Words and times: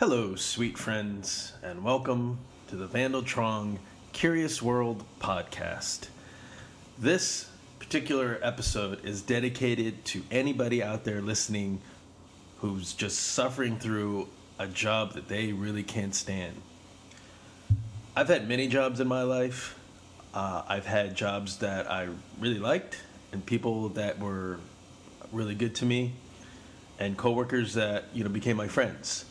Hello, 0.00 0.34
sweet 0.34 0.76
friends, 0.76 1.52
and 1.62 1.84
welcome 1.84 2.38
to 2.66 2.74
the 2.74 2.88
Vandaltrong 2.88 3.78
Curious 4.12 4.60
World 4.60 5.04
podcast. 5.20 6.08
This 6.98 7.48
particular 7.78 8.40
episode 8.42 9.04
is 9.04 9.22
dedicated 9.22 10.04
to 10.06 10.24
anybody 10.32 10.82
out 10.82 11.04
there 11.04 11.22
listening 11.22 11.80
who's 12.58 12.92
just 12.92 13.20
suffering 13.20 13.78
through 13.78 14.26
a 14.58 14.66
job 14.66 15.12
that 15.12 15.28
they 15.28 15.52
really 15.52 15.84
can't 15.84 16.16
stand. 16.16 16.60
I've 18.16 18.26
had 18.26 18.48
many 18.48 18.66
jobs 18.66 18.98
in 18.98 19.06
my 19.06 19.22
life. 19.22 19.78
Uh, 20.34 20.62
I've 20.66 20.86
had 20.86 21.14
jobs 21.14 21.58
that 21.58 21.88
I 21.88 22.08
really 22.40 22.58
liked 22.58 23.00
and 23.30 23.46
people 23.46 23.90
that 23.90 24.18
were 24.18 24.58
really 25.30 25.54
good 25.54 25.76
to 25.76 25.86
me 25.86 26.14
and 26.98 27.16
coworkers 27.16 27.74
that 27.74 28.06
you 28.12 28.24
know 28.24 28.30
became 28.30 28.56
my 28.56 28.66
friends. 28.66 29.26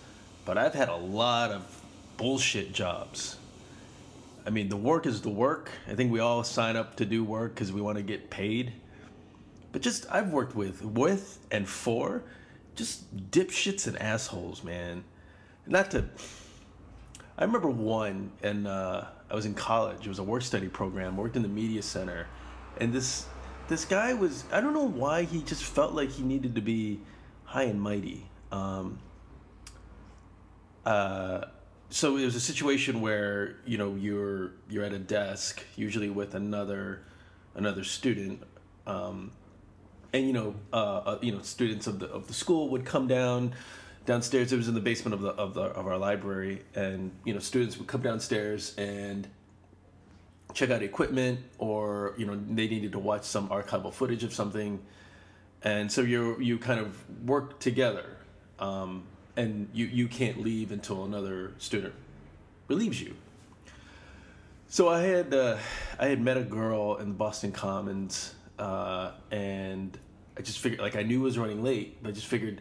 But 0.46 0.58
I've 0.58 0.74
had 0.74 0.90
a 0.90 0.96
lot 0.96 1.52
of 1.52 1.82
bullshit 2.18 2.74
jobs. 2.74 3.38
I 4.46 4.50
mean, 4.50 4.70
the 4.70 4.78
work 4.78 5.06
is 5.06 5.22
the 5.22 5.30
work. 5.30 5.72
I 5.88 5.96
think 5.96 6.12
we 6.12 6.20
all 6.20 6.44
sign 6.44 6.76
up 6.76 6.98
to 6.98 7.06
do 7.06 7.24
work 7.24 7.56
because 7.56 7.72
we 7.72 7.82
want 7.82 7.98
to 7.98 8.04
get 8.04 8.30
paid. 8.30 8.74
But 9.72 9.82
just 9.82 10.06
I've 10.12 10.32
worked 10.32 10.56
with 10.56 10.84
with 10.84 11.40
and 11.50 11.68
for 11.68 12.24
just 12.76 13.32
dipshits 13.32 13.88
and 13.88 13.98
assholes, 14.02 14.64
man. 14.64 15.04
Not 15.66 15.92
to. 15.92 16.06
I 17.38 17.46
remember 17.46 17.70
one, 17.70 18.32
and 18.44 18.68
uh, 18.68 19.06
I 19.30 19.36
was 19.36 19.46
in 19.46 19.54
college. 19.54 20.06
It 20.06 20.10
was 20.10 20.20
a 20.20 20.24
work 20.24 20.44
study 20.44 20.68
program. 20.68 21.18
Worked 21.18 21.36
in 21.36 21.42
the 21.42 21.48
media 21.48 21.82
center, 21.82 22.28
and 22.78 22.94
this 22.94 23.26
this 23.70 23.86
guy 23.86 24.14
was. 24.14 24.44
I 24.52 24.62
don't 24.62 24.74
know 24.74 24.88
why 24.88 25.24
he 25.24 25.42
just 25.42 25.64
felt 25.64 25.94
like 25.94 26.12
he 26.12 26.24
needed 26.24 26.56
to 26.56 26.62
be 26.62 27.00
high 27.46 27.64
and 27.64 27.82
mighty. 27.82 28.26
Um, 28.52 29.00
uh, 30.86 31.46
so 31.90 32.18
it 32.18 32.26
was 32.26 32.36
a 32.36 32.40
situation 32.40 33.02
where 33.02 33.58
you 33.66 33.78
know 33.78 33.96
you're 33.96 34.54
you're 34.70 34.84
at 34.84 34.94
a 34.94 35.00
desk, 35.00 35.64
usually 35.76 36.10
with 36.10 36.34
another 36.36 37.04
another 37.56 37.84
student, 37.84 38.42
um, 38.88 39.32
and 40.12 40.26
you 40.26 40.34
know 40.34 40.56
uh, 40.74 40.76
uh, 40.76 41.20
you 41.22 41.32
know 41.32 41.42
students 41.42 41.88
of 41.88 42.00
the 42.00 42.08
of 42.08 42.28
the 42.28 42.34
school 42.34 42.70
would 42.70 42.84
come 42.84 43.08
down 43.08 43.54
downstairs. 44.06 44.52
It 44.52 44.58
was 44.58 44.68
in 44.68 44.74
the 44.74 44.82
basement 44.82 45.14
of 45.14 45.22
the 45.22 45.30
of 45.30 45.54
the 45.54 45.62
of 45.62 45.86
our 45.88 45.98
library, 45.98 46.64
and 46.76 47.12
you 47.26 47.34
know 47.34 47.40
students 47.40 47.78
would 47.78 47.88
come 47.88 48.02
downstairs 48.02 48.76
and 48.78 49.28
check 50.54 50.70
out 50.70 50.82
equipment, 50.82 51.40
or 51.60 52.16
you 52.18 52.26
know 52.26 52.36
they 52.50 52.68
needed 52.68 52.92
to 52.94 53.00
watch 53.00 53.24
some 53.24 53.50
archival 53.50 53.94
footage 53.94 54.24
of 54.24 54.34
something, 54.34 54.80
and 55.62 55.92
so 55.92 56.02
you 56.02 56.40
you 56.40 56.58
kind 56.58 56.80
of 56.80 56.98
work 57.28 57.60
together. 57.60 58.18
Um, 58.60 59.04
and 59.36 59.70
you, 59.74 59.86
you 59.86 60.08
can't 60.08 60.42
leave 60.42 60.72
until 60.72 61.06
another 61.06 61.52
student 61.58 61.94
relieves 62.68 63.02
you. 63.02 63.16
So 64.74 64.90
I 64.90 65.02
had 65.02 65.34
uh, 65.34 65.58
I 66.00 66.08
had 66.08 66.20
met 66.20 66.36
a 66.38 66.44
girl 66.44 66.96
in 66.96 67.10
the 67.10 67.14
Boston 67.14 67.52
Commons, 67.52 68.34
uh, 68.58 69.12
and 69.30 69.96
I 70.36 70.42
just 70.42 70.58
figured 70.60 70.82
like 70.82 70.96
I 70.96 71.04
knew 71.04 71.22
it 71.22 71.24
was 71.24 71.38
running 71.38 71.64
late, 71.64 72.02
but 72.02 72.10
I 72.10 72.12
just 72.12 72.26
figured, 72.26 72.60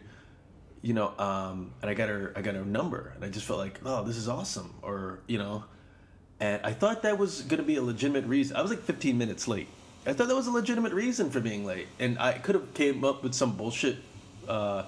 you 0.83 0.93
know, 0.93 1.11
um, 1.17 1.71
and 1.81 1.89
I 1.89 1.95
got 1.95 2.09
her 2.09 2.31
I 2.35 2.43
got 2.43 2.53
her 2.53 2.65
number, 2.65 3.13
and 3.15 3.25
I 3.25 3.29
just 3.29 3.47
felt 3.47 3.57
like 3.57 3.79
oh 3.83 4.03
this 4.03 4.15
is 4.15 4.29
awesome, 4.29 4.75
or 4.83 5.21
you 5.25 5.39
know, 5.39 5.63
and 6.39 6.61
I 6.63 6.71
thought 6.73 7.01
that 7.01 7.17
was 7.17 7.41
gonna 7.41 7.63
be 7.63 7.77
a 7.77 7.81
legitimate 7.81 8.25
reason. 8.25 8.57
I 8.57 8.61
was 8.61 8.69
like 8.69 8.83
15 8.83 9.17
minutes 9.17 9.47
late. 9.47 9.67
I 10.05 10.13
thought 10.13 10.27
that 10.27 10.35
was 10.35 10.45
a 10.45 10.51
legitimate 10.51 10.93
reason 10.93 11.31
for 11.31 11.39
being 11.39 11.65
late, 11.65 11.87
and 11.97 12.19
I 12.19 12.33
could 12.33 12.53
have 12.53 12.75
came 12.75 13.03
up 13.03 13.23
with 13.23 13.33
some 13.33 13.55
bullshit. 13.57 13.97
Uh, 14.47 14.83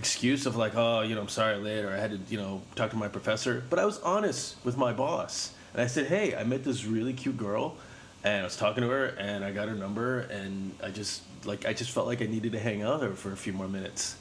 excuse 0.00 0.46
of 0.46 0.56
like, 0.56 0.74
oh, 0.76 1.02
you 1.02 1.14
know, 1.14 1.20
I'm 1.20 1.28
sorry 1.28 1.56
late, 1.58 1.84
or 1.84 1.92
I 1.92 1.98
had 1.98 2.10
to, 2.12 2.18
you 2.32 2.38
know, 2.38 2.62
talk 2.74 2.90
to 2.90 2.96
my 2.96 3.06
professor. 3.06 3.62
But 3.68 3.78
I 3.78 3.84
was 3.84 4.00
honest 4.00 4.56
with 4.64 4.78
my 4.78 4.94
boss, 4.94 5.52
and 5.74 5.82
I 5.82 5.86
said, 5.86 6.06
hey, 6.06 6.34
I 6.34 6.42
met 6.42 6.64
this 6.64 6.86
really 6.86 7.12
cute 7.12 7.36
girl, 7.36 7.76
and 8.24 8.40
I 8.40 8.44
was 8.44 8.56
talking 8.56 8.82
to 8.82 8.88
her, 8.88 9.08
and 9.18 9.44
I 9.44 9.52
got 9.52 9.68
her 9.68 9.74
number, 9.74 10.20
and 10.20 10.74
I 10.82 10.88
just 10.88 11.22
like, 11.44 11.66
I 11.66 11.74
just 11.74 11.90
felt 11.90 12.06
like 12.06 12.22
I 12.22 12.26
needed 12.26 12.52
to 12.52 12.58
hang 12.58 12.82
out 12.82 13.00
with 13.00 13.10
her 13.10 13.14
for 13.14 13.32
a 13.32 13.36
few 13.36 13.52
more 13.52 13.68
minutes, 13.68 14.16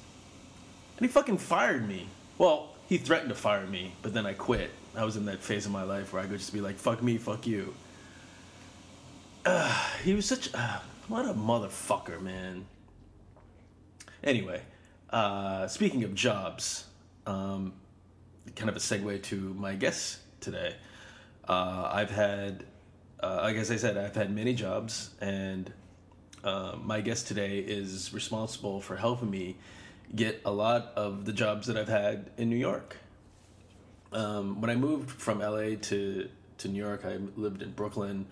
and 0.97 1.05
he 1.05 1.11
fucking 1.11 1.37
fired 1.37 1.87
me. 1.87 2.09
Well, 2.37 2.75
he 2.89 2.97
threatened 2.97 3.29
to 3.29 3.35
fire 3.35 3.65
me, 3.65 3.93
but 4.01 4.13
then 4.13 4.25
I 4.25 4.33
quit. 4.33 4.71
I 4.97 5.05
was 5.05 5.15
in 5.15 5.25
that 5.25 5.41
phase 5.41 5.65
of 5.65 5.71
my 5.71 5.83
life 5.83 6.11
where 6.11 6.21
I 6.21 6.25
could 6.25 6.39
just 6.39 6.53
be 6.53 6.59
like, 6.59 6.75
fuck 6.75 7.01
me, 7.01 7.17
fuck 7.17 7.47
you. 7.47 7.73
Uh, 9.45 9.73
he 10.03 10.13
was 10.13 10.25
such 10.25 10.53
uh, 10.53 10.79
what 11.07 11.25
a 11.25 11.33
motherfucker, 11.33 12.21
man. 12.21 12.65
Anyway, 14.21 14.61
uh, 15.11 15.67
speaking 15.67 16.03
of 16.03 16.13
jobs, 16.13 16.85
um, 17.25 17.73
kind 18.55 18.69
of 18.69 18.75
a 18.75 18.79
segue 18.79 19.21
to 19.23 19.35
my 19.55 19.75
guest 19.75 20.19
today. 20.39 20.75
Uh, 21.47 21.89
I've 21.91 22.11
had, 22.11 22.63
uh, 23.19 23.39
like 23.43 23.55
as 23.55 23.71
I 23.71 23.75
said, 23.75 23.97
I've 23.97 24.15
had 24.15 24.33
many 24.33 24.53
jobs, 24.53 25.11
and 25.19 25.71
uh, 26.43 26.75
my 26.81 27.01
guest 27.01 27.27
today 27.27 27.59
is 27.59 28.13
responsible 28.13 28.81
for 28.81 28.95
helping 28.95 29.29
me 29.29 29.57
get 30.15 30.41
a 30.45 30.51
lot 30.51 30.91
of 30.95 31.25
the 31.25 31.33
jobs 31.33 31.67
that 31.67 31.77
I've 31.77 31.89
had 31.89 32.29
in 32.37 32.49
New 32.49 32.55
York. 32.55 32.97
Um, 34.11 34.61
when 34.61 34.69
I 34.69 34.75
moved 34.75 35.09
from 35.09 35.39
LA 35.39 35.75
to 35.81 36.29
to 36.59 36.67
New 36.67 36.83
York, 36.83 37.05
I 37.05 37.17
lived 37.37 37.61
in 37.61 37.71
Brooklyn, 37.71 38.25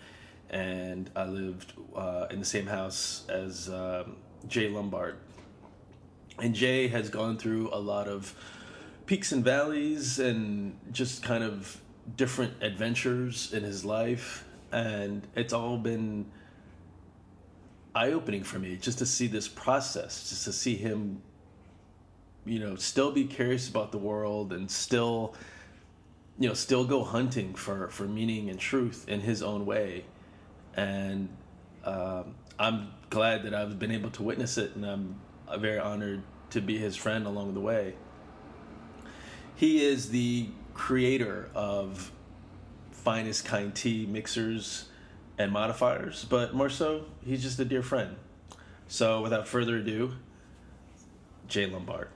and 0.49 1.09
I 1.16 1.25
lived 1.25 1.73
uh, 1.95 2.27
in 2.29 2.39
the 2.39 2.45
same 2.45 2.67
house 2.67 3.23
as 3.29 3.69
um, 3.69 4.17
Jay 4.47 4.67
Lombard 4.69 5.16
and 6.39 6.53
Jay 6.53 6.87
has 6.87 7.09
gone 7.09 7.37
through 7.37 7.69
a 7.73 7.79
lot 7.79 8.07
of 8.07 8.33
peaks 9.05 9.31
and 9.31 9.43
valleys 9.43 10.19
and 10.19 10.77
just 10.91 11.23
kind 11.23 11.43
of 11.43 11.81
different 12.15 12.53
adventures 12.61 13.53
in 13.53 13.63
his 13.63 13.83
life. 13.83 14.45
And 14.71 15.25
it's 15.35 15.53
all 15.53 15.77
been 15.77 16.25
eye 17.95 18.11
opening 18.11 18.43
for 18.43 18.59
me 18.59 18.75
just 18.75 18.99
to 18.99 19.05
see 19.05 19.27
this 19.27 19.47
process, 19.47 20.29
just 20.29 20.43
to 20.45 20.53
see 20.53 20.75
him, 20.75 21.21
you 22.45 22.59
know, 22.59 22.75
still 22.75 23.11
be 23.11 23.25
curious 23.25 23.67
about 23.67 23.91
the 23.91 23.97
world 23.97 24.53
and 24.53 24.69
still, 24.69 25.33
you 26.37 26.47
know, 26.47 26.53
still 26.53 26.85
go 26.85 27.03
hunting 27.03 27.55
for, 27.55 27.87
for 27.89 28.03
meaning 28.03 28.49
and 28.49 28.59
truth 28.59 29.07
in 29.07 29.21
his 29.21 29.41
own 29.41 29.65
way. 29.65 30.05
And 30.75 31.29
um, 31.83 32.35
I'm 32.59 32.89
glad 33.09 33.43
that 33.43 33.55
I've 33.55 33.79
been 33.79 33.91
able 33.91 34.11
to 34.11 34.23
witness 34.23 34.57
it, 34.57 34.75
and 34.75 34.85
I'm 34.85 35.19
very 35.58 35.80
honored 35.80 36.24
to 36.52 36.62
be 36.62 36.78
his 36.78 36.96
friend 36.96 37.25
along 37.25 37.53
the 37.53 37.59
way. 37.59 37.96
He 39.56 39.84
is 39.85 40.09
the 40.09 40.50
creator 40.74 41.50
of 41.56 42.12
finest 42.91 43.46
kind 43.46 43.74
tea 43.74 44.06
mixers 44.06 44.85
and 45.38 45.52
modifiers, 45.52 46.25
but 46.30 46.53
more 46.53 46.69
so, 46.69 47.06
he's 47.25 47.41
just 47.41 47.59
a 47.59 47.66
dear 47.66 47.81
friend. 47.81 48.18
So, 48.88 49.22
without 49.22 49.47
further 49.47 49.78
ado, 49.78 50.13
Jay 51.47 51.66
Lombard. 51.66 52.09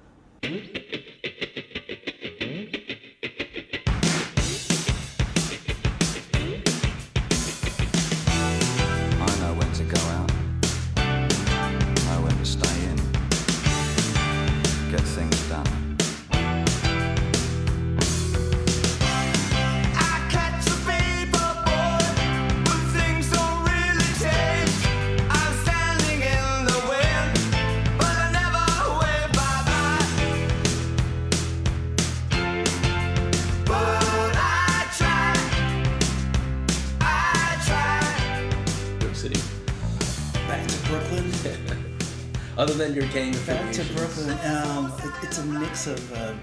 Other 43.12 43.20
than 43.20 43.34
your 43.34 43.44
gang 43.44 43.66
Back 43.66 43.74
to. 43.74 43.84
Brooklyn. 43.94 44.40
Um, 44.46 44.94
it, 45.00 45.12
it's 45.24 45.38
a 45.38 45.46
mix 45.46 45.88
of 45.88 46.14
uh, 46.14 46.34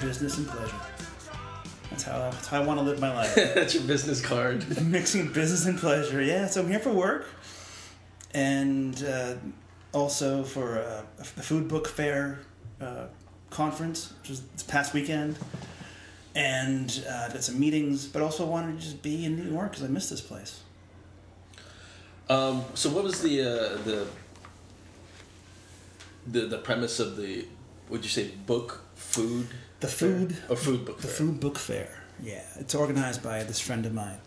business 0.00 0.38
and 0.38 0.46
pleasure. 0.46 0.76
That's 1.90 2.04
how, 2.04 2.30
that's 2.30 2.46
how 2.46 2.62
I 2.62 2.64
want 2.64 2.78
to 2.78 2.84
live 2.84 3.00
my 3.00 3.12
life. 3.14 3.34
That's 3.34 3.74
your 3.74 3.82
business 3.82 4.20
card. 4.20 4.64
Mixing 4.84 5.32
business 5.32 5.66
and 5.66 5.76
pleasure. 5.76 6.22
Yeah, 6.22 6.46
so 6.46 6.62
I'm 6.62 6.68
here 6.68 6.78
for 6.78 6.92
work, 6.92 7.26
and 8.32 9.02
uh, 9.04 9.34
also 9.92 10.44
for 10.44 10.78
uh, 10.78 11.02
the 11.16 11.42
Food 11.42 11.66
Book 11.66 11.88
Fair 11.88 12.40
uh, 12.80 13.06
conference, 13.50 14.12
which 14.20 14.30
was 14.30 14.42
this 14.42 14.62
past 14.62 14.94
weekend. 14.94 15.38
And 16.36 17.04
uh, 17.08 17.28
did 17.28 17.44
some 17.44 17.58
meetings, 17.60 18.06
but 18.06 18.20
also 18.20 18.44
wanted 18.44 18.78
to 18.78 18.84
just 18.84 19.02
be 19.02 19.24
in 19.24 19.36
New 19.36 19.52
York 19.52 19.70
because 19.70 19.84
I 19.84 19.88
miss 19.88 20.10
this 20.10 20.20
place. 20.20 20.62
Um, 22.28 22.64
so 22.74 22.90
what 22.90 23.04
was 23.04 23.20
the 23.20 23.40
uh, 23.40 23.82
the 23.84 24.06
the 26.26 26.40
the 26.46 26.58
premise 26.58 27.00
of 27.00 27.16
the 27.16 27.46
would 27.88 28.02
you 28.04 28.10
say 28.10 28.28
book 28.46 28.82
food 28.94 29.48
The 29.80 29.88
food, 29.88 30.36
or 30.48 30.56
food 30.56 30.84
book 30.86 30.96
the 31.00 31.08
fair? 31.08 31.16
food 31.16 31.40
book 31.40 31.58
fair. 31.58 32.02
Yeah, 32.22 32.42
it's 32.56 32.74
organized 32.74 33.22
by 33.22 33.42
this 33.44 33.60
friend 33.60 33.84
of 33.86 33.92
mine. 33.92 34.18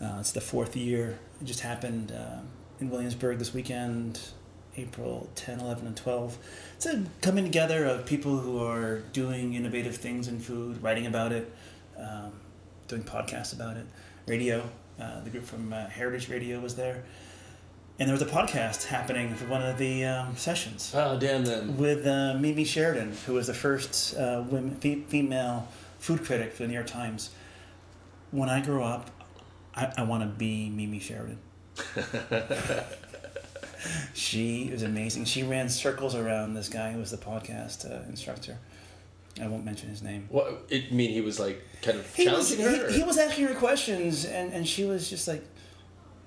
Uh, 0.00 0.16
it's 0.20 0.32
the 0.32 0.40
fourth 0.40 0.76
year. 0.76 1.18
It 1.40 1.44
just 1.44 1.60
happened 1.60 2.12
uh, 2.12 2.40
in 2.80 2.90
Williamsburg 2.90 3.38
this 3.38 3.54
weekend, 3.54 4.20
April 4.76 5.28
10, 5.36 5.60
11, 5.60 5.86
and 5.86 5.96
12. 5.96 6.36
It's 6.76 6.86
a 6.86 7.04
coming 7.20 7.44
together 7.44 7.84
of 7.86 8.04
people 8.06 8.38
who 8.38 8.58
are 8.64 8.98
doing 9.12 9.54
innovative 9.54 9.96
things 9.96 10.28
in 10.28 10.38
food, 10.40 10.82
writing 10.82 11.06
about 11.06 11.32
it, 11.32 11.50
um, 11.96 12.32
doing 12.88 13.02
podcasts 13.02 13.52
about 13.54 13.76
it, 13.76 13.86
radio. 14.26 14.68
Uh, 15.00 15.20
the 15.22 15.30
group 15.30 15.44
from 15.44 15.72
uh, 15.72 15.86
Heritage 15.88 16.28
Radio 16.28 16.58
was 16.60 16.74
there. 16.74 17.04
And 17.98 18.08
there 18.08 18.12
was 18.12 18.22
a 18.22 18.26
podcast 18.26 18.84
happening 18.86 19.34
for 19.34 19.46
one 19.46 19.60
of 19.60 19.76
the 19.76 20.04
um, 20.04 20.36
sessions 20.36 20.92
oh 20.94 21.18
damn 21.18 21.44
them 21.44 21.76
with 21.76 22.06
uh, 22.06 22.34
Mimi 22.38 22.64
Sheraton, 22.64 23.12
who 23.26 23.34
was 23.34 23.48
the 23.48 23.54
first 23.54 24.16
uh, 24.16 24.44
women, 24.48 24.76
fe- 24.76 25.02
female 25.08 25.66
food 25.98 26.24
critic 26.24 26.52
for 26.52 26.62
the 26.62 26.68
New 26.68 26.74
York 26.74 26.86
Times. 26.86 27.30
When 28.30 28.48
I 28.48 28.60
grow 28.60 28.84
up, 28.84 29.10
I, 29.74 29.92
I 29.96 30.02
want 30.04 30.22
to 30.22 30.28
be 30.28 30.70
Mimi 30.70 31.00
Sheraton. 31.00 31.38
she 34.14 34.68
was 34.70 34.82
amazing. 34.82 35.24
She 35.24 35.42
ran 35.42 35.68
circles 35.68 36.14
around 36.14 36.54
this 36.54 36.68
guy 36.68 36.92
who 36.92 36.98
was 36.98 37.10
the 37.10 37.16
podcast 37.16 37.90
uh, 37.90 38.08
instructor. 38.08 38.58
I 39.40 39.46
won't 39.46 39.64
mention 39.64 39.88
his 39.88 40.02
name. 40.02 40.26
what 40.30 40.64
it 40.68 40.92
mean 40.92 41.10
he 41.10 41.20
was 41.20 41.38
like 41.38 41.62
kind 41.82 41.98
of 41.98 42.14
He 42.14 42.28
was, 42.28 42.50
challenging 42.56 42.80
her 42.80 42.90
he, 42.90 42.98
he 42.98 43.04
was 43.04 43.18
asking 43.18 43.46
her 43.46 43.54
questions, 43.54 44.24
and, 44.24 44.52
and 44.52 44.66
she 44.66 44.84
was 44.84 45.08
just 45.08 45.28
like, 45.28 45.44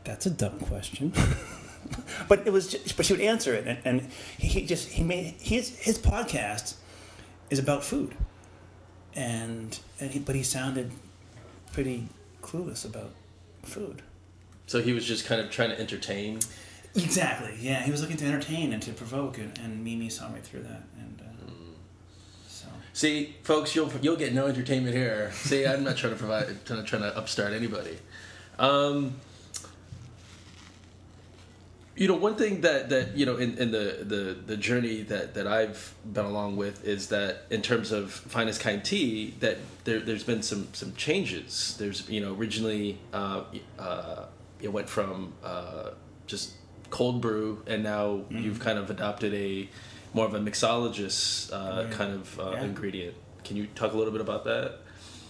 "That's 0.06 0.26
a 0.26 0.30
dumb 0.30 0.60
question," 0.60 1.14
but 2.28 2.46
it 2.46 2.54
was. 2.54 2.68
Just, 2.68 2.98
but 2.98 3.06
she 3.06 3.14
would 3.14 3.22
answer 3.22 3.54
it, 3.54 3.68
and, 3.68 3.80
and 3.86 4.12
he, 4.38 4.66
just 4.66 4.90
he 4.90 5.04
made 5.04 5.36
his 5.40 5.78
his 5.80 5.98
podcast 5.98 6.76
is 7.50 7.60
about 7.60 7.84
food, 7.84 8.16
and 9.16 9.80
and 10.00 10.12
he, 10.12 10.20
but 10.20 10.36
he 10.36 10.44
sounded 10.44 10.92
pretty 11.74 12.08
clueless 12.42 12.86
about 12.86 13.12
food. 13.64 14.02
so 14.66 14.82
he 14.82 14.94
was 14.94 15.06
just 15.06 15.26
kind 15.26 15.40
of 15.40 15.50
trying 15.52 15.70
to 15.70 15.80
entertain 15.80 16.40
Exactly. 16.96 17.54
Yeah, 17.60 17.84
he 17.84 17.92
was 17.92 18.02
looking 18.02 18.18
to 18.18 18.26
entertain 18.26 18.74
and 18.74 18.82
to 18.84 18.92
provoke, 18.92 19.38
and, 19.38 19.58
and 19.60 19.84
Mimi 19.84 20.10
saw 20.10 20.30
me 20.30 20.42
through 20.42 20.64
that, 20.64 20.84
and 21.00 21.22
uh, 21.22 21.52
so. 22.48 22.68
See, 22.94 23.36
folks, 23.44 23.76
you'll 23.76 23.92
you'll 24.02 24.18
get 24.18 24.34
no 24.34 24.48
entertainment 24.48 24.96
here. 24.96 25.32
See, 25.34 25.66
I'm 25.66 25.84
not 25.84 25.96
trying 25.96 26.14
to 26.14 26.20
provide, 26.20 26.66
trying 26.66 26.82
to, 26.82 26.86
trying 26.86 27.04
to 27.04 27.16
upstart 27.18 27.54
anybody. 27.54 27.98
Um, 28.60 29.16
you 32.02 32.08
know, 32.08 32.16
one 32.16 32.36
thing 32.36 32.62
that 32.62 32.90
that 32.90 33.16
you 33.16 33.28
know 33.28 33.38
in, 33.38 33.56
in 33.60 33.70
the, 33.70 34.00
the 34.02 34.36
the 34.48 34.58
journey 34.58 35.04
that 35.04 35.36
that 35.36 35.46
I've 35.46 35.94
been 36.04 36.26
along 36.26 36.58
with 36.58 36.84
is 36.84 37.10
that 37.10 37.44
in 37.52 37.62
terms 37.62 37.92
of 37.92 38.12
finest 38.12 38.60
kind 38.60 38.84
tea, 38.84 39.36
that 39.40 39.58
there 39.84 40.00
there's 40.00 40.24
been 40.24 40.42
some 40.42 40.68
some 40.74 40.96
changes. 40.96 41.76
There's 41.78 42.10
you 42.10 42.20
know 42.20 42.34
originally 42.34 42.98
uh, 43.14 43.44
uh, 43.78 44.26
it 44.60 44.70
went 44.70 44.90
from 44.90 45.34
uh, 45.44 45.92
just 46.26 46.54
cold 46.90 47.22
brew, 47.22 47.62
and 47.68 47.84
now 47.84 48.26
you've 48.32 48.60
kind 48.60 48.80
of 48.80 48.90
adopted 48.90 49.36
a 49.36 49.70
more 50.16 50.26
of 50.26 50.34
a 50.34 50.40
mixologist 50.40 51.54
uh, 51.54 51.84
Right. 51.84 51.92
kind 51.92 52.14
of 52.14 52.40
uh, 52.40 52.54
Yeah. 52.54 52.64
ingredient. 52.64 53.16
Can 53.44 53.58
you 53.58 53.68
talk 53.76 53.94
a 53.94 53.98
little 53.98 54.12
bit 54.12 54.22
about 54.22 54.44
that? 54.46 54.80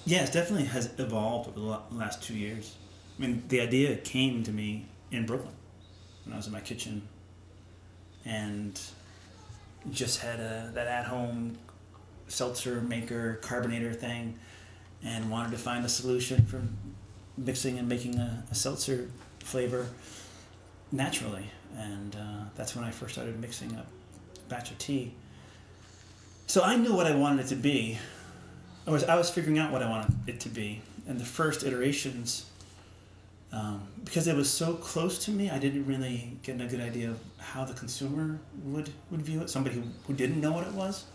Yeah, 0.05 0.23
it 0.23 0.31
definitely 0.31 0.67
has 0.67 0.89
evolved 0.97 1.49
over 1.49 1.59
the 1.59 1.95
last 1.97 2.23
two 2.23 2.33
years. 2.33 2.77
I 3.17 3.21
mean, 3.23 3.43
the 3.49 3.59
idea 3.59 3.97
came 3.97 4.41
to 4.43 4.51
me 4.53 4.85
in 5.11 5.25
Brooklyn 5.25 5.53
when 6.25 6.33
I 6.33 6.37
was 6.37 6.47
in 6.47 6.53
my 6.53 6.59
kitchen 6.59 7.01
and 8.25 8.79
just 9.91 10.19
had 10.19 10.39
a, 10.39 10.71
that 10.73 10.87
at 10.87 11.05
home 11.05 11.57
seltzer 12.27 12.81
maker, 12.81 13.39
carbonator 13.41 13.93
thing, 13.93 14.37
and 15.03 15.29
wanted 15.29 15.51
to 15.51 15.57
find 15.57 15.83
a 15.85 15.89
solution 15.89 16.45
for 16.45 16.61
mixing 17.37 17.79
and 17.79 17.89
making 17.89 18.17
a, 18.19 18.43
a 18.51 18.55
seltzer 18.55 19.09
flavor 19.39 19.87
naturally. 20.91 21.49
And 21.77 22.15
uh, 22.15 22.45
that's 22.55 22.75
when 22.75 22.85
I 22.85 22.91
first 22.91 23.13
started 23.13 23.39
mixing 23.39 23.75
up 23.75 23.87
a 24.35 24.49
batch 24.49 24.71
of 24.71 24.77
tea. 24.77 25.13
So 26.47 26.61
I 26.61 26.75
knew 26.75 26.93
what 26.93 27.07
I 27.07 27.15
wanted 27.15 27.45
it 27.45 27.47
to 27.49 27.55
be. 27.55 27.97
I 28.85 28.91
was 28.91 29.03
I 29.03 29.15
was 29.15 29.29
figuring 29.29 29.57
out 29.57 29.71
what 29.71 29.81
I 29.81 29.89
wanted 29.89 30.11
it 30.27 30.39
to 30.41 30.49
be, 30.49 30.81
and 31.07 31.19
the 31.19 31.25
first 31.25 31.63
iterations, 31.63 32.45
um, 33.53 33.87
because 34.03 34.27
it 34.27 34.35
was 34.35 34.49
so 34.49 34.73
close 34.75 35.23
to 35.25 35.31
me, 35.31 35.49
I 35.49 35.59
didn't 35.59 35.85
really 35.85 36.37
get 36.41 36.61
a 36.61 36.65
good 36.65 36.79
idea 36.79 37.09
of 37.09 37.19
how 37.37 37.65
the 37.65 37.73
consumer 37.73 38.39
would 38.63 38.91
would 39.09 39.21
view 39.21 39.41
it. 39.41 39.49
Somebody 39.49 39.75
who, 39.75 39.83
who 40.07 40.13
didn't 40.13 40.39
know 40.39 40.53
what 40.53 40.65
it 40.65 40.73
was, 40.73 41.05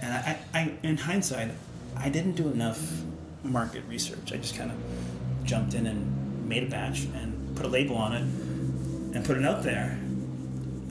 and 0.00 0.12
I, 0.12 0.38
I 0.52 0.72
in 0.82 0.96
hindsight, 0.96 1.50
I 1.96 2.08
didn't 2.08 2.32
do 2.32 2.48
enough 2.48 2.80
market 3.44 3.84
research. 3.88 4.32
I 4.32 4.36
just 4.36 4.56
kind 4.56 4.70
of 4.70 4.76
jumped 5.44 5.74
in 5.74 5.86
and 5.86 6.48
made 6.48 6.64
a 6.64 6.66
batch 6.66 7.04
and 7.04 7.56
put 7.56 7.66
a 7.66 7.68
label 7.68 7.96
on 7.96 8.12
it 8.12 8.22
and 9.14 9.24
put 9.24 9.36
it 9.36 9.44
out 9.44 9.62
there. 9.62 9.98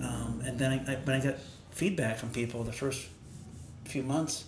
Um, 0.01 0.41
and 0.45 0.57
then 0.57 0.71
I, 0.71 0.93
I, 0.93 0.95
when 0.95 1.19
I 1.19 1.23
got 1.23 1.35
feedback 1.71 2.17
from 2.17 2.29
people 2.29 2.63
the 2.63 2.71
first 2.71 3.07
few 3.85 4.03
months, 4.03 4.45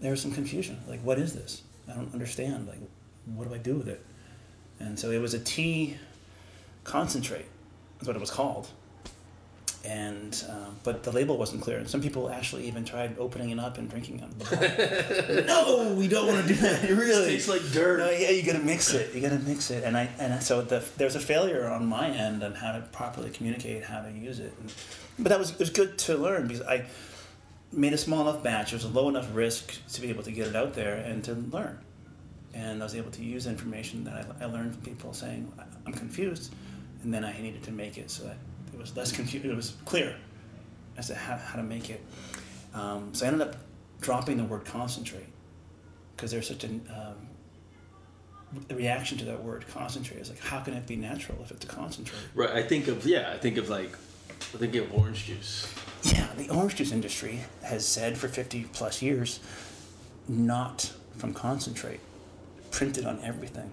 there 0.00 0.10
was 0.10 0.20
some 0.20 0.32
confusion. 0.32 0.78
Like, 0.86 1.00
what 1.00 1.18
is 1.18 1.32
this? 1.32 1.62
I 1.88 1.94
don't 1.94 2.12
understand. 2.12 2.68
Like, 2.68 2.78
what 3.24 3.48
do 3.48 3.54
I 3.54 3.58
do 3.58 3.76
with 3.76 3.88
it? 3.88 4.04
And 4.82 4.98
so 4.98 5.10
it 5.10 5.20
was 5.20 5.32
a 5.32 5.38
tea 5.38 5.96
concentrate. 6.84 7.46
That's 7.98 8.08
what 8.08 8.16
it 8.16 8.20
was 8.20 8.30
called. 8.30 8.68
And 9.84 10.44
um, 10.48 10.76
but 10.84 11.02
the 11.02 11.10
label 11.10 11.36
wasn't 11.36 11.62
clear. 11.62 11.78
And 11.78 11.88
some 11.88 12.00
people 12.00 12.30
actually 12.30 12.68
even 12.68 12.84
tried 12.84 13.18
opening 13.18 13.50
it 13.50 13.58
up 13.58 13.78
and 13.78 13.90
drinking 13.90 14.20
it. 14.20 15.46
no, 15.46 15.94
we 15.94 16.06
don't 16.06 16.28
want 16.28 16.46
to 16.46 16.54
do 16.54 16.60
that. 16.60 16.82
really 16.88 17.30
tastes 17.30 17.48
like 17.48 17.62
dirt. 17.72 17.98
No, 17.98 18.10
yeah, 18.10 18.30
you 18.30 18.44
got 18.44 18.52
to 18.52 18.62
mix 18.62 18.94
it. 18.94 19.12
You 19.12 19.20
got 19.20 19.30
to 19.30 19.40
mix 19.40 19.72
it. 19.72 19.82
And 19.82 19.96
I 19.96 20.08
and 20.20 20.40
so 20.40 20.62
the 20.62 20.84
there's 20.98 21.16
a 21.16 21.20
failure 21.20 21.68
on 21.68 21.86
my 21.86 22.08
end 22.08 22.44
on 22.44 22.54
how 22.54 22.72
to 22.72 22.80
properly 22.92 23.30
communicate 23.30 23.84
how 23.84 24.02
to 24.02 24.10
use 24.12 24.38
it. 24.38 24.52
And, 24.60 24.72
but 25.18 25.30
that 25.30 25.38
was 25.38 25.50
it 25.50 25.58
was 25.58 25.70
good 25.70 25.98
to 25.98 26.16
learn 26.16 26.46
because 26.46 26.62
I 26.62 26.84
made 27.72 27.92
a 27.92 27.98
small 27.98 28.20
enough 28.28 28.42
batch. 28.42 28.72
It 28.72 28.76
was 28.76 28.84
a 28.84 28.88
low 28.88 29.08
enough 29.08 29.28
risk 29.34 29.74
to 29.94 30.00
be 30.00 30.10
able 30.10 30.22
to 30.22 30.30
get 30.30 30.46
it 30.46 30.54
out 30.54 30.74
there 30.74 30.94
and 30.94 31.24
to 31.24 31.34
learn. 31.34 31.78
And 32.54 32.82
I 32.82 32.84
was 32.84 32.94
able 32.94 33.10
to 33.12 33.22
use 33.24 33.46
information 33.46 34.04
that 34.04 34.26
I, 34.40 34.44
I 34.44 34.46
learned 34.46 34.74
from 34.74 34.82
people 34.82 35.12
saying 35.14 35.50
"I- 35.58 35.62
I'm 35.86 35.92
confused, 35.92 36.52
and 37.02 37.12
then 37.12 37.24
I 37.24 37.38
needed 37.40 37.62
to 37.64 37.72
make 37.72 37.96
it 37.98 38.10
so 38.10 38.24
that 38.24 38.36
it 38.72 38.78
was 38.78 38.96
less 38.96 39.12
confused. 39.18 39.46
It 39.46 39.54
was 39.56 39.74
clear 39.84 40.16
as 40.98 41.06
to 41.08 41.14
how, 41.14 41.36
how 41.36 41.56
to 41.56 41.62
make 41.62 41.88
it. 41.90 42.02
Um, 42.74 43.10
so 43.14 43.24
I 43.24 43.28
ended 43.28 43.48
up 43.48 43.56
dropping 44.00 44.36
the 44.36 44.44
word 44.44 44.64
concentrate 44.64 45.26
because 46.16 46.30
there's 46.30 46.48
such 46.48 46.64
a 46.64 46.68
um, 46.68 47.28
the 48.68 48.74
reaction 48.74 49.16
to 49.18 49.24
that 49.24 49.42
word 49.42 49.64
concentrate 49.72 50.18
is 50.20 50.28
like 50.28 50.38
how 50.40 50.60
can 50.60 50.74
it 50.74 50.86
be 50.86 50.96
natural 50.96 51.38
if 51.42 51.50
it's 51.50 51.64
a 51.64 51.68
concentrate? 51.68 52.20
Right. 52.34 52.50
I 52.50 52.62
think 52.62 52.88
of 52.88 53.06
yeah. 53.06 53.30
I 53.32 53.38
think 53.38 53.56
of 53.56 53.68
like 53.70 53.92
I 54.54 54.58
think 54.58 54.74
of 54.74 54.92
orange 54.92 55.24
juice. 55.26 55.72
Yeah, 56.02 56.26
the 56.36 56.50
orange 56.50 56.76
juice 56.76 56.92
industry 56.92 57.40
has 57.62 57.86
said 57.86 58.18
for 58.18 58.28
50 58.28 58.64
plus 58.72 59.00
years, 59.00 59.40
not 60.28 60.92
from 61.16 61.32
concentrate, 61.32 62.00
printed 62.72 63.06
on 63.06 63.20
everything, 63.22 63.72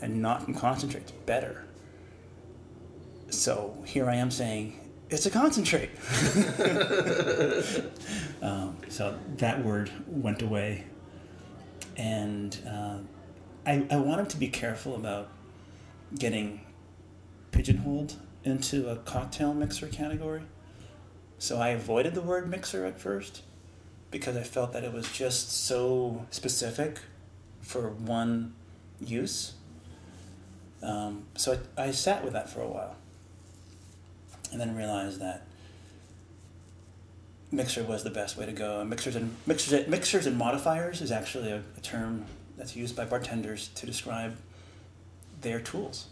and 0.00 0.22
not 0.22 0.42
from 0.42 0.54
concentrate's 0.54 1.12
better. 1.12 1.66
So 3.28 3.76
here 3.84 4.08
I 4.08 4.16
am 4.16 4.30
saying 4.30 4.80
it's 5.10 5.26
a 5.26 5.30
concentrate. 5.30 5.90
um, 8.42 8.78
so 8.88 9.18
that 9.36 9.62
word 9.62 9.90
went 10.06 10.40
away, 10.40 10.84
and 11.98 12.56
uh, 12.66 12.96
I, 13.66 13.86
I 13.90 13.96
wanted 13.96 14.30
to 14.30 14.38
be 14.38 14.48
careful 14.48 14.96
about 14.96 15.28
getting 16.18 16.62
pigeonholed 17.50 18.16
into 18.44 18.88
a 18.88 18.96
cocktail 18.96 19.54
mixer 19.54 19.88
category. 19.88 20.42
So 21.38 21.58
I 21.58 21.70
avoided 21.70 22.14
the 22.14 22.22
word 22.22 22.48
mixer 22.48 22.86
at 22.86 23.00
first 23.00 23.42
because 24.10 24.36
I 24.36 24.42
felt 24.42 24.72
that 24.72 24.84
it 24.84 24.92
was 24.92 25.10
just 25.10 25.66
so 25.66 26.26
specific 26.30 26.98
for 27.62 27.88
one 27.90 28.54
use. 29.00 29.54
Um, 30.82 31.24
so 31.36 31.58
I, 31.78 31.84
I 31.84 31.90
sat 31.92 32.24
with 32.24 32.32
that 32.34 32.50
for 32.50 32.60
a 32.60 32.68
while 32.68 32.96
and 34.50 34.60
then 34.60 34.76
realized 34.76 35.20
that 35.20 35.46
mixer 37.50 37.84
was 37.84 38.02
the 38.04 38.10
best 38.10 38.36
way 38.36 38.46
to 38.46 38.52
go. 38.52 38.84
Mixers 38.84 39.16
and 39.16 39.34
mixers, 39.46 39.86
mixers 39.88 40.26
and 40.26 40.36
modifiers 40.36 41.00
is 41.00 41.10
actually 41.10 41.50
a, 41.50 41.62
a 41.76 41.80
term 41.80 42.24
that's 42.56 42.76
used 42.76 42.96
by 42.96 43.04
bartenders 43.04 43.68
to 43.68 43.86
describe 43.86 44.36
their 45.40 45.60
tools. 45.60 46.06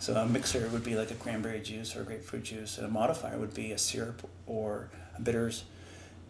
So 0.00 0.14
a 0.14 0.26
mixer 0.26 0.68
would 0.68 0.84
be 0.84 0.94
like 0.94 1.10
a 1.10 1.14
cranberry 1.14 1.60
juice 1.60 1.96
or 1.96 2.02
a 2.02 2.04
grapefruit 2.04 2.44
juice, 2.44 2.78
and 2.78 2.86
a 2.86 2.90
modifier 2.90 3.36
would 3.36 3.54
be 3.54 3.72
a 3.72 3.78
syrup 3.78 4.28
or 4.46 4.90
a 5.16 5.20
bitters. 5.20 5.64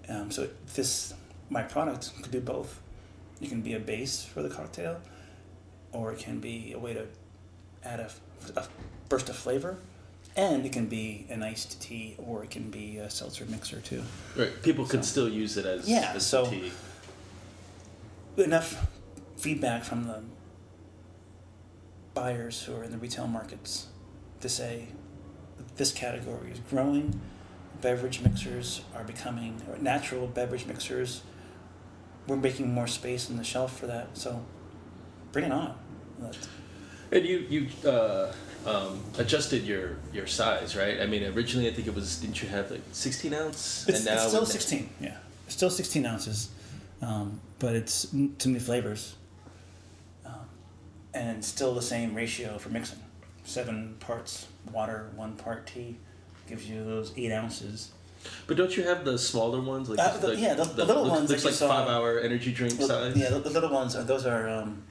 Um, 0.09 0.31
so 0.31 0.49
this, 0.75 1.13
my 1.51 1.63
product 1.63 2.11
could 2.23 2.33
do 2.33 2.41
both. 2.41 2.81
It 3.41 3.49
can 3.49 3.61
be 3.63 3.75
a 3.75 3.81
base 3.81 4.25
for 4.25 4.43
the 4.43 4.49
cocktail, 4.49 5.01
or 5.93 6.13
it 6.13 6.19
can 6.19 6.41
be 6.41 6.73
a 6.73 6.79
way 6.79 6.95
to 6.95 7.07
add 7.85 8.01
a, 8.01 8.11
a 8.57 8.67
burst 9.09 9.29
of 9.29 9.37
flavor, 9.37 9.79
and 10.37 10.65
it 10.67 10.73
can 10.73 10.87
be 10.87 11.27
an 11.31 11.43
iced 11.43 11.81
tea 11.81 12.15
or 12.19 12.43
it 12.45 12.51
can 12.51 12.71
be 12.71 12.99
a 12.99 13.09
seltzer 13.11 13.45
mixer 13.47 13.81
too. 13.81 14.03
Right. 14.37 14.63
People 14.63 14.85
could 14.87 15.05
So- 15.05 15.11
still 15.11 15.29
use 15.29 15.57
it 15.57 15.67
as 15.67 15.89
Yeah, 15.89 16.13
as 16.15 16.27
so- 16.27 16.49
tea. 16.51 16.73
enough 18.37 18.87
feedback 19.37 19.83
from 19.85 20.05
the 20.07 20.21
buyers 22.15 22.63
who 22.65 22.75
are 22.75 22.85
in 22.85 22.91
the 22.91 22.99
retail 22.99 23.27
markets 23.27 23.87
to 24.41 24.49
say 24.49 24.89
this 25.77 25.93
category 25.93 26.51
is 26.53 26.59
growing. 26.71 27.21
Beverage 27.81 28.21
mixers 28.23 28.81
are 28.95 29.05
becoming 29.05 29.61
natural 29.81 30.27
beverage 30.27 30.67
mixers. 30.67 31.23
We're 32.29 32.37
making 32.37 32.73
more 32.73 32.87
space 32.87 33.31
on 33.31 33.37
the 33.39 33.45
shelf 33.45 33.79
for 33.79 33.87
that, 33.87 34.09
so 34.17 34.45
bring 35.33 35.47
it 35.47 35.53
on. 35.53 35.75
Let- 36.21 36.37
And 37.11 37.25
you 37.25 37.39
you 37.49 37.89
uh, 37.89 38.33
um, 38.67 39.03
adjusted 39.17 39.65
your 39.65 39.97
your 40.13 40.27
size, 40.27 40.77
right? 40.77 41.01
I 41.01 41.07
mean, 41.07 41.25
originally 41.25 41.69
I 41.69 41.73
think 41.73 41.89
it 41.89 41.95
was 41.95 42.19
didn't 42.21 42.43
you 42.43 42.49
have 42.51 42.71
like 42.71 42.83
sixteen 42.93 43.33
ounce, 43.33 43.87
It's, 43.89 43.99
and 43.99 44.05
now 44.05 44.13
it's 44.15 44.29
still 44.29 44.41
with- 44.43 44.51
16, 44.53 44.91
yeah. 45.01 45.17
It's 45.47 45.55
still 45.57 45.71
16 45.71 46.05
ounces, 46.05 46.51
um, 47.01 47.41
but 47.59 47.75
it's 47.75 48.05
too 48.11 48.51
many 48.51 48.59
flavors. 48.61 49.17
Um, 50.27 50.35
and 51.15 51.43
still 51.43 51.75
the 51.75 51.81
same 51.81 52.15
ratio 52.15 52.59
for 52.59 52.69
mixing. 52.69 52.99
Seven 53.45 53.97
parts 54.01 54.49
water, 54.71 55.09
one 55.17 55.33
part 55.37 55.67
tea 55.67 55.97
gives 56.47 56.69
you 56.69 56.85
those 56.85 57.15
eight 57.17 57.33
ounces. 57.33 57.93
But 58.47 58.57
don't 58.57 58.77
you 58.77 58.83
have 58.85 59.05
the 59.05 59.19
smaller 59.19 59.61
ones? 59.61 59.89
Like 59.89 59.99
Uh, 59.99 60.17
the- 60.19 60.37
yeah, 60.37 60.55
the- 60.55 60.65
the 60.65 60.85
little 60.85 61.05
looks, 61.05 61.17
ones 61.19 61.31
looks 61.31 61.45
like 61.45 61.55
saw- 61.55 61.69
five 61.69 61.89
hour 61.89 62.19
energy 62.19 62.53
drink 62.53 62.79
Well, 62.79 62.89
size. 62.89 63.17
Yeah, 63.17 63.31
the, 63.31 63.41
the 63.41 63.51
little 63.51 63.71
ones, 63.71 63.95
those 64.07 64.27
are 64.27 64.49
um, 64.49 64.83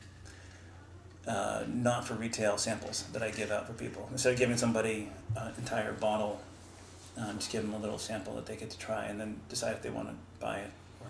uh, 1.28 1.64
not 1.68 2.08
for 2.08 2.14
retail 2.14 2.58
samples 2.58 3.04
that 3.14 3.22
I 3.22 3.32
give 3.32 3.52
out 3.52 3.68
for 3.68 3.74
people. 3.74 4.08
Instead 4.12 4.34
of 4.34 4.40
giving 4.40 4.58
somebody 4.58 5.10
an 5.36 5.54
entire 5.58 5.92
bottle, 5.94 6.40
um, 7.18 7.38
just 7.38 7.52
give 7.52 7.64
them 7.64 7.74
a 7.74 7.80
little 7.80 7.98
sample 7.98 8.36
that 8.36 8.46
they 8.46 8.56
get 8.56 8.70
to 8.70 8.78
try 8.78 9.06
and 9.06 9.20
then 9.20 9.40
decide 9.50 9.74
if 9.74 9.82
they 9.82 9.90
want 9.90 10.08
to 10.08 10.16
buy 10.40 10.60
it. 10.60 10.72
Or... 11.02 11.08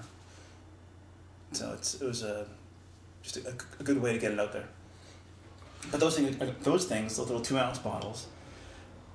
So 1.52 1.72
it's, 1.74 2.02
it 2.02 2.08
was 2.08 2.24
a, 2.24 2.48
just 3.22 3.38
a, 3.38 3.54
a 3.80 3.84
good 3.84 4.02
way 4.02 4.14
to 4.14 4.20
get 4.20 4.32
it 4.32 4.40
out 4.40 4.54
there. 4.54 4.66
But 5.92 6.00
those 6.00 6.16
things, 6.18 6.36
those 6.64 6.86
things, 6.86 7.16
those 7.18 7.28
little 7.28 7.42
two 7.44 7.58
ounce 7.58 7.78
bottles, 7.80 8.28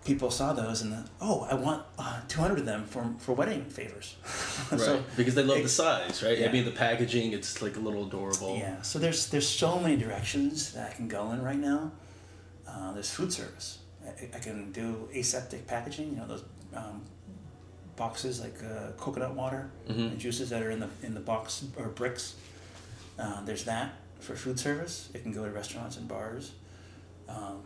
people 0.04 0.30
saw 0.30 0.52
those 0.52 0.82
and 0.82 1.08
oh, 1.20 1.46
I 1.50 1.54
want 1.54 1.84
uh, 1.98 2.20
200 2.28 2.58
of 2.60 2.66
them 2.66 2.84
for, 2.86 3.14
for 3.18 3.32
wedding 3.34 3.64
favors. 3.66 4.16
right. 4.70 4.80
so, 4.80 5.04
because 5.16 5.34
they 5.34 5.42
love 5.44 5.58
it- 5.58 5.62
the 5.62 5.68
size, 5.68 6.22
right? 6.22 6.42
I 6.48 6.50
mean, 6.50 6.64
the 6.64 6.70
packaging, 6.72 7.32
it's 7.32 7.62
like 7.62 7.76
a 7.76 7.80
little 7.80 8.06
adorable. 8.06 8.56
Yeah, 8.58 8.82
so 8.82 8.98
there's 8.98 9.28
there's 9.30 9.48
so 9.48 9.78
many 9.78 9.96
directions 9.96 10.72
that 10.72 10.90
I 10.92 10.94
can 10.94 11.08
go 11.08 11.30
in 11.32 11.42
right 11.42 11.58
now. 11.58 11.92
Uh, 12.66 12.92
there's 12.92 13.10
food 13.10 13.32
service. 13.32 13.78
I, 14.04 14.36
I 14.36 14.40
can 14.40 14.72
do 14.72 15.08
aseptic 15.14 15.66
packaging. 15.66 16.10
You 16.10 16.16
know 16.16 16.26
those 16.26 16.44
um, 16.74 17.02
boxes 17.96 18.40
like 18.40 18.56
uh, 18.64 18.92
coconut 18.96 19.34
water, 19.34 19.70
Mhm. 19.88 20.10
the 20.10 20.16
juices 20.16 20.50
that 20.50 20.62
are 20.62 20.70
in 20.70 20.80
the 20.80 20.88
in 21.02 21.14
the 21.14 21.20
box 21.20 21.64
or 21.76 21.88
bricks. 21.88 22.34
Uh, 23.18 23.44
there's 23.44 23.64
that 23.64 23.92
for 24.20 24.34
food 24.34 24.58
service. 24.58 25.10
It 25.14 25.22
can 25.22 25.32
go 25.32 25.44
to 25.44 25.50
restaurants 25.50 25.96
and 25.96 26.08
bars. 26.08 26.52
Um, 27.28 27.62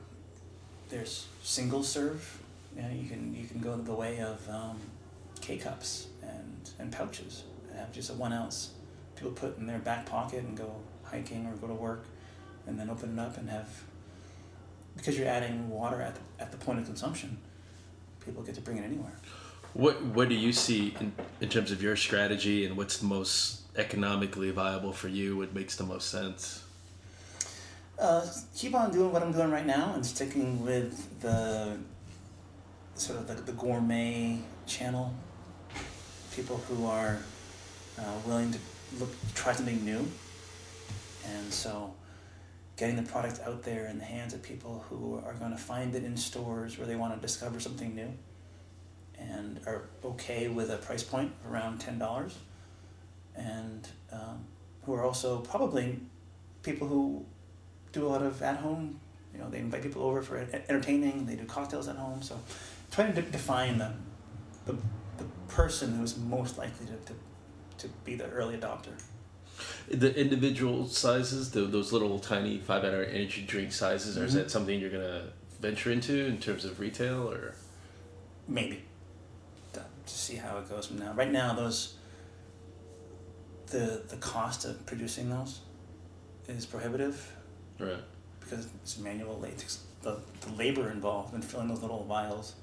there's 0.89 1.27
single 1.43 1.83
serve. 1.83 2.41
You, 2.75 2.83
know, 2.83 2.89
you 2.91 3.09
can 3.09 3.35
you 3.35 3.47
can 3.47 3.61
go 3.61 3.77
the 3.77 3.95
way 3.95 4.21
of 4.21 4.49
um, 4.49 4.79
K 5.41 5.57
cups 5.57 6.09
and 6.23 6.71
and 6.79 6.93
pouches 6.93 7.45
and 7.71 7.79
have 7.79 7.93
just 7.93 8.11
a 8.11 8.15
one 8.15 8.33
ounce 8.33 8.71
people 9.15 9.33
put 9.33 9.59
in 9.59 9.67
their 9.67 9.79
back 9.79 10.07
pocket 10.07 10.45
and 10.45 10.57
go 10.57 10.75
hiking 11.03 11.47
or 11.47 11.55
go 11.57 11.67
to 11.67 11.75
work 11.75 12.05
and 12.67 12.79
then 12.79 12.91
open 12.91 13.19
it 13.19 13.23
up 13.23 13.37
and 13.39 13.49
have 13.49 13.69
because 14.97 15.19
you're 15.19 15.29
adding 15.29 15.69
water 15.71 16.01
at 16.01 16.15
the, 16.15 16.21
at 16.43 16.51
the 16.51 16.59
point 16.59 16.79
of 16.79 16.85
consumption 16.85 17.37
people 18.25 18.43
get 18.43 18.55
to 18.55 18.61
bring 18.61 18.77
it 18.77 18.85
anywhere 18.85 19.13
What 19.75 20.03
What 20.03 20.29
do 20.29 20.35
you 20.35 20.53
see 20.53 20.95
in, 21.01 21.13
in 21.41 21.49
terms 21.49 21.71
of 21.71 21.83
your 21.83 21.97
strategy 21.97 22.67
and 22.67 22.77
what's 22.77 22.99
the 22.99 23.07
most 23.07 23.63
economically 23.77 24.51
viable 24.51 24.93
for 24.93 25.09
you? 25.09 25.37
What 25.37 25.55
makes 25.55 25.77
the 25.77 25.85
most 25.85 26.09
sense? 26.11 26.63
Uh, 27.99 28.27
keep 28.55 28.75
on 28.75 28.91
doing 28.91 29.13
what 29.13 29.23
i'm 29.23 29.33
doing 29.33 29.51
right 29.51 29.67
now 29.67 29.93
and 29.95 30.05
sticking 30.05 30.65
with 30.65 31.21
the 31.21 31.79
sort 32.99 33.19
of 33.19 33.27
the, 33.29 33.35
the 33.35 33.53
gourmet 33.53 34.39
channel. 34.67 35.15
People 36.35 36.57
who 36.69 36.87
are 36.87 37.19
uh, 37.99 38.03
willing 38.27 38.53
to 38.53 38.59
look 38.99 39.11
try 39.35 39.53
something 39.53 39.85
new. 39.85 40.07
And 41.27 41.53
so 41.53 41.95
getting 42.77 42.97
the 42.97 43.03
product 43.03 43.41
out 43.47 43.63
there 43.63 43.87
in 43.87 43.99
the 43.99 44.05
hands 44.05 44.35
of 44.35 44.43
people 44.43 44.85
who 44.89 45.21
are 45.25 45.35
going 45.35 45.51
to 45.51 45.57
find 45.57 45.95
it 45.95 46.05
in 46.05 46.17
stores 46.17 46.79
where 46.79 46.87
they 46.87 46.97
want 46.97 47.15
to 47.15 47.21
discover 47.21 47.59
something 47.59 47.95
new 47.95 48.13
and 49.19 49.61
are 49.67 49.89
okay 50.05 50.49
with 50.49 50.71
a 50.71 50.77
price 50.77 51.03
point 51.03 51.33
around 51.49 51.81
$10 51.81 52.33
and 53.35 53.89
um, 54.13 54.45
who 54.85 54.93
are 54.93 55.03
also 55.03 55.39
probably 55.39 55.99
people 56.63 56.87
who 56.87 57.25
do 57.93 58.07
a 58.07 58.09
lot 58.09 58.23
of 58.23 58.43
at 58.43 58.59
home. 58.59 59.01
You 59.35 59.41
know 59.41 59.51
they 59.51 59.59
invite 59.59 59.83
people 59.83 60.03
over 60.03 60.23
for 60.23 60.39
entertaining 60.69 61.27
they 61.27 61.35
do 61.37 61.45
cocktails 61.45 61.89
at 61.89 61.97
home. 61.97 62.23
So 62.23 62.39
trying 62.91 63.15
to 63.15 63.21
de- 63.23 63.31
define 63.31 63.79
the, 63.79 63.93
the, 64.67 64.73
the 65.19 65.25
person 65.49 65.97
who's 65.99 66.17
most 66.17 66.57
likely 66.59 66.87
to, 66.87 66.93
to, 67.13 67.19
to 67.79 67.89
be 68.05 68.15
the 68.15 68.27
early 68.31 68.57
adopter. 68.57 68.93
The 69.89 70.15
individual 70.19 70.87
sizes, 70.87 71.51
the, 71.51 71.63
those 71.63 71.93
little 71.93 72.19
tiny 72.19 72.59
five 72.59 72.85
hour 72.85 73.03
energy 73.05 73.43
drink 73.47 73.73
sizes, 73.73 74.17
or 74.19 74.25
is 74.25 74.33
Mhm. 74.33 74.37
that 74.37 74.51
something 74.51 74.79
you're 74.81 74.91
gonna 74.91 75.29
venture 75.61 75.91
into 75.93 76.27
in 76.27 76.39
terms 76.39 76.65
of 76.65 76.81
retail 76.81 77.31
or? 77.31 77.55
maybe. 78.49 78.85
To, 79.73 79.81
to 79.81 80.15
see 80.15 80.37
how 80.37 80.59
it 80.59 80.69
goes 80.69 80.87
from 80.87 80.99
now. 80.99 81.13
Right 81.15 81.31
now 81.33 81.53
those 81.55 81.95
the 83.67 84.03
the 84.09 84.17
cost 84.17 84.65
of 84.65 84.85
producing 84.87 85.29
those 85.31 85.61
is 86.49 86.65
prohibitive 86.65 87.33
Right. 87.79 88.03
because 88.41 88.69
it's 88.83 88.99
manual 88.99 89.39
latex 89.39 89.81
the, 90.03 90.17
the 90.43 90.53
labor 90.53 90.91
involved 90.91 91.35
in 91.35 91.43
filling 91.43 91.69
those 91.69 91.83
little 91.83 92.05
vials 92.05 92.55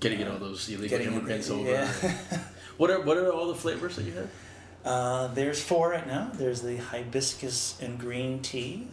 Getting 0.00 0.20
in 0.20 0.28
all 0.28 0.38
those 0.38 0.68
illegal 0.68 1.00
immigrants 1.00 1.50
over. 1.50 1.68
yeah 1.68 1.92
What 2.76 2.90
are 2.90 3.00
What 3.00 3.16
are 3.16 3.32
all 3.32 3.48
the 3.48 3.54
flavors 3.56 3.96
that 3.96 4.04
you 4.04 4.12
have? 4.12 4.30
Uh, 4.84 5.26
there's 5.34 5.60
four 5.60 5.90
right 5.90 6.06
now. 6.06 6.30
There's 6.34 6.62
the 6.62 6.76
hibiscus 6.76 7.76
and 7.82 7.98
green 7.98 8.40
tea, 8.40 8.86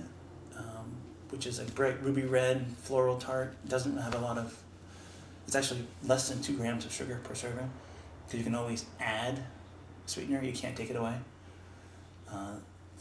um, 0.58 0.98
which 1.30 1.46
is 1.46 1.60
a 1.60 1.64
bright 1.64 2.02
ruby 2.02 2.24
red 2.24 2.66
floral 2.80 3.18
tart. 3.18 3.54
Doesn't 3.70 3.96
have 3.98 4.16
a 4.16 4.18
lot 4.18 4.38
of. 4.40 4.58
It's 5.46 5.56
actually 5.56 5.86
less 6.04 6.28
than 6.28 6.42
two 6.42 6.58
grams 6.58 6.86
of 6.86 6.92
sugar 6.92 7.22
per 7.24 7.36
serving, 7.36 7.70
because 8.26 8.40
you 8.40 8.44
can 8.44 8.56
always 8.56 8.86
add 9.00 9.44
sweetener. 10.08 10.42
You 10.44 10.54
can't 10.54 10.76
take 10.76 10.90
it 10.90 10.96
away. 10.98 11.16
Uh, 12.30 12.56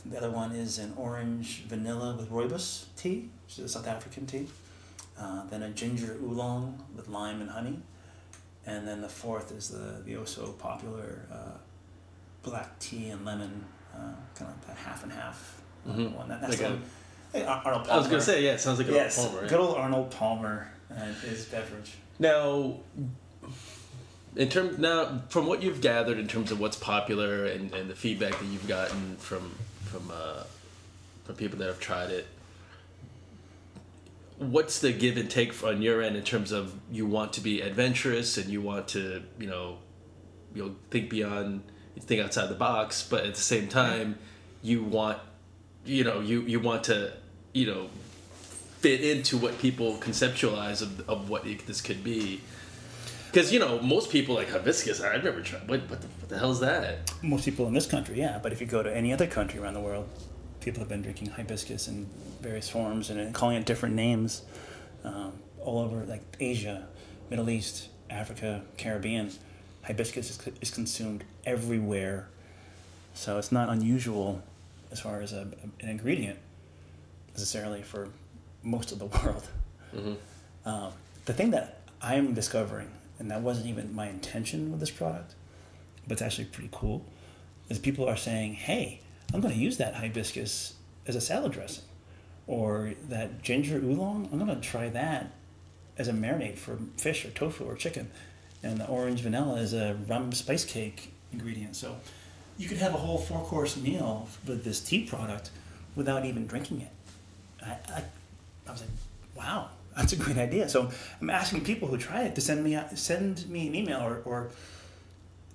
the 0.06 0.16
other 0.18 0.30
one 0.30 0.52
is 0.52 0.78
an 0.78 0.92
orange 0.96 1.64
vanilla 1.68 2.14
with 2.16 2.30
rooibos 2.30 2.84
tea, 2.96 3.30
which 3.46 3.58
is 3.58 3.64
a 3.64 3.68
South 3.68 3.86
African 3.86 4.26
tea. 4.26 4.46
Uh, 5.18 5.44
then 5.50 5.62
a 5.62 5.70
ginger 5.70 6.16
oolong 6.22 6.82
with 6.96 7.08
lime 7.08 7.40
and 7.40 7.50
honey, 7.50 7.78
and 8.66 8.86
then 8.86 9.00
the 9.00 9.08
fourth 9.08 9.52
is 9.52 9.68
the 9.68 10.02
the 10.04 10.16
oh 10.16 10.24
so 10.24 10.52
popular. 10.52 11.20
Uh, 11.32 11.56
black 12.42 12.78
tea 12.78 13.08
and 13.10 13.24
lemon, 13.24 13.64
uh, 13.94 13.98
kind 14.34 14.50
of 14.50 14.66
that 14.66 14.76
half 14.76 15.02
and 15.02 15.12
half 15.12 15.62
uh, 15.88 15.92
Mhm. 15.92 16.12
one. 16.14 16.28
That, 16.28 16.42
that's 16.42 16.60
Like 16.60 16.72
the 17.32 17.40
a- 17.42 17.46
Arnold 17.46 17.84
Palmer. 17.84 17.92
I 17.92 17.96
was 17.96 18.06
gonna 18.08 18.20
say, 18.20 18.44
yeah, 18.44 18.52
it 18.52 18.60
sounds 18.60 18.78
like 18.78 18.88
a 18.88 18.92
yes, 18.92 19.16
Palmer. 19.24 19.40
right? 19.40 19.48
good 19.48 19.60
old 19.60 19.76
Arnold 19.76 20.10
Palmer 20.10 20.70
and 20.90 21.14
his 21.16 21.46
beverage. 21.46 21.92
Now, 22.18 22.80
in 24.36 24.48
term 24.50 24.80
now, 24.80 25.22
from 25.28 25.46
what 25.46 25.62
you've 25.62 25.80
gathered 25.80 26.18
in 26.18 26.26
terms 26.28 26.50
of 26.50 26.60
what's 26.60 26.76
popular 26.76 27.46
and, 27.46 27.72
and 27.72 27.88
the 27.88 27.94
feedback 27.94 28.32
that 28.38 28.44
you've 28.46 28.68
gotten 28.68 29.16
from 29.16 29.54
from 29.94 30.10
uh, 30.10 30.42
from 31.24 31.36
people 31.36 31.58
that 31.58 31.68
have 31.68 31.80
tried 31.80 32.10
it, 32.10 32.26
what's 34.38 34.80
the 34.80 34.92
give 34.92 35.16
and 35.16 35.30
take 35.30 35.62
on 35.62 35.80
your 35.80 36.02
end 36.02 36.16
in 36.16 36.24
terms 36.24 36.52
of 36.52 36.74
you 36.90 37.06
want 37.06 37.32
to 37.34 37.40
be 37.40 37.60
adventurous 37.60 38.36
and 38.36 38.50
you 38.50 38.60
want 38.60 38.88
to 38.88 39.22
you 39.38 39.46
know 39.46 39.78
you 40.54 40.64
know 40.64 40.74
think 40.90 41.08
beyond 41.08 41.62
think 42.00 42.20
outside 42.20 42.48
the 42.48 42.54
box, 42.54 43.06
but 43.08 43.24
at 43.24 43.34
the 43.34 43.40
same 43.40 43.68
time 43.68 44.18
you 44.62 44.82
want 44.82 45.18
you 45.84 46.02
know 46.02 46.20
you 46.20 46.42
you 46.42 46.58
want 46.58 46.84
to 46.84 47.12
you 47.52 47.66
know 47.66 47.88
fit 48.80 49.00
into 49.00 49.38
what 49.38 49.58
people 49.58 49.94
conceptualize 49.98 50.82
of, 50.82 51.08
of 51.08 51.30
what 51.30 51.44
this 51.66 51.80
could 51.80 52.02
be. 52.02 52.40
Because 53.34 53.52
you 53.52 53.58
know 53.58 53.80
most 53.80 54.10
people 54.10 54.36
like 54.36 54.48
hibiscus. 54.48 55.00
I've 55.00 55.24
never 55.24 55.40
tried. 55.40 55.68
What 55.68 55.80
what 55.90 56.00
the, 56.00 56.06
what 56.06 56.28
the 56.28 56.38
hell 56.38 56.52
is 56.52 56.60
that? 56.60 57.12
Most 57.20 57.44
people 57.44 57.66
in 57.66 57.74
this 57.74 57.84
country, 57.84 58.16
yeah, 58.16 58.38
but 58.40 58.52
if 58.52 58.60
you 58.60 58.66
go 58.68 58.80
to 58.80 58.96
any 58.96 59.12
other 59.12 59.26
country 59.26 59.58
around 59.58 59.74
the 59.74 59.80
world, 59.80 60.08
people 60.60 60.78
have 60.78 60.88
been 60.88 61.02
drinking 61.02 61.30
hibiscus 61.30 61.88
in 61.88 62.06
various 62.40 62.68
forms 62.68 63.10
and 63.10 63.34
calling 63.34 63.56
it 63.56 63.66
different 63.66 63.96
names 63.96 64.42
um, 65.02 65.32
all 65.58 65.80
over, 65.80 66.04
like 66.04 66.22
Asia, 66.38 66.86
Middle 67.28 67.50
East, 67.50 67.88
Africa, 68.08 68.62
Caribbean. 68.78 69.32
Hibiscus 69.82 70.30
is, 70.30 70.38
is 70.60 70.70
consumed 70.70 71.24
everywhere, 71.44 72.28
so 73.14 73.36
it's 73.38 73.50
not 73.50 73.68
unusual 73.68 74.44
as 74.92 75.00
far 75.00 75.20
as 75.20 75.32
a, 75.32 75.48
an 75.80 75.88
ingredient 75.88 76.38
necessarily 77.32 77.82
for 77.82 78.10
most 78.62 78.92
of 78.92 79.00
the 79.00 79.06
world. 79.18 79.48
Mhm. 79.92 80.16
Um, 80.64 80.92
the 81.24 81.32
thing 81.32 81.50
that 81.50 81.80
I'm 82.00 82.32
discovering, 82.32 82.88
and 83.18 83.30
that 83.30 83.42
wasn't 83.42 83.66
even 83.66 83.94
my 83.94 84.08
intention 84.08 84.70
with 84.70 84.80
this 84.80 84.90
product, 84.90 85.34
but 86.06 86.12
it's 86.12 86.22
actually 86.22 86.46
pretty 86.46 86.70
cool, 86.72 87.04
is 87.68 87.78
people 87.78 88.08
are 88.08 88.16
saying, 88.16 88.54
hey, 88.54 89.00
I'm 89.32 89.40
going 89.40 89.54
to 89.54 89.60
use 89.60 89.76
that 89.78 89.94
hibiscus 89.94 90.74
as 91.06 91.16
a 91.16 91.20
salad 91.20 91.52
dressing. 91.52 91.84
Or 92.46 92.92
that 93.08 93.42
ginger 93.42 93.78
oolong, 93.78 94.28
I'm 94.30 94.38
going 94.38 94.54
to 94.54 94.60
try 94.60 94.88
that 94.90 95.32
as 95.96 96.08
a 96.08 96.12
marinade 96.12 96.58
for 96.58 96.78
fish 96.96 97.24
or 97.24 97.30
tofu 97.30 97.64
or 97.64 97.74
chicken. 97.74 98.10
And 98.62 98.78
the 98.78 98.86
orange 98.86 99.20
vanilla 99.20 99.56
is 99.56 99.72
a 99.72 99.96
rum 100.08 100.32
spice 100.32 100.64
cake 100.64 101.12
ingredient. 101.32 101.76
So 101.76 101.96
you 102.58 102.68
could 102.68 102.78
have 102.78 102.94
a 102.94 102.98
whole 102.98 103.18
four 103.18 103.42
course 103.44 103.76
meal 103.76 104.28
with 104.46 104.64
this 104.64 104.80
tea 104.80 105.04
product 105.04 105.50
without 105.96 106.24
even 106.24 106.46
drinking 106.46 106.82
it. 106.82 106.90
I, 107.64 107.70
I, 107.92 108.04
I 108.66 108.72
was 108.72 108.82
like, 108.82 108.90
wow, 109.36 109.70
that's 109.96 110.12
a 110.12 110.16
great 110.16 110.38
idea. 110.38 110.68
So 110.68 110.90
I'm 111.20 111.30
asking 111.30 111.64
people 111.64 111.88
who 111.88 111.96
try 111.96 112.22
it 112.22 112.34
to 112.34 112.40
send 112.40 112.64
me 112.64 112.78
send 112.94 113.48
me 113.48 113.68
an 113.68 113.74
email 113.74 114.00
or, 114.00 114.22
or 114.24 114.50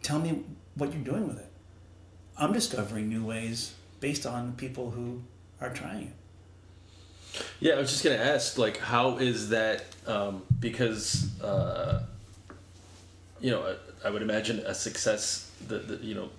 tell 0.01 0.19
me 0.19 0.43
what 0.75 0.93
you're 0.93 1.03
doing 1.03 1.27
with 1.27 1.39
it. 1.39 1.51
I'm 2.37 2.53
discovering 2.53 3.09
new 3.09 3.25
ways 3.25 3.73
based 3.99 4.25
on 4.25 4.53
people 4.53 4.91
who 4.91 5.21
are 5.59 5.69
trying 5.69 6.07
it. 6.07 7.43
Yeah, 7.59 7.73
I 7.73 7.79
was 7.79 7.91
just 7.91 8.03
gonna 8.03 8.15
ask, 8.15 8.57
like, 8.57 8.77
how 8.77 9.17
is 9.17 9.49
that? 9.49 9.83
Um, 10.07 10.43
because 10.59 11.39
uh, 11.41 12.03
you 13.39 13.51
know, 13.51 13.75
I, 14.03 14.07
I 14.07 14.09
would 14.09 14.21
imagine 14.21 14.59
a 14.59 14.73
success, 14.73 15.51
the 15.67 15.99
you 16.01 16.15
know, 16.15 16.29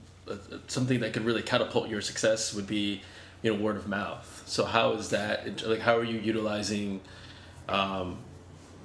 something 0.68 1.00
that 1.00 1.12
could 1.12 1.24
really 1.24 1.42
catapult 1.42 1.88
your 1.88 2.00
success 2.00 2.54
would 2.54 2.66
be, 2.66 3.02
you 3.42 3.52
know, 3.52 3.60
word 3.60 3.76
of 3.76 3.88
mouth. 3.88 4.42
So 4.46 4.64
how 4.64 4.92
is 4.92 5.10
that? 5.10 5.66
Like, 5.66 5.80
how 5.80 5.96
are 5.96 6.04
you 6.04 6.18
utilizing, 6.18 7.00
um, 7.68 8.18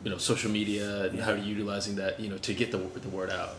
you 0.04 0.12
know, 0.12 0.18
social 0.18 0.52
media, 0.52 1.06
and 1.06 1.20
how 1.20 1.32
you're 1.32 1.46
utilizing 1.46 1.96
that, 1.96 2.20
you 2.20 2.30
know, 2.30 2.38
to 2.40 2.54
get 2.54 2.72
the 2.72 2.78
the 2.78 3.10
word 3.10 3.30
out? 3.30 3.56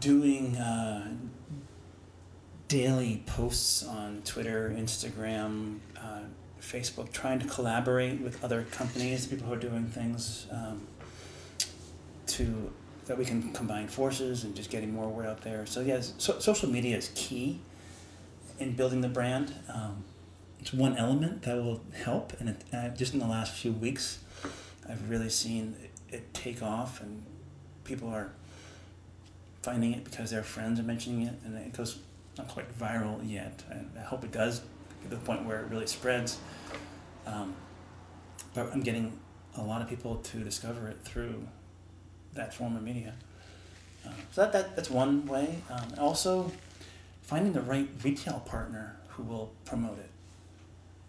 doing 0.00 0.56
uh, 0.56 1.08
daily 2.68 3.22
posts 3.26 3.84
on 3.84 4.22
Twitter, 4.24 4.74
Instagram, 4.76 5.78
uh, 5.96 6.20
Facebook, 6.60 7.12
trying 7.12 7.38
to 7.38 7.46
collaborate 7.46 8.20
with 8.20 8.42
other 8.42 8.64
companies, 8.70 9.26
people 9.26 9.46
who 9.46 9.52
are 9.54 9.58
doing 9.58 9.86
things 9.86 10.46
um, 10.50 10.86
to 12.26 12.72
that 13.06 13.16
we 13.16 13.24
can 13.24 13.52
combine 13.52 13.86
forces 13.86 14.42
and 14.42 14.56
just 14.56 14.68
getting 14.68 14.92
more 14.92 15.08
word 15.08 15.26
out 15.26 15.40
there. 15.42 15.64
So 15.64 15.80
yes, 15.80 16.12
so, 16.18 16.40
social 16.40 16.68
media 16.68 16.96
is 16.96 17.12
key 17.14 17.60
in 18.58 18.72
building 18.72 19.00
the 19.00 19.08
brand. 19.08 19.54
Um, 19.72 20.02
it's 20.66 20.74
one 20.74 20.96
element 20.96 21.42
that 21.42 21.56
will 21.58 21.80
help, 21.94 22.32
and 22.40 22.48
it, 22.48 22.64
uh, 22.72 22.88
just 22.88 23.14
in 23.14 23.20
the 23.20 23.26
last 23.26 23.54
few 23.54 23.70
weeks, 23.70 24.18
I've 24.90 25.08
really 25.08 25.28
seen 25.28 25.76
it, 26.10 26.34
take 26.34 26.60
off, 26.60 27.00
and 27.00 27.22
people 27.84 28.08
are 28.08 28.32
finding 29.62 29.92
it 29.92 30.02
because 30.02 30.32
their 30.32 30.42
friends 30.42 30.80
are 30.80 30.82
mentioning 30.82 31.22
it, 31.22 31.34
and 31.44 31.56
it 31.56 31.72
goes 31.72 32.00
not 32.36 32.48
quite 32.48 32.76
viral 32.76 33.20
yet. 33.22 33.62
And 33.70 33.92
I 33.96 34.02
hope 34.02 34.24
it 34.24 34.32
does 34.32 34.58
get 35.02 35.10
to 35.10 35.16
the 35.16 35.22
point 35.22 35.44
where 35.44 35.60
it 35.60 35.70
really 35.70 35.86
spreads. 35.86 36.40
Um, 37.28 37.54
but 38.52 38.72
I'm 38.72 38.82
getting 38.82 39.16
a 39.56 39.62
lot 39.62 39.82
of 39.82 39.88
people 39.88 40.16
to 40.16 40.38
discover 40.38 40.88
it 40.88 40.96
through 41.04 41.46
that 42.34 42.52
form 42.52 42.74
of 42.74 42.82
media. 42.82 43.14
Uh, 44.04 44.10
so 44.32 44.40
that, 44.40 44.52
that 44.52 44.74
that's 44.74 44.90
one 44.90 45.26
way. 45.26 45.62
Um, 45.70 45.92
also, 45.96 46.50
finding 47.22 47.52
the 47.52 47.60
right 47.60 47.88
retail 48.02 48.40
partner 48.40 48.96
who 49.10 49.22
will 49.22 49.52
promote 49.64 49.98
it, 50.00 50.10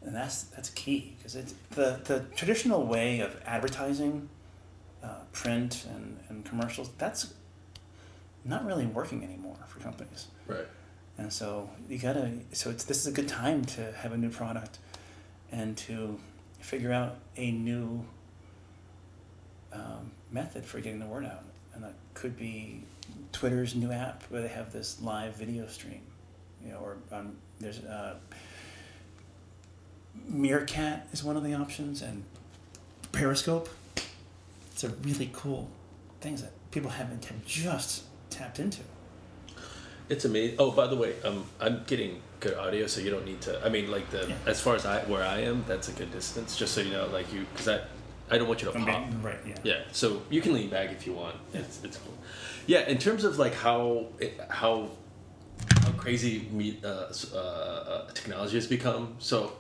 and 0.08 0.16
that's 0.16 0.44
that's 0.44 0.70
key 0.70 1.14
because 1.18 1.36
it's 1.36 1.54
the 1.72 2.00
the 2.06 2.22
traditional 2.36 2.86
way 2.86 3.20
of 3.20 3.40
advertising, 3.46 4.30
uh, 5.04 5.20
print 5.34 5.86
and, 5.94 6.18
and 6.30 6.46
commercials. 6.46 6.90
That's 6.98 7.34
not 8.46 8.66
really 8.66 8.86
working 8.86 9.22
anymore 9.24 9.58
for 9.68 9.82
companies. 9.82 10.28
Right. 10.48 10.66
And 11.18 11.32
so 11.32 11.70
you 11.90 11.98
gotta. 11.98 12.32
So 12.54 12.70
it's 12.70 12.86
this 12.86 13.00
is 13.00 13.08
a 13.08 13.12
good 13.12 13.28
time 13.28 13.66
to 13.66 13.92
have 13.92 14.14
a 14.14 14.18
new 14.18 14.30
product, 14.30 14.80
and 15.52 15.76
to 15.80 16.18
figure 16.62 16.94
out 16.94 17.18
a 17.36 17.52
new 17.52 18.06
um, 19.74 20.12
method 20.32 20.64
for 20.64 20.80
getting 20.80 21.00
the 21.00 21.06
word 21.06 21.26
out. 21.26 21.44
And 21.74 21.84
that 21.84 21.96
could 22.14 22.38
be 22.38 22.82
Twitter's 23.34 23.76
new 23.76 23.92
app 23.92 24.24
where 24.30 24.42
they 24.42 24.48
have 24.48 24.72
this 24.72 25.02
live 25.02 25.36
video 25.36 25.68
stream, 25.68 26.02
you 26.64 26.72
know, 26.72 26.78
or 26.78 26.98
um, 27.12 27.36
there's 27.60 27.80
uh, 27.80 28.16
Meerkat 30.28 31.08
is 31.12 31.24
one 31.24 31.38
of 31.38 31.44
the 31.44 31.54
options, 31.54 32.02
and 32.02 32.24
Periscope. 33.12 33.70
It's 34.74 34.84
a 34.84 34.90
really 34.90 35.30
cool 35.34 35.70
things 36.22 36.42
that 36.42 36.52
people 36.72 36.92
haven't 36.92 37.26
have 37.26 37.46
just 37.46 38.04
tapped 38.30 38.60
into. 38.60 38.82
It's 40.10 40.24
amazing. 40.26 40.56
Oh, 40.60 40.72
by 40.72 40.88
the 40.88 40.96
way, 40.96 41.16
um, 41.24 41.46
I'm 41.60 41.84
getting 41.88 42.22
good 42.40 42.54
audio, 42.56 42.88
so 42.88 43.02
you 43.02 43.10
don't 43.10 43.26
need 43.26 43.42
to. 43.42 43.64
I 43.66 43.70
mean, 43.70 43.90
like 43.90 44.10
the 44.10 44.28
Yeah. 44.30 44.36
as 44.46 44.62
far 44.62 44.76
as 44.76 44.86
I 44.86 45.00
where 45.06 45.24
I 45.24 45.40
am, 45.42 45.64
that's 45.68 45.90
a 45.90 45.92
good 45.92 46.12
distance. 46.12 46.56
Just 46.56 46.74
so 46.74 46.82
you 46.82 46.92
know, 46.92 47.08
like 47.08 47.32
you, 47.34 47.46
because 47.52 47.68
I, 47.68 47.82
I 48.30 48.38
don't 48.38 48.48
want 48.48 48.62
you 48.62 48.72
to 48.72 48.78
pop. 48.80 49.06
right, 49.22 49.40
yeah. 49.46 49.56
Yeah, 49.64 49.80
so 49.92 50.22
you 50.30 50.42
can 50.42 50.54
lean 50.54 50.70
back 50.70 50.92
if 50.92 51.06
you 51.08 51.14
want. 51.14 51.36
It's 51.54 51.84
it's 51.84 51.98
cool. 51.98 52.14
Yeah, 52.68 52.88
in 52.88 52.98
terms 53.00 53.24
of 53.24 53.38
like 53.40 53.54
how 53.54 54.08
it, 54.20 54.40
how 54.50 54.90
how 55.82 55.92
crazy 55.94 56.48
me, 56.52 56.78
uh, 56.84 57.12
uh, 57.34 57.38
uh, 57.38 58.12
technology 58.12 58.56
has 58.56 58.68
become. 58.68 59.16
So 59.20 59.54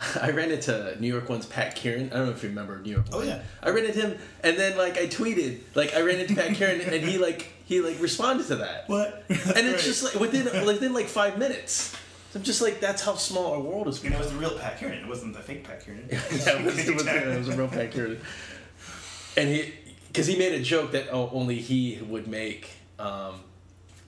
I 0.20 0.30
ran 0.30 0.50
into 0.50 0.96
New 1.00 1.08
York 1.08 1.28
one's 1.28 1.46
Pat 1.46 1.74
Kiernan. 1.74 2.12
I 2.12 2.16
don't 2.16 2.26
know 2.26 2.32
if 2.32 2.42
you 2.42 2.48
remember 2.50 2.78
New 2.78 2.92
York. 2.92 3.06
Oh, 3.12 3.18
One. 3.18 3.26
yeah. 3.26 3.42
I 3.62 3.70
ran 3.70 3.84
into 3.84 4.00
him, 4.00 4.18
and 4.44 4.56
then 4.56 4.78
like 4.78 4.96
I 4.96 5.06
tweeted, 5.06 5.60
like 5.74 5.94
I 5.94 6.02
ran 6.02 6.20
into 6.20 6.34
Pat 6.34 6.54
Kiernan, 6.54 6.82
and 6.82 7.04
he 7.04 7.18
like 7.18 7.52
he 7.64 7.80
like 7.80 8.00
responded 8.00 8.46
to 8.48 8.56
that. 8.56 8.88
What? 8.88 9.24
And 9.28 9.66
it's 9.66 9.84
just 9.84 10.04
like 10.04 10.14
within 10.14 10.44
within 10.66 10.92
like 10.92 11.06
five 11.06 11.38
minutes. 11.38 11.96
I'm 12.34 12.42
just 12.42 12.62
like 12.62 12.80
that's 12.80 13.02
how 13.02 13.16
small 13.16 13.52
our 13.54 13.60
world 13.60 13.88
is. 13.88 14.04
And 14.04 14.14
it 14.14 14.18
was 14.18 14.30
the 14.30 14.38
real 14.38 14.56
Pat 14.56 14.78
Kiernan. 14.78 15.00
It 15.00 15.08
wasn't 15.08 15.34
the 15.34 15.40
fake 15.40 15.64
Pat 15.64 15.84
Kiernan. 15.84 16.08
yeah, 16.10 16.18
it 16.30 16.64
was, 16.64 16.88
it 16.88 16.94
was, 16.94 17.06
it 17.06 17.38
was 17.38 17.48
a 17.48 17.56
real 17.56 17.68
Pat 17.68 17.90
Kiernan. 17.90 18.20
And 19.36 19.48
he, 19.48 19.74
because 20.08 20.26
he 20.26 20.36
made 20.36 20.52
a 20.52 20.62
joke 20.62 20.92
that 20.92 21.08
oh, 21.10 21.30
only 21.32 21.56
he 21.56 22.00
would 22.02 22.28
make, 22.28 22.70
um, 22.98 23.40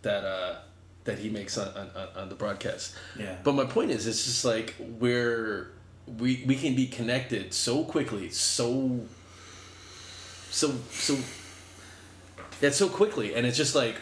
that 0.03 0.25
uh, 0.25 0.57
that 1.05 1.19
he 1.19 1.31
makes 1.31 1.57
on, 1.59 1.69
on, 1.77 2.09
on 2.15 2.29
the 2.29 2.35
broadcast. 2.35 2.95
Yeah. 3.19 3.37
But 3.43 3.55
my 3.55 3.65
point 3.65 3.91
is, 3.91 4.07
it's 4.07 4.25
just 4.25 4.45
like 4.45 4.75
we're 4.79 5.73
we 6.07 6.43
we 6.47 6.57
can 6.57 6.75
be 6.75 6.87
connected 6.87 7.53
so 7.55 7.85
quickly, 7.85 8.31
so 8.31 9.01
so 10.51 10.75
so 10.91 11.17
yeah, 12.61 12.71
so 12.71 12.89
quickly, 12.89 13.35
and 13.35 13.47
it's 13.47 13.57
just 13.57 13.75
like 13.75 13.97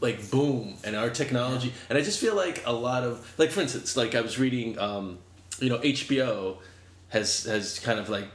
like 0.00 0.30
boom, 0.30 0.74
and 0.84 0.96
our 0.96 1.10
technology, 1.10 1.72
and 1.88 1.96
I 1.98 2.02
just 2.02 2.18
feel 2.20 2.34
like 2.34 2.62
a 2.66 2.72
lot 2.72 3.04
of 3.04 3.32
like 3.38 3.50
for 3.50 3.60
instance, 3.60 3.96
like 3.96 4.14
I 4.14 4.20
was 4.20 4.38
reading, 4.38 4.78
um, 4.78 5.18
you 5.60 5.68
know, 5.68 5.78
HBO 5.78 6.56
has 7.10 7.44
has 7.44 7.78
kind 7.78 7.98
of 7.98 8.08
like 8.08 8.26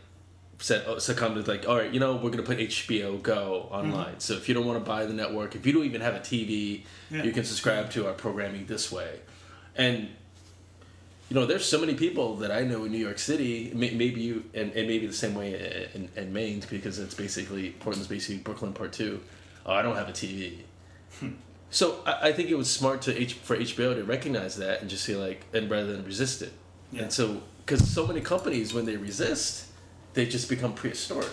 said 0.59 0.83
oh, 0.87 0.97
succumbed 0.97 1.43
to 1.43 1.51
like 1.51 1.69
all 1.69 1.75
right 1.75 1.93
you 1.93 1.99
know 1.99 2.15
we're 2.15 2.31
gonna 2.31 2.41
put 2.41 2.57
hbo 2.57 3.21
go 3.21 3.67
online. 3.69 4.19
So 4.19 4.33
if 4.33 4.49
you 4.49 4.55
don't 4.55 4.65
want 4.65 4.83
to 4.83 4.89
buy 4.89 5.05
the 5.05 5.13
network 5.13 5.53
if 5.55 5.67
you 5.67 5.71
don't 5.73 5.85
even 5.85 6.01
have 6.01 6.15
a 6.15 6.19
tv 6.19 6.81
Yeah. 7.11 7.21
you 7.23 7.31
can 7.31 7.43
subscribe 7.43 7.91
to 7.91 8.07
our 8.07 8.13
programming 8.13 8.65
this 8.65 8.91
way. 8.91 9.19
And 9.75 10.09
you 11.29 11.35
know 11.35 11.45
there's 11.45 11.65
so 11.65 11.79
many 11.79 11.93
people 11.93 12.35
that 12.37 12.51
i 12.51 12.61
know 12.61 12.85
in 12.85 12.91
new 12.91 12.97
york 12.97 13.19
city 13.19 13.71
maybe 13.75 14.21
you 14.21 14.43
and, 14.53 14.71
and 14.73 14.87
maybe 14.87 15.05
the 15.07 15.13
same 15.13 15.35
way 15.35 15.89
in, 15.93 16.09
in 16.15 16.31
maine 16.31 16.61
because 16.69 16.99
it's 16.99 17.13
basically 17.13 17.71
portland's 17.71 18.07
basically 18.07 18.37
brooklyn 18.37 18.73
part 18.73 18.93
two. 18.93 19.21
Oh 19.65 19.73
i 19.73 19.81
don't 19.81 19.95
have 19.95 20.09
a 20.09 20.13
tv 20.13 20.59
so 21.69 22.01
I, 22.05 22.29
I 22.29 22.31
think 22.31 22.49
it 22.49 22.55
was 22.55 22.69
smart 22.69 23.01
to 23.03 23.19
H, 23.19 23.33
for 23.33 23.57
hbo 23.57 23.95
to 23.95 24.03
recognize 24.03 24.55
that 24.57 24.81
and 24.81 24.89
just 24.89 25.03
say 25.03 25.15
like 25.15 25.45
and 25.53 25.69
rather 25.69 25.91
than 25.91 26.05
resist 26.05 26.41
it. 26.41 26.53
Yeah. 26.91 27.03
and 27.03 27.13
so 27.13 27.41
because 27.65 27.89
so 27.89 28.07
many 28.07 28.21
companies 28.21 28.73
when 28.73 28.85
they 28.85 28.95
resist 28.95 29.67
they 30.13 30.25
just 30.25 30.49
become 30.49 30.73
prehistoric. 30.73 31.29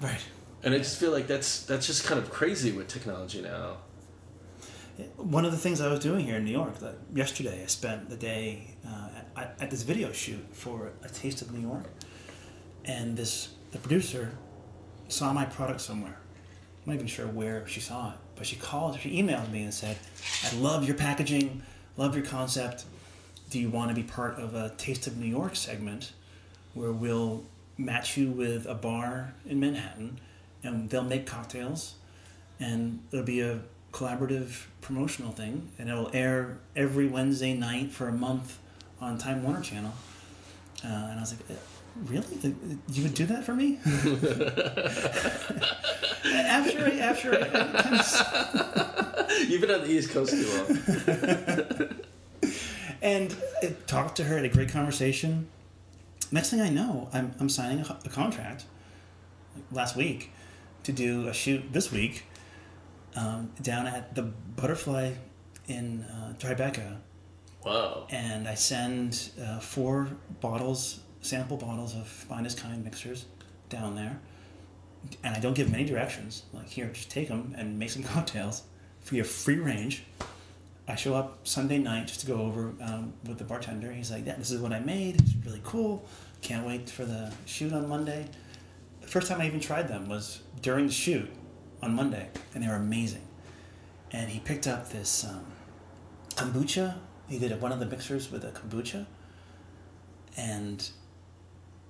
Right. 0.00 0.24
and 0.62 0.74
i 0.74 0.78
just 0.78 0.98
feel 0.98 1.10
like 1.10 1.26
that's 1.26 1.64
that's 1.64 1.86
just 1.86 2.04
kind 2.04 2.20
of 2.20 2.30
crazy 2.30 2.72
with 2.72 2.88
technology 2.88 3.42
now. 3.42 3.78
One 5.16 5.44
of 5.44 5.52
the 5.52 5.58
things 5.58 5.80
I 5.80 5.88
was 5.88 6.00
doing 6.00 6.24
here 6.26 6.38
in 6.38 6.44
New 6.44 6.50
York, 6.50 6.80
that 6.80 6.96
yesterday 7.14 7.62
I 7.62 7.66
spent 7.66 8.10
the 8.10 8.16
day 8.16 8.74
uh, 8.84 9.07
at, 9.60 9.70
this 9.70 9.82
video 9.82 10.12
shoot 10.12 10.44
for 10.52 10.92
A 11.02 11.08
Taste 11.08 11.42
of 11.42 11.52
New 11.52 11.60
York, 11.60 11.84
and 12.84 13.16
this 13.16 13.48
the 13.72 13.78
producer 13.78 14.32
saw 15.08 15.32
my 15.32 15.44
product 15.44 15.80
somewhere. 15.80 16.16
I'm 16.86 16.92
not 16.92 16.94
even 16.94 17.06
sure 17.06 17.26
where 17.26 17.66
she 17.66 17.80
saw 17.80 18.10
it, 18.10 18.16
but 18.36 18.46
she 18.46 18.56
called, 18.56 18.98
she 18.98 19.20
emailed 19.22 19.50
me 19.50 19.62
and 19.62 19.74
said, 19.74 19.98
"I 20.44 20.54
love 20.56 20.86
your 20.86 20.96
packaging, 20.96 21.62
love 21.96 22.16
your 22.16 22.24
concept. 22.24 22.84
Do 23.50 23.58
you 23.58 23.70
want 23.70 23.90
to 23.90 23.94
be 23.94 24.02
part 24.02 24.38
of 24.38 24.54
a 24.54 24.70
Taste 24.76 25.06
of 25.06 25.16
New 25.16 25.26
York 25.26 25.56
segment, 25.56 26.12
where 26.74 26.92
we'll 26.92 27.44
match 27.76 28.16
you 28.16 28.30
with 28.30 28.66
a 28.66 28.74
bar 28.74 29.34
in 29.46 29.60
Manhattan, 29.60 30.20
and 30.62 30.90
they'll 30.90 31.04
make 31.04 31.26
cocktails." 31.26 31.94
and 32.60 33.00
it'll 33.12 33.24
be 33.24 33.40
a 33.40 33.60
collaborative 33.92 34.66
promotional 34.80 35.32
thing, 35.32 35.70
and 35.78 35.88
it'll 35.88 36.10
air 36.12 36.58
every 36.76 37.06
Wednesday 37.06 37.54
night 37.54 37.90
for 37.90 38.08
a 38.08 38.12
month 38.12 38.58
on 39.00 39.18
Time 39.18 39.42
Warner 39.42 39.60
Channel. 39.60 39.92
Uh, 40.84 40.88
and 40.88 41.18
I 41.18 41.20
was 41.20 41.34
like, 41.34 41.58
really? 42.06 42.26
Uh, 42.44 42.50
You 42.90 43.02
would 43.04 43.14
do 43.14 43.26
that 43.26 43.44
for 43.44 43.54
me? 43.54 43.78
after 46.24 46.84
I, 46.84 46.90
after 47.00 47.34
I, 47.34 47.40
I 47.42 47.82
kind 47.82 48.00
of 48.00 48.04
You've 49.48 49.60
been 49.60 49.70
on 49.70 49.82
the 49.82 49.90
East 49.90 50.10
Coast 50.10 50.32
too 50.32 50.46
long. 50.46 51.88
and 53.02 53.36
I 53.62 53.74
talked 53.86 54.16
to 54.16 54.24
her, 54.24 54.36
had 54.36 54.44
a 54.44 54.48
great 54.48 54.70
conversation. 54.70 55.48
Next 56.30 56.50
thing 56.50 56.60
I 56.60 56.68
know, 56.68 57.08
I'm, 57.12 57.34
I'm 57.40 57.48
signing 57.48 57.80
a, 57.80 57.98
a 58.04 58.08
contract 58.08 58.64
last 59.72 59.96
week 59.96 60.30
to 60.84 60.92
do 60.92 61.28
a 61.28 61.32
shoot 61.32 61.72
this 61.72 61.90
week 61.92 62.24
um, 63.16 63.50
down 63.62 63.86
at 63.86 64.14
the 64.14 64.22
Butterfly 64.22 65.12
in 65.66 66.02
uh, 66.02 66.34
Tribeca. 66.38 66.96
Wow. 67.68 68.06
And 68.10 68.48
I 68.48 68.54
send 68.54 69.30
uh, 69.42 69.58
four 69.60 70.08
bottles, 70.40 71.00
sample 71.20 71.56
bottles 71.56 71.94
of 71.94 72.06
finest 72.06 72.58
kind 72.58 72.82
mixers 72.84 73.26
down 73.68 73.94
there. 73.94 74.18
And 75.22 75.36
I 75.36 75.40
don't 75.40 75.54
give 75.54 75.66
them 75.66 75.74
any 75.74 75.84
directions. 75.84 76.44
Like, 76.52 76.68
here, 76.68 76.88
just 76.88 77.10
take 77.10 77.28
them 77.28 77.54
and 77.56 77.78
make 77.78 77.90
some 77.90 78.02
cocktails 78.14 78.62
for 79.00 79.14
your 79.14 79.24
free 79.24 79.58
range. 79.58 80.04
I 80.88 80.94
show 80.94 81.14
up 81.14 81.46
Sunday 81.46 81.78
night 81.78 82.06
just 82.06 82.20
to 82.20 82.26
go 82.26 82.40
over 82.40 82.72
um, 82.80 83.12
with 83.26 83.36
the 83.36 83.44
bartender. 83.44 83.92
He's 83.92 84.10
like, 84.10 84.24
"Yeah, 84.24 84.36
this 84.36 84.50
is 84.50 84.60
what 84.60 84.72
I 84.72 84.80
made. 84.80 85.20
It's 85.20 85.34
really 85.44 85.60
cool. 85.62 86.06
Can't 86.40 86.66
wait 86.66 86.88
for 86.88 87.04
the 87.04 87.30
shoot 87.44 87.74
on 87.74 87.86
Monday." 87.88 88.26
The 89.02 89.06
first 89.06 89.28
time 89.28 89.40
I 89.42 89.46
even 89.46 89.60
tried 89.60 89.86
them 89.86 90.08
was 90.08 90.40
during 90.62 90.86
the 90.86 90.92
shoot 90.92 91.28
on 91.82 91.94
Monday, 91.94 92.28
and 92.54 92.64
they 92.64 92.68
were 92.68 92.76
amazing. 92.76 93.26
And 94.12 94.30
he 94.30 94.40
picked 94.40 94.66
up 94.66 94.88
this 94.88 95.26
um, 95.26 95.44
kombucha. 96.30 96.94
He 97.28 97.38
did 97.38 97.60
one 97.60 97.72
of 97.72 97.80
the 97.80 97.86
mixers 97.86 98.30
with 98.30 98.44
a 98.44 98.50
kombucha, 98.50 99.06
and 100.36 100.88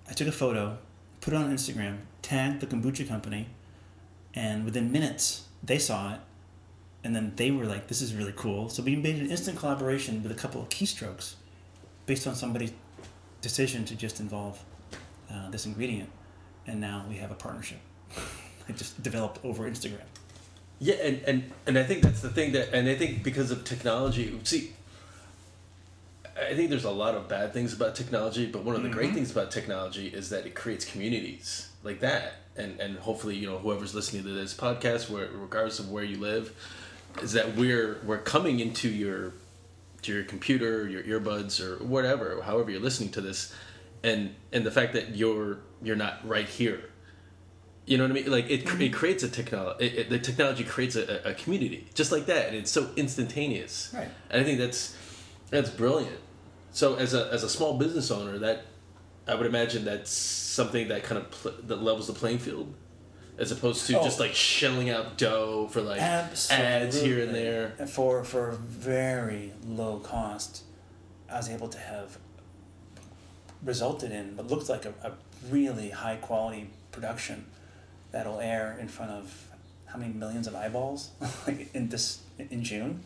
I 0.08 0.12
took 0.12 0.26
a 0.26 0.32
photo, 0.32 0.78
put 1.20 1.32
it 1.32 1.36
on 1.36 1.52
Instagram, 1.52 1.98
tagged 2.22 2.60
the 2.60 2.66
kombucha 2.66 3.06
company, 3.06 3.48
and 4.34 4.64
within 4.64 4.90
minutes 4.90 5.44
they 5.62 5.78
saw 5.78 6.14
it, 6.14 6.20
and 7.04 7.14
then 7.14 7.32
they 7.36 7.50
were 7.50 7.66
like, 7.66 7.86
"This 7.86 8.02
is 8.02 8.14
really 8.14 8.34
cool." 8.34 8.68
So 8.68 8.82
we 8.82 8.96
made 8.96 9.16
an 9.16 9.30
instant 9.30 9.58
collaboration 9.58 10.22
with 10.22 10.32
a 10.32 10.34
couple 10.34 10.60
of 10.60 10.68
keystrokes, 10.70 11.34
based 12.06 12.26
on 12.26 12.34
somebody's 12.34 12.72
decision 13.40 13.84
to 13.84 13.94
just 13.94 14.18
involve 14.18 14.62
uh, 15.30 15.50
this 15.50 15.66
ingredient, 15.66 16.10
and 16.66 16.80
now 16.80 17.04
we 17.08 17.16
have 17.16 17.30
a 17.30 17.34
partnership. 17.34 17.78
it 18.68 18.76
just 18.76 19.00
developed 19.02 19.44
over 19.44 19.70
Instagram. 19.70 20.08
Yeah, 20.80 20.94
and, 20.94 21.22
and 21.26 21.52
and 21.66 21.78
I 21.78 21.84
think 21.84 22.02
that's 22.02 22.22
the 22.22 22.30
thing 22.30 22.52
that, 22.52 22.72
and 22.72 22.88
I 22.88 22.94
think 22.94 23.22
because 23.22 23.50
of 23.50 23.64
technology, 23.64 24.38
see, 24.44 24.72
I 26.40 26.54
think 26.54 26.70
there's 26.70 26.84
a 26.84 26.90
lot 26.90 27.14
of 27.14 27.28
bad 27.28 27.52
things 27.52 27.72
about 27.72 27.94
technology, 27.94 28.46
but 28.46 28.64
one 28.64 28.76
of 28.76 28.82
the 28.82 28.88
great 28.88 29.06
mm-hmm. 29.06 29.16
things 29.16 29.30
about 29.30 29.50
technology 29.50 30.08
is 30.08 30.30
that 30.30 30.46
it 30.46 30.54
creates 30.54 30.84
communities 30.84 31.68
like 31.82 32.00
that, 32.00 32.34
and 32.56 32.78
and 32.80 32.98
hopefully 32.98 33.36
you 33.36 33.46
know 33.46 33.58
whoever's 33.58 33.94
listening 33.94 34.22
to 34.24 34.30
this 34.30 34.54
podcast, 34.54 35.10
where 35.10 35.28
regardless 35.32 35.78
of 35.78 35.90
where 35.90 36.04
you 36.04 36.18
live, 36.18 36.54
is 37.22 37.32
that 37.32 37.56
we're 37.56 38.00
we're 38.04 38.18
coming 38.18 38.60
into 38.60 38.88
your 38.88 39.32
to 40.02 40.12
your 40.12 40.24
computer, 40.24 40.88
your 40.88 41.02
earbuds, 41.02 41.60
or 41.60 41.82
whatever, 41.84 42.40
however 42.42 42.70
you're 42.70 42.80
listening 42.80 43.10
to 43.10 43.20
this, 43.20 43.54
and 44.02 44.34
and 44.52 44.64
the 44.64 44.70
fact 44.70 44.92
that 44.92 45.16
you're 45.16 45.58
you're 45.82 45.96
not 45.96 46.26
right 46.26 46.48
here 46.48 46.90
you 47.88 47.96
know 47.96 48.04
what 48.04 48.10
I 48.10 48.14
mean? 48.14 48.30
Like 48.30 48.50
it, 48.50 48.60
it 48.60 48.66
mm-hmm. 48.66 48.92
creates 48.92 49.22
a 49.22 49.28
technology. 49.28 50.02
The 50.02 50.18
technology 50.18 50.62
creates 50.62 50.94
a, 50.94 51.22
a 51.24 51.32
community 51.32 51.86
just 51.94 52.12
like 52.12 52.26
that, 52.26 52.48
and 52.48 52.56
it's 52.56 52.70
so 52.70 52.90
instantaneous. 52.96 53.90
Right. 53.94 54.08
And 54.30 54.42
I 54.42 54.44
think 54.44 54.58
that's 54.58 54.94
that's 55.48 55.70
brilliant. 55.70 56.18
So 56.78 56.94
as 56.94 57.12
a 57.12 57.28
as 57.32 57.42
a 57.42 57.48
small 57.48 57.76
business 57.76 58.08
owner, 58.12 58.38
that 58.38 58.62
I 59.26 59.34
would 59.34 59.46
imagine 59.46 59.84
that's 59.84 60.12
something 60.12 60.86
that 60.86 61.02
kind 61.02 61.20
of 61.20 61.28
pl- 61.28 61.54
that 61.64 61.82
levels 61.82 62.06
the 62.06 62.12
playing 62.12 62.38
field, 62.38 62.72
as 63.36 63.50
opposed 63.50 63.84
to 63.88 63.98
oh. 63.98 64.04
just 64.04 64.20
Oh. 64.20 64.22
like 64.22 64.32
shelling 64.32 64.88
out 64.88 65.18
dough 65.18 65.66
for 65.72 65.80
like 65.82 66.00
ads 66.00 66.48
here 67.02 67.24
and 67.24 67.34
there. 67.34 67.74
And 67.80 67.90
for 67.90 68.22
for 68.22 68.52
very 68.52 69.52
low 69.66 69.98
cost, 69.98 70.62
I 71.28 71.38
was 71.38 71.48
able 71.48 71.66
to 71.66 71.78
have 71.78 72.16
resulted 73.64 74.12
in 74.12 74.36
what 74.36 74.46
looks 74.46 74.68
like 74.68 74.84
a, 74.84 74.94
a 75.02 75.12
really 75.50 75.90
high 75.90 76.18
quality 76.18 76.70
production 76.92 77.46
that'll 78.12 78.38
air 78.38 78.78
in 78.80 78.86
front 78.86 79.10
of 79.10 79.48
how 79.86 79.98
many 79.98 80.14
millions 80.14 80.46
of 80.46 80.54
eyeballs 80.54 81.10
like 81.48 81.74
in 81.74 81.88
this 81.88 82.20
in 82.38 82.62
June 82.62 83.02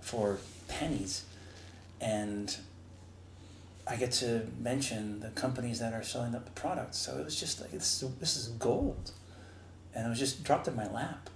for 0.00 0.38
pennies 0.68 1.26
and 2.00 2.56
I 3.86 3.96
get 3.96 4.10
to 4.12 4.46
mention 4.60 5.20
the 5.20 5.28
companies 5.28 5.78
that 5.78 5.92
are 5.92 6.02
selling 6.02 6.34
up 6.34 6.44
the 6.44 6.50
products. 6.50 6.98
So 6.98 7.18
it 7.18 7.24
was 7.24 7.38
just 7.38 7.60
like 7.60 7.70
this 7.70 8.04
this 8.20 8.36
is 8.36 8.48
gold. 8.48 9.12
And 9.94 10.06
it 10.06 10.08
was 10.08 10.18
just 10.18 10.44
dropped 10.44 10.68
in 10.68 10.76
my 10.76 10.90
lap. 10.90 11.30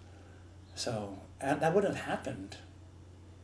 So 0.74 1.18
that 1.40 1.74
wouldn't 1.74 1.94
have 1.96 2.06
happened 2.06 2.56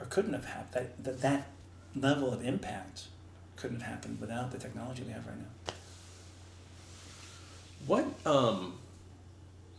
or 0.01 0.07
couldn't 0.07 0.33
have 0.35 0.45
happened 0.45 0.89
that, 1.03 1.05
that 1.05 1.21
that 1.21 1.47
level 1.95 2.33
of 2.33 2.45
impact 2.45 3.05
couldn't 3.57 3.81
have 3.81 3.91
happened 3.91 4.21
without 4.21 4.51
the 4.51 4.59
technology 4.59 5.03
we 5.03 5.13
have 5.13 5.27
right 5.27 5.39
now. 5.39 5.73
What 7.87 8.07
um 8.27 8.75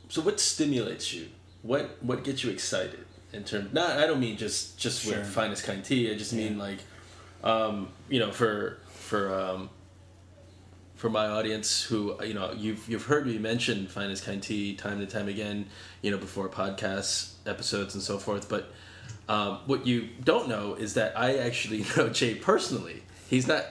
so 0.10 0.22
what 0.22 0.40
stimulates 0.40 1.14
you? 1.14 1.28
What 1.62 1.98
what 2.02 2.24
gets 2.24 2.44
you 2.44 2.50
excited 2.50 3.06
in 3.34 3.44
terms 3.44 3.74
not 3.74 3.92
I 3.98 4.08
don't 4.08 4.20
mean 4.20 4.38
just 4.38 4.78
just 4.78 5.04
Sure. 5.04 5.18
with 5.20 5.28
finest 5.28 5.64
kind 5.66 5.84
tea, 5.84 6.12
I 6.12 6.18
just 6.18 6.34
mean 6.34 6.58
like 6.58 6.80
um 7.44 7.90
you 8.10 8.20
know 8.20 8.32
for 8.32 8.78
for 9.08 9.34
um 9.34 9.70
for 10.96 11.10
my 11.10 11.28
audience 11.28 11.84
who 11.84 12.16
you 12.24 12.34
know 12.34 12.52
you've 12.54 12.88
you've 12.90 13.06
heard 13.06 13.26
me 13.26 13.38
mention 13.38 13.88
finest 13.88 14.26
kind 14.26 14.42
tea 14.42 14.76
time 14.76 15.00
and 15.00 15.10
time 15.10 15.28
again 15.28 15.66
you 16.02 16.12
know 16.12 16.18
before 16.18 16.50
podcasts 16.50 17.34
episodes 17.46 17.94
and 17.94 18.04
so 18.04 18.18
forth 18.18 18.50
but 18.50 18.72
um, 19.30 19.60
what 19.66 19.86
you 19.86 20.08
don't 20.24 20.48
know 20.48 20.76
is 20.76 20.94
that 20.94 21.18
I 21.18 21.38
actually 21.38 21.86
know 21.98 22.10
Jay 22.10 22.36
personally. 22.36 23.04
He's 23.30 23.48
not 23.48 23.66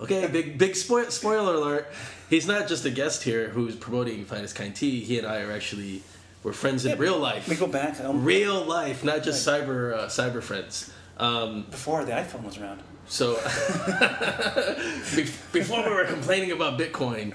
okay. 0.00 0.26
Big 0.28 0.56
big 0.56 0.74
spoil, 0.76 1.10
spoiler 1.10 1.54
alert. 1.54 1.92
He's 2.30 2.46
not 2.46 2.68
just 2.68 2.86
a 2.86 2.90
guest 2.90 3.22
here 3.22 3.50
who's 3.50 3.76
promoting 3.76 4.24
finest 4.24 4.54
kind 4.54 4.74
tea. 4.74 5.00
He 5.00 5.18
and 5.18 5.26
I 5.26 5.42
are 5.42 5.52
actually 5.52 6.02
we're 6.42 6.54
friends 6.54 6.86
in 6.86 6.98
real 6.98 7.18
life. 7.18 7.46
we 7.48 7.56
go 7.56 7.66
back 7.66 8.00
um, 8.00 8.24
Real 8.24 8.64
life, 8.64 9.04
not 9.04 9.22
just 9.22 9.46
cyber 9.46 9.94
uh, 9.94 10.06
cyber 10.06 10.42
friends. 10.42 10.90
Um, 11.18 11.66
before 11.70 12.04
the 12.04 12.12
iphone 12.12 12.44
was 12.44 12.56
around 12.58 12.82
so 13.06 13.34
be- 15.16 15.30
before 15.52 15.84
we 15.84 15.94
were 15.94 16.04
complaining 16.04 16.52
about 16.52 16.78
Bitcoin, 16.78 17.34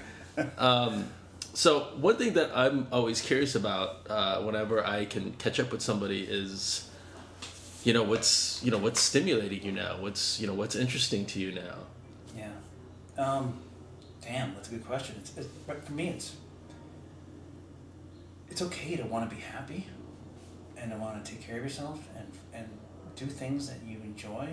um, 0.58 1.06
so 1.54 1.80
one 2.00 2.16
thing 2.16 2.34
that 2.34 2.50
I'm 2.54 2.86
always 2.92 3.20
curious 3.20 3.54
about 3.54 4.06
uh, 4.08 4.42
whenever 4.42 4.86
I 4.86 5.04
can 5.04 5.32
catch 5.34 5.60
up 5.60 5.72
with 5.72 5.82
somebody 5.82 6.22
is, 6.22 6.88
you 7.84 7.92
know, 7.92 8.02
what's 8.02 8.62
you 8.62 8.70
know 8.70 8.78
what's 8.78 9.00
stimulating 9.00 9.62
you 9.62 9.72
now? 9.72 9.96
What's 10.00 10.40
you 10.40 10.46
know 10.46 10.54
what's 10.54 10.74
interesting 10.74 11.26
to 11.26 11.40
you 11.40 11.52
now? 11.52 11.76
yeah 12.36 12.50
um, 13.18 13.58
damn 14.22 14.54
that's 14.54 14.68
a 14.68 14.72
good 14.72 14.86
question 14.86 15.16
it's, 15.18 15.36
it's, 15.36 15.46
but 15.66 15.84
for 15.84 15.92
me 15.92 16.08
it's 16.08 16.36
it's 18.48 18.62
okay 18.62 18.96
to 18.96 19.04
want 19.04 19.28
to 19.28 19.34
be 19.34 19.40
happy 19.40 19.86
and 20.76 20.90
to 20.90 20.96
want 20.96 21.22
to 21.24 21.30
take 21.30 21.42
care 21.42 21.58
of 21.58 21.62
yourself 21.62 22.08
and 22.16 22.26
and 22.52 22.68
do 23.16 23.26
things 23.26 23.68
that 23.68 23.78
you 23.86 23.98
enjoy 24.04 24.48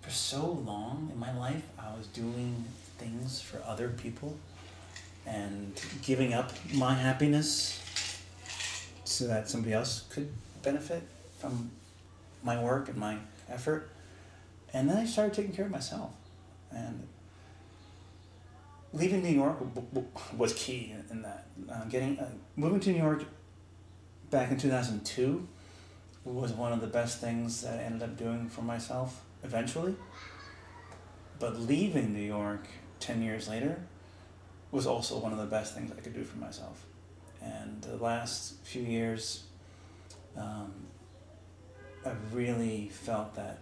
for 0.00 0.10
so 0.10 0.50
long 0.64 1.10
in 1.12 1.18
my 1.18 1.36
life 1.36 1.62
I 1.78 1.96
was 1.96 2.06
doing 2.08 2.64
things 2.98 3.40
for 3.40 3.62
other 3.66 3.88
people 3.88 4.36
and 5.26 5.80
giving 6.02 6.34
up 6.34 6.52
my 6.74 6.94
happiness 6.94 7.80
so 9.04 9.26
that 9.26 9.48
somebody 9.48 9.74
else 9.74 10.04
could 10.10 10.32
benefit 10.62 11.02
from 11.38 11.70
my 12.42 12.62
work 12.62 12.88
and 12.88 12.96
my 12.96 13.16
effort. 13.48 13.90
And 14.72 14.88
then 14.88 14.96
I 14.96 15.04
started 15.04 15.34
taking 15.34 15.52
care 15.52 15.66
of 15.66 15.70
myself. 15.70 16.10
And 16.70 17.06
leaving 18.92 19.22
New 19.22 19.30
York 19.30 19.58
was 20.36 20.54
key 20.54 20.94
in- 21.10 21.22
that. 21.22 21.46
Uh, 21.68 21.84
getting 21.84 22.18
uh, 22.18 22.28
moving 22.56 22.80
to 22.80 22.90
New 22.92 22.98
York 22.98 23.24
back 24.30 24.50
in 24.50 24.56
two 24.56 24.70
thousand 24.70 25.04
two 25.04 25.46
was 26.24 26.52
one 26.52 26.72
of 26.72 26.80
the 26.80 26.86
best 26.86 27.20
things 27.20 27.62
that 27.62 27.80
I 27.80 27.82
ended 27.82 28.02
up 28.02 28.16
doing 28.16 28.48
for 28.48 28.62
myself 28.62 29.22
eventually. 29.42 29.94
But 31.38 31.58
leaving 31.58 32.12
New 32.12 32.20
York 32.20 32.66
ten 32.98 33.22
years 33.22 33.48
later 33.48 33.80
was 34.70 34.86
also 34.86 35.18
one 35.18 35.32
of 35.32 35.38
the 35.38 35.46
best 35.46 35.74
things 35.74 35.90
I 35.90 36.00
could 36.00 36.14
do 36.14 36.24
for 36.24 36.38
myself. 36.38 36.84
And 37.42 37.82
the 37.82 37.96
last 37.96 38.62
few 38.62 38.82
years, 38.82 39.44
um, 40.36 40.72
I 42.04 42.12
really 42.32 42.88
felt 42.88 43.34
that 43.34 43.58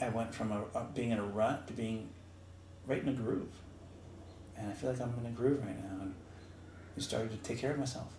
I 0.00 0.08
went 0.08 0.34
from 0.34 0.52
a, 0.52 0.62
a 0.74 0.86
being 0.94 1.10
in 1.10 1.18
a 1.18 1.24
rut 1.24 1.66
to 1.66 1.72
being 1.72 2.08
right 2.86 3.02
in 3.02 3.08
a 3.08 3.12
groove. 3.12 3.52
And 4.56 4.70
I 4.70 4.74
feel 4.74 4.90
like 4.90 5.00
I'm 5.00 5.14
in 5.20 5.26
a 5.26 5.34
groove 5.34 5.64
right 5.64 5.82
now 5.82 6.02
and 6.02 6.14
I 6.96 7.00
started 7.00 7.30
to 7.30 7.36
take 7.38 7.58
care 7.58 7.72
of 7.72 7.78
myself. 7.78 8.12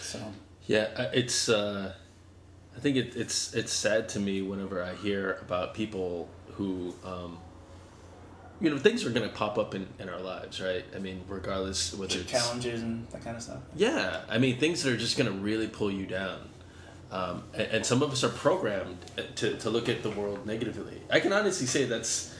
So 0.00 0.18
Yeah, 0.66 1.10
it's. 1.12 1.48
Uh, 1.48 1.94
I 2.76 2.80
think 2.80 2.96
it, 2.96 3.16
it's 3.16 3.54
it's 3.54 3.72
sad 3.72 4.08
to 4.10 4.20
me 4.20 4.42
whenever 4.42 4.82
I 4.82 4.94
hear 4.94 5.38
about 5.42 5.74
people 5.74 6.28
who, 6.52 6.94
um, 7.04 7.38
you 8.60 8.70
know 8.70 8.78
things 8.78 9.04
are 9.04 9.10
going 9.10 9.28
to 9.28 9.34
pop 9.34 9.58
up 9.58 9.74
in, 9.74 9.86
in 9.98 10.08
our 10.08 10.20
lives, 10.20 10.60
right? 10.60 10.84
I 10.94 10.98
mean, 10.98 11.22
regardless 11.28 11.94
whether 11.94 12.18
it's 12.18 12.30
Challenges 12.30 12.82
and 12.82 13.06
that 13.08 13.22
kind 13.22 13.36
of 13.36 13.42
stuff. 13.42 13.60
yeah, 13.76 14.22
I 14.28 14.38
mean 14.38 14.58
things 14.58 14.82
that 14.82 14.92
are 14.92 14.96
just 14.96 15.16
going 15.16 15.30
to 15.30 15.38
really 15.38 15.68
pull 15.68 15.90
you 15.90 16.06
down. 16.06 16.48
Um, 17.10 17.44
and, 17.52 17.68
and 17.68 17.86
some 17.86 18.02
of 18.02 18.10
us 18.10 18.24
are 18.24 18.30
programmed 18.30 18.96
to, 19.36 19.54
to 19.58 19.68
look 19.68 19.90
at 19.90 20.02
the 20.02 20.08
world 20.08 20.46
negatively. 20.46 21.02
I 21.10 21.20
can 21.20 21.30
honestly 21.30 21.66
say 21.66 21.84
that's 21.84 22.34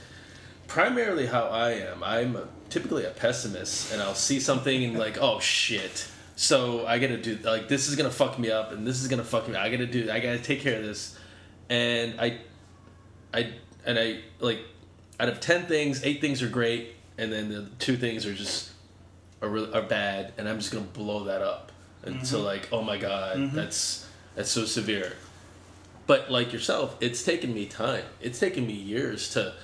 primarily 0.66 1.26
how 1.26 1.48
I 1.48 1.72
am. 1.72 2.02
I'm 2.02 2.36
a, 2.36 2.48
typically 2.70 3.04
a 3.04 3.10
pessimist, 3.10 3.92
and 3.92 4.00
I'll 4.00 4.14
see 4.14 4.40
something 4.40 4.82
and 4.82 4.98
like, 4.98 5.18
oh 5.20 5.40
shit. 5.40 6.08
So 6.42 6.84
I 6.88 6.98
gotta 6.98 7.18
do 7.18 7.38
like 7.44 7.68
this 7.68 7.86
is 7.86 7.94
gonna 7.94 8.10
fuck 8.10 8.36
me 8.36 8.50
up, 8.50 8.72
and 8.72 8.84
this 8.84 9.00
is 9.00 9.06
gonna 9.06 9.22
fuck 9.22 9.46
me. 9.46 9.54
I 9.54 9.70
gotta 9.70 9.86
do. 9.86 10.10
I 10.10 10.18
gotta 10.18 10.40
take 10.40 10.60
care 10.60 10.76
of 10.76 10.82
this, 10.82 11.16
and 11.70 12.20
I, 12.20 12.38
I 13.32 13.52
and 13.86 13.96
I 13.96 14.22
like 14.40 14.58
out 15.20 15.28
of 15.28 15.38
ten 15.38 15.66
things, 15.66 16.02
eight 16.02 16.20
things 16.20 16.42
are 16.42 16.48
great, 16.48 16.96
and 17.16 17.32
then 17.32 17.48
the 17.48 17.68
two 17.78 17.96
things 17.96 18.26
are 18.26 18.34
just 18.34 18.72
are 19.40 19.48
really, 19.48 19.72
are 19.72 19.82
bad, 19.82 20.32
and 20.36 20.48
I'm 20.48 20.58
just 20.58 20.72
gonna 20.72 20.84
blow 20.84 21.22
that 21.24 21.42
up 21.42 21.70
until 22.02 22.40
mm-hmm. 22.40 22.46
like, 22.48 22.68
oh 22.72 22.82
my 22.82 22.98
god, 22.98 23.36
mm-hmm. 23.36 23.54
that's 23.54 24.04
that's 24.34 24.50
so 24.50 24.64
severe. 24.64 25.12
But 26.08 26.28
like 26.28 26.52
yourself, 26.52 26.96
it's 27.00 27.22
taken 27.22 27.54
me 27.54 27.66
time. 27.66 28.04
It's 28.20 28.40
taken 28.40 28.66
me 28.66 28.72
years 28.72 29.30
to 29.34 29.54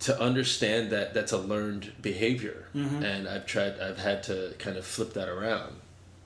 to 0.00 0.20
understand 0.20 0.90
that 0.90 1.12
that's 1.14 1.32
a 1.32 1.38
learned 1.38 1.92
behavior, 2.00 2.66
and 2.74 3.28
I've 3.28 3.46
tried. 3.46 3.80
I've 3.80 3.98
had 3.98 4.22
to 4.24 4.54
kind 4.58 4.76
of 4.76 4.84
flip 4.86 5.12
that 5.14 5.28
around, 5.28 5.74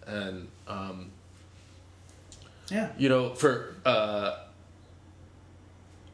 and 0.06 0.48
um, 0.68 1.10
Yeah. 2.70 2.90
you 2.98 3.08
know, 3.08 3.34
for 3.34 3.74
uh, 3.86 4.36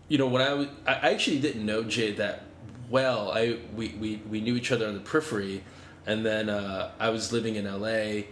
you 0.09 0.18
know, 0.18 0.29
when 0.29 0.40
I 0.42 0.55
was, 0.55 0.68
I 0.87 1.11
actually 1.12 1.40
didn't 1.40 1.66
know 1.66 1.83
Jay 1.83 2.12
that 2.12 2.44
well. 2.88 3.31
I 3.33 3.59
we 3.75 3.88
we, 4.01 4.16
we 4.31 4.40
knew 4.40 4.57
each 4.57 4.71
other 4.73 4.87
on 4.87 4.94
the 4.94 5.01
periphery, 5.01 5.64
and 6.07 6.25
then 6.25 6.49
uh, 6.49 6.92
I 6.99 7.11
was 7.11 7.33
living 7.33 7.57
in 7.57 7.64
LA, 7.64 8.23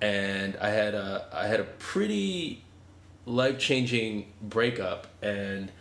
and 0.00 0.56
I 0.60 0.68
had 0.70 0.94
a 0.94 1.26
I 1.32 1.46
had 1.46 1.60
a 1.60 1.64
pretty 1.64 2.62
life 3.26 3.58
changing 3.58 4.26
breakup, 4.42 5.06
and 5.22 5.72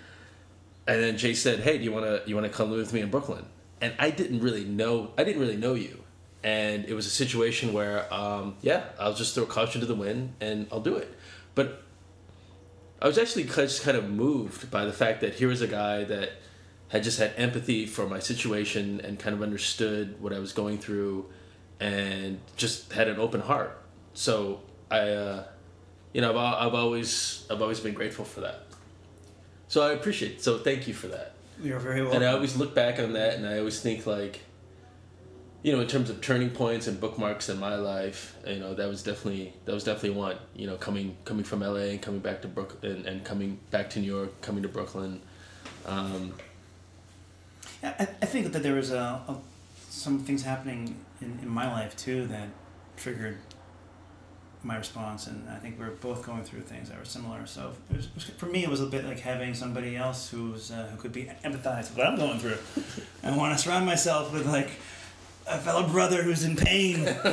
and 0.87 1.01
then 1.01 1.17
Jay 1.17 1.33
said, 1.33 1.59
"Hey, 1.59 1.77
do 1.77 1.83
you 1.83 1.91
want 1.91 2.05
to 2.05 2.23
you 2.27 2.35
want 2.35 2.47
to 2.47 2.53
come 2.53 2.71
live 2.71 2.79
with 2.79 2.93
me 2.93 3.01
in 3.01 3.09
Brooklyn?" 3.09 3.45
And 3.81 3.93
I 3.99 4.09
didn't 4.09 4.39
really 4.39 4.65
know 4.65 5.11
I 5.17 5.23
didn't 5.23 5.41
really 5.41 5.57
know 5.57 5.73
you, 5.73 6.03
and 6.43 6.85
it 6.85 6.93
was 6.93 7.05
a 7.05 7.11
situation 7.11 7.73
where, 7.73 8.11
um, 8.13 8.55
yeah, 8.61 8.85
I'll 8.99 9.13
just 9.13 9.35
throw 9.35 9.45
caution 9.45 9.81
to 9.81 9.87
the 9.87 9.95
wind 9.95 10.33
and 10.39 10.67
I'll 10.71 10.79
do 10.79 10.95
it. 10.95 11.13
But 11.55 11.83
I 13.01 13.07
was 13.07 13.17
actually 13.17 13.43
just 13.43 13.83
kind 13.83 13.97
of 13.97 14.09
moved 14.09 14.71
by 14.71 14.85
the 14.85 14.93
fact 14.93 15.21
that 15.21 15.33
here 15.35 15.49
was 15.49 15.61
a 15.61 15.67
guy 15.67 16.03
that 16.05 16.31
had 16.87 17.03
just 17.03 17.19
had 17.19 17.33
empathy 17.35 17.85
for 17.85 18.07
my 18.07 18.19
situation 18.19 19.01
and 19.01 19.19
kind 19.19 19.35
of 19.35 19.41
understood 19.41 20.21
what 20.21 20.31
I 20.31 20.39
was 20.39 20.53
going 20.53 20.77
through, 20.77 21.25
and 21.79 22.39
just 22.55 22.93
had 22.93 23.09
an 23.09 23.19
open 23.19 23.41
heart. 23.41 23.81
So 24.13 24.61
I, 24.89 24.99
uh, 25.09 25.43
you 26.13 26.21
know, 26.21 26.37
I've, 26.37 26.67
I've 26.67 26.73
always 26.75 27.45
I've 27.51 27.61
always 27.61 27.81
been 27.81 27.93
grateful 27.93 28.23
for 28.23 28.41
that. 28.41 28.66
So 29.67 29.81
I 29.81 29.93
appreciate. 29.93 30.33
It. 30.33 30.43
So 30.43 30.59
thank 30.59 30.87
you 30.87 30.93
for 30.93 31.07
that. 31.07 31.33
You're 31.61 31.79
very 31.79 32.01
welcome. 32.01 32.21
And 32.21 32.29
I 32.29 32.33
always 32.33 32.55
look 32.55 32.75
back 32.75 32.99
on 32.99 33.13
that, 33.13 33.35
and 33.35 33.45
I 33.45 33.57
always 33.59 33.81
think 33.81 34.05
like, 34.05 34.41
you 35.63 35.71
know, 35.73 35.81
in 35.81 35.87
terms 35.87 36.09
of 36.09 36.21
turning 36.21 36.51
points 36.51 36.87
and 36.87 36.99
bookmarks 36.99 37.49
in 37.49 37.59
my 37.59 37.75
life, 37.75 38.35
you 38.45 38.59
know, 38.59 38.73
that 38.75 38.87
was 38.87 39.03
definitely 39.03 39.53
that 39.65 39.73
was 39.73 39.83
definitely 39.83 40.11
one. 40.11 40.37
You 40.55 40.67
know, 40.67 40.75
coming 40.75 41.17
coming 41.25 41.43
from 41.43 41.61
LA 41.61 41.89
and 41.91 42.01
coming 42.01 42.19
back 42.19 42.41
to 42.43 42.47
Brooklyn 42.47 42.91
and, 42.91 43.05
and 43.05 43.23
coming 43.23 43.59
back 43.71 43.89
to 43.91 43.99
New 43.99 44.13
York, 44.13 44.41
coming 44.41 44.63
to 44.63 44.69
Brooklyn. 44.69 45.19
Um, 45.85 46.33
I, 47.83 48.07
I 48.21 48.25
think 48.25 48.51
that 48.53 48.63
there 48.63 48.75
was 48.75 48.91
a, 48.91 49.21
a, 49.27 49.37
some 49.89 50.19
things 50.19 50.43
happening 50.43 50.95
in, 51.21 51.39
in 51.41 51.49
my 51.49 51.71
life 51.71 51.95
too 51.95 52.27
that 52.27 52.49
triggered 52.97 53.37
my 54.67 54.77
response, 54.77 55.27
and 55.27 55.49
I 55.49 55.55
think 55.55 55.79
we 55.79 55.85
are 55.85 55.91
both 55.91 56.23
going 56.23 56.43
through 56.43 56.61
things 56.61 56.89
that 56.89 56.99
were 56.99 57.05
similar. 57.05 57.45
So 57.45 57.73
it 57.89 57.95
was, 57.95 58.23
for 58.37 58.45
me, 58.45 58.63
it 58.63 58.69
was 58.69 58.81
a 58.81 58.85
bit 58.85 59.05
like 59.05 59.19
having 59.19 59.53
somebody 59.53 59.95
else 59.95 60.29
who's 60.29 60.71
uh, 60.71 60.89
who 60.91 60.97
could 60.97 61.13
be 61.13 61.31
empathize 61.43 61.89
with 61.89 61.97
what 61.97 62.07
I'm 62.07 62.17
going 62.17 62.39
through. 62.39 62.57
I 63.23 63.35
want 63.35 63.57
to 63.57 63.63
surround 63.63 63.85
myself 63.85 64.33
with 64.33 64.45
like 64.45 64.69
a 65.47 65.57
fellow 65.57 65.87
brother 65.87 66.21
who's 66.21 66.43
in 66.43 66.55
pain. 66.55 67.05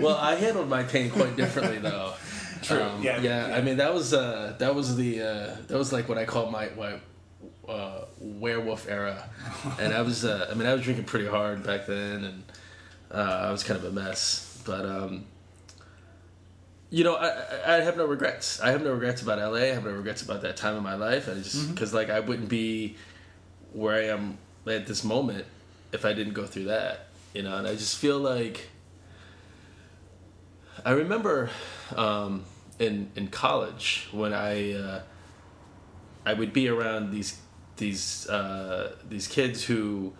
well, 0.00 0.16
I 0.16 0.36
handled 0.36 0.68
my 0.68 0.84
pain 0.84 1.10
quite 1.10 1.36
differently 1.36 1.78
though. 1.78 2.14
True. 2.62 2.82
Um, 2.82 3.02
Yeah, 3.02 3.20
yeah, 3.20 3.48
yeah. 3.48 3.56
I 3.56 3.60
mean 3.60 3.76
that 3.76 3.92
was 3.92 4.14
uh, 4.14 4.54
that 4.58 4.74
was 4.74 4.96
the 4.96 5.20
uh, 5.20 5.56
that 5.66 5.76
was 5.76 5.92
like 5.92 6.08
what 6.08 6.18
I 6.18 6.24
call 6.24 6.50
my 6.50 6.70
my 6.70 6.94
uh, 7.68 8.04
werewolf 8.20 8.88
era, 8.88 9.28
and 9.80 9.92
I 9.92 10.02
was 10.02 10.24
uh, 10.24 10.48
I 10.50 10.54
mean 10.54 10.66
I 10.66 10.72
was 10.72 10.82
drinking 10.82 11.04
pretty 11.04 11.26
hard 11.26 11.64
back 11.64 11.86
then, 11.86 12.24
and 12.24 12.44
uh, 13.10 13.46
I 13.48 13.50
was 13.50 13.64
kind 13.64 13.78
of 13.78 13.84
a 13.84 13.92
mess. 13.92 14.62
But 14.64 14.86
um, 14.86 15.26
you 16.94 17.02
know, 17.02 17.16
I, 17.16 17.78
I 17.78 17.80
have 17.80 17.96
no 17.96 18.06
regrets. 18.06 18.60
I 18.60 18.70
have 18.70 18.84
no 18.84 18.92
regrets 18.92 19.20
about 19.20 19.38
LA. 19.38 19.58
I 19.58 19.74
have 19.74 19.84
no 19.84 19.90
regrets 19.90 20.22
about 20.22 20.42
that 20.42 20.56
time 20.56 20.76
in 20.76 20.84
my 20.84 20.94
life. 20.94 21.28
I 21.28 21.34
just 21.34 21.74
because 21.74 21.92
like 21.92 22.08
I 22.08 22.20
wouldn't 22.20 22.48
be 22.48 22.94
where 23.72 23.96
I 23.96 24.04
am 24.14 24.38
at 24.64 24.86
this 24.86 25.02
moment 25.02 25.44
if 25.90 26.04
I 26.04 26.12
didn't 26.12 26.34
go 26.34 26.46
through 26.46 26.66
that. 26.66 27.08
You 27.34 27.42
know, 27.42 27.56
and 27.56 27.66
I 27.66 27.72
just 27.72 27.98
feel 27.98 28.20
like 28.20 28.68
I 30.84 30.92
remember 30.92 31.50
um, 31.96 32.44
in 32.78 33.10
in 33.16 33.26
college 33.26 34.06
when 34.12 34.32
I 34.32 34.74
uh, 34.74 35.02
I 36.24 36.34
would 36.34 36.52
be 36.52 36.68
around 36.68 37.10
these 37.10 37.40
these 37.76 38.28
uh, 38.28 38.94
these 39.08 39.26
kids 39.26 39.64
who 39.64 40.12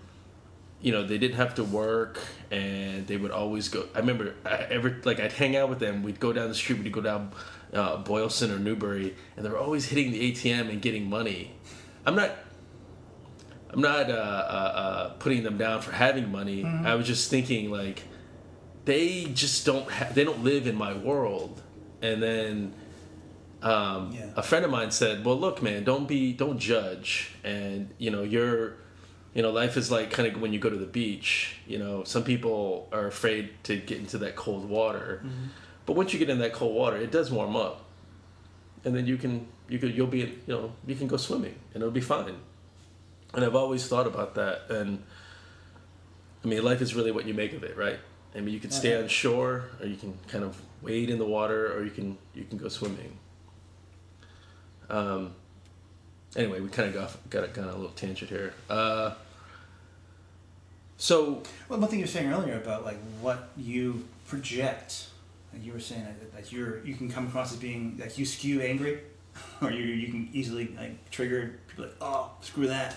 you 0.84 0.92
know 0.92 1.02
they 1.02 1.16
didn't 1.16 1.36
have 1.36 1.54
to 1.54 1.64
work 1.64 2.20
and 2.50 3.06
they 3.06 3.16
would 3.16 3.30
always 3.30 3.70
go 3.70 3.80
i 3.94 3.98
remember 4.00 4.34
I, 4.44 4.66
ever 4.76 5.00
like 5.04 5.18
i'd 5.18 5.32
hang 5.32 5.56
out 5.56 5.68
with 5.70 5.78
them. 5.78 6.02
We'd 6.02 6.20
go 6.20 6.30
down 6.38 6.48
the 6.48 6.54
street. 6.54 6.78
We'd 6.84 6.92
go 6.92 7.00
down 7.00 7.32
uh, 7.72 7.96
boylston 8.10 8.50
or 8.50 8.58
newbury 8.58 9.16
and 9.36 9.44
they 9.44 9.50
were 9.50 9.58
always 9.66 9.86
hitting 9.86 10.12
the 10.12 10.20
atm 10.30 10.68
and 10.68 10.82
getting 10.82 11.08
money. 11.08 11.54
I'm 12.06 12.14
not 12.14 12.32
i'm 13.70 13.80
not 13.80 14.10
uh, 14.10 14.12
uh, 14.12 14.72
uh, 14.82 15.08
putting 15.24 15.42
them 15.42 15.56
down 15.56 15.80
for 15.80 15.92
having 15.92 16.30
money. 16.30 16.64
I 16.64 16.94
was 16.96 17.06
just 17.06 17.30
thinking 17.30 17.70
like 17.70 18.02
they 18.84 19.24
just 19.42 19.64
don't 19.64 19.90
ha- 19.90 20.10
they 20.12 20.22
don't 20.24 20.44
live 20.44 20.66
in 20.66 20.76
my 20.76 20.92
world. 20.92 21.62
And 22.02 22.22
then 22.22 22.74
um, 23.62 24.12
Yeah. 24.12 24.32
a 24.36 24.42
friend 24.42 24.64
of 24.66 24.70
mine 24.70 24.90
said 24.90 25.24
well 25.24 25.40
look 25.40 25.62
man 25.62 25.82
don't 25.84 26.06
be 26.06 26.34
don't 26.34 26.58
judge. 26.58 27.30
And 27.42 27.88
you 27.96 28.10
know 28.10 28.22
you're 28.22 28.76
you 29.34 29.42
know 29.42 29.50
life 29.50 29.76
is 29.76 29.90
like 29.90 30.10
kind 30.10 30.26
of 30.28 30.40
when 30.40 30.52
you 30.52 30.58
go 30.60 30.70
to 30.70 30.76
the 30.76 30.86
beach 30.86 31.56
you 31.66 31.78
know 31.78 32.04
some 32.04 32.22
people 32.24 32.88
are 32.92 33.06
afraid 33.06 33.50
to 33.64 33.76
get 33.76 33.98
into 33.98 34.18
that 34.18 34.36
cold 34.36 34.68
water. 34.68 35.22
But 35.86 35.96
once 35.96 36.12
you 36.14 36.18
get 36.18 36.30
in 36.30 36.38
that 36.38 36.52
cold 36.54 36.74
water 36.74 36.96
it 36.96 37.10
does 37.10 37.30
warm 37.30 37.56
up. 37.56 37.84
And 38.84 38.94
then 38.94 39.06
you 39.06 39.16
can 39.16 39.46
you 39.68 39.78
could 39.78 39.94
you'll 39.96 40.06
be 40.06 40.18
you 40.18 40.38
know 40.46 40.72
you 40.86 40.94
can 40.94 41.06
go 41.08 41.16
swimming 41.16 41.56
and 41.74 41.82
it'll 41.82 41.90
be 41.92 42.00
fine. 42.00 42.36
And 43.34 43.44
i've 43.44 43.56
always 43.56 43.86
thought 43.88 44.06
about 44.06 44.36
that 44.36 44.70
and 44.70 45.02
i 46.44 46.46
mean 46.46 46.62
life 46.62 46.80
is 46.80 46.94
really 46.94 47.10
what 47.10 47.26
you 47.26 47.34
make 47.34 47.52
of 47.54 47.64
it 47.64 47.76
right? 47.76 47.98
I 48.36 48.40
mean 48.40 48.54
you 48.54 48.60
can 48.60 48.70
stay 48.70 48.96
on 49.00 49.08
shore 49.08 49.64
or 49.80 49.86
you 49.86 49.96
can 49.96 50.16
kind 50.28 50.44
of 50.44 50.60
wade 50.82 51.10
in 51.10 51.18
the 51.18 51.24
water 51.26 51.72
or 51.74 51.82
you 51.84 51.90
can 51.90 52.18
you 52.34 52.44
can 52.44 52.58
go 52.58 52.68
swimming. 52.68 53.18
Um 54.88 55.34
anyway 56.36 56.60
we 56.60 56.68
kind 56.68 56.88
of 56.88 56.94
got 56.94 57.30
got, 57.30 57.52
got 57.54 57.64
a 57.68 57.76
little 57.76 57.96
tangent 57.96 58.30
here. 58.30 58.54
Uh 58.68 59.14
so 60.96 61.42
Well, 61.68 61.78
one 61.80 61.88
thing 61.88 61.98
you 61.98 62.04
were 62.04 62.10
saying 62.10 62.32
earlier 62.32 62.56
about 62.56 62.84
like 62.84 62.98
what 63.20 63.48
you 63.56 64.04
project, 64.28 65.08
like 65.52 65.64
you 65.64 65.72
were 65.72 65.80
saying 65.80 66.04
that, 66.04 66.34
that 66.34 66.52
you're 66.52 66.84
you 66.84 66.94
can 66.94 67.10
come 67.10 67.26
across 67.26 67.52
as 67.52 67.58
being 67.58 67.96
like 67.98 68.16
you 68.18 68.24
skew 68.24 68.60
angry, 68.60 69.00
or 69.62 69.70
you 69.70 69.84
you 69.84 70.08
can 70.08 70.28
easily 70.32 70.74
like 70.76 71.10
trigger 71.10 71.58
people 71.68 71.84
like 71.84 71.94
oh 72.00 72.30
screw 72.40 72.68
that, 72.68 72.96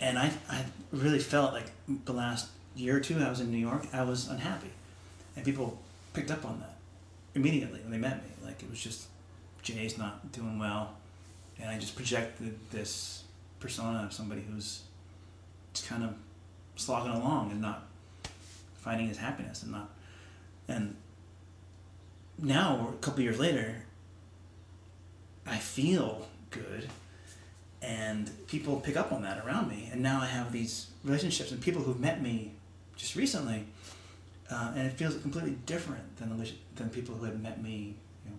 and 0.00 0.18
I 0.18 0.30
I 0.48 0.64
really 0.92 1.18
felt 1.18 1.52
like 1.52 1.70
the 2.04 2.12
last 2.12 2.48
year 2.76 2.96
or 2.96 3.00
two 3.00 3.18
I 3.18 3.28
was 3.28 3.40
in 3.40 3.50
New 3.50 3.58
York 3.58 3.86
I 3.92 4.02
was 4.02 4.28
unhappy, 4.28 4.70
and 5.36 5.44
people 5.44 5.78
picked 6.12 6.30
up 6.30 6.44
on 6.44 6.60
that 6.60 6.76
immediately 7.34 7.80
when 7.80 7.90
they 7.90 7.98
met 7.98 8.22
me. 8.22 8.30
Like 8.44 8.62
it 8.62 8.70
was 8.70 8.80
just 8.80 9.06
Jay's 9.62 9.96
not 9.96 10.32
doing 10.32 10.58
well, 10.58 10.94
and 11.58 11.70
I 11.70 11.78
just 11.78 11.96
projected 11.96 12.58
this 12.70 13.24
persona 13.58 14.04
of 14.04 14.12
somebody 14.12 14.42
who's 14.42 14.82
kind 15.86 16.04
of 16.04 16.14
slogging 16.80 17.12
along 17.12 17.50
and 17.50 17.60
not 17.60 17.86
finding 18.74 19.08
his 19.08 19.18
happiness 19.18 19.62
and 19.62 19.72
not 19.72 19.90
and 20.68 20.96
now 22.38 22.88
a 22.94 22.96
couple 22.98 23.22
years 23.22 23.38
later 23.38 23.82
i 25.46 25.56
feel 25.56 26.26
good 26.50 26.88
and 27.82 28.30
people 28.46 28.80
pick 28.80 28.96
up 28.96 29.10
on 29.12 29.22
that 29.22 29.44
around 29.44 29.68
me. 29.68 29.88
And 29.92 30.02
now 30.02 30.20
i 30.20 30.26
have 30.26 30.52
these 30.52 30.88
relationships 31.04 31.50
and 31.50 31.60
people 31.60 31.82
who've 31.82 32.00
met 32.00 32.22
me 32.22 32.52
just 32.96 33.16
recently 33.16 33.64
uh, 34.50 34.72
and 34.74 34.86
it 34.86 34.92
feels 34.94 35.16
completely 35.18 35.56
different 35.64 36.16
than 36.16 36.36
the, 36.36 36.50
than 36.74 36.90
people 36.90 37.14
who 37.14 37.24
had 37.24 37.40
met 37.40 37.62
me 37.62 37.94
you 38.24 38.30
know, 38.30 38.36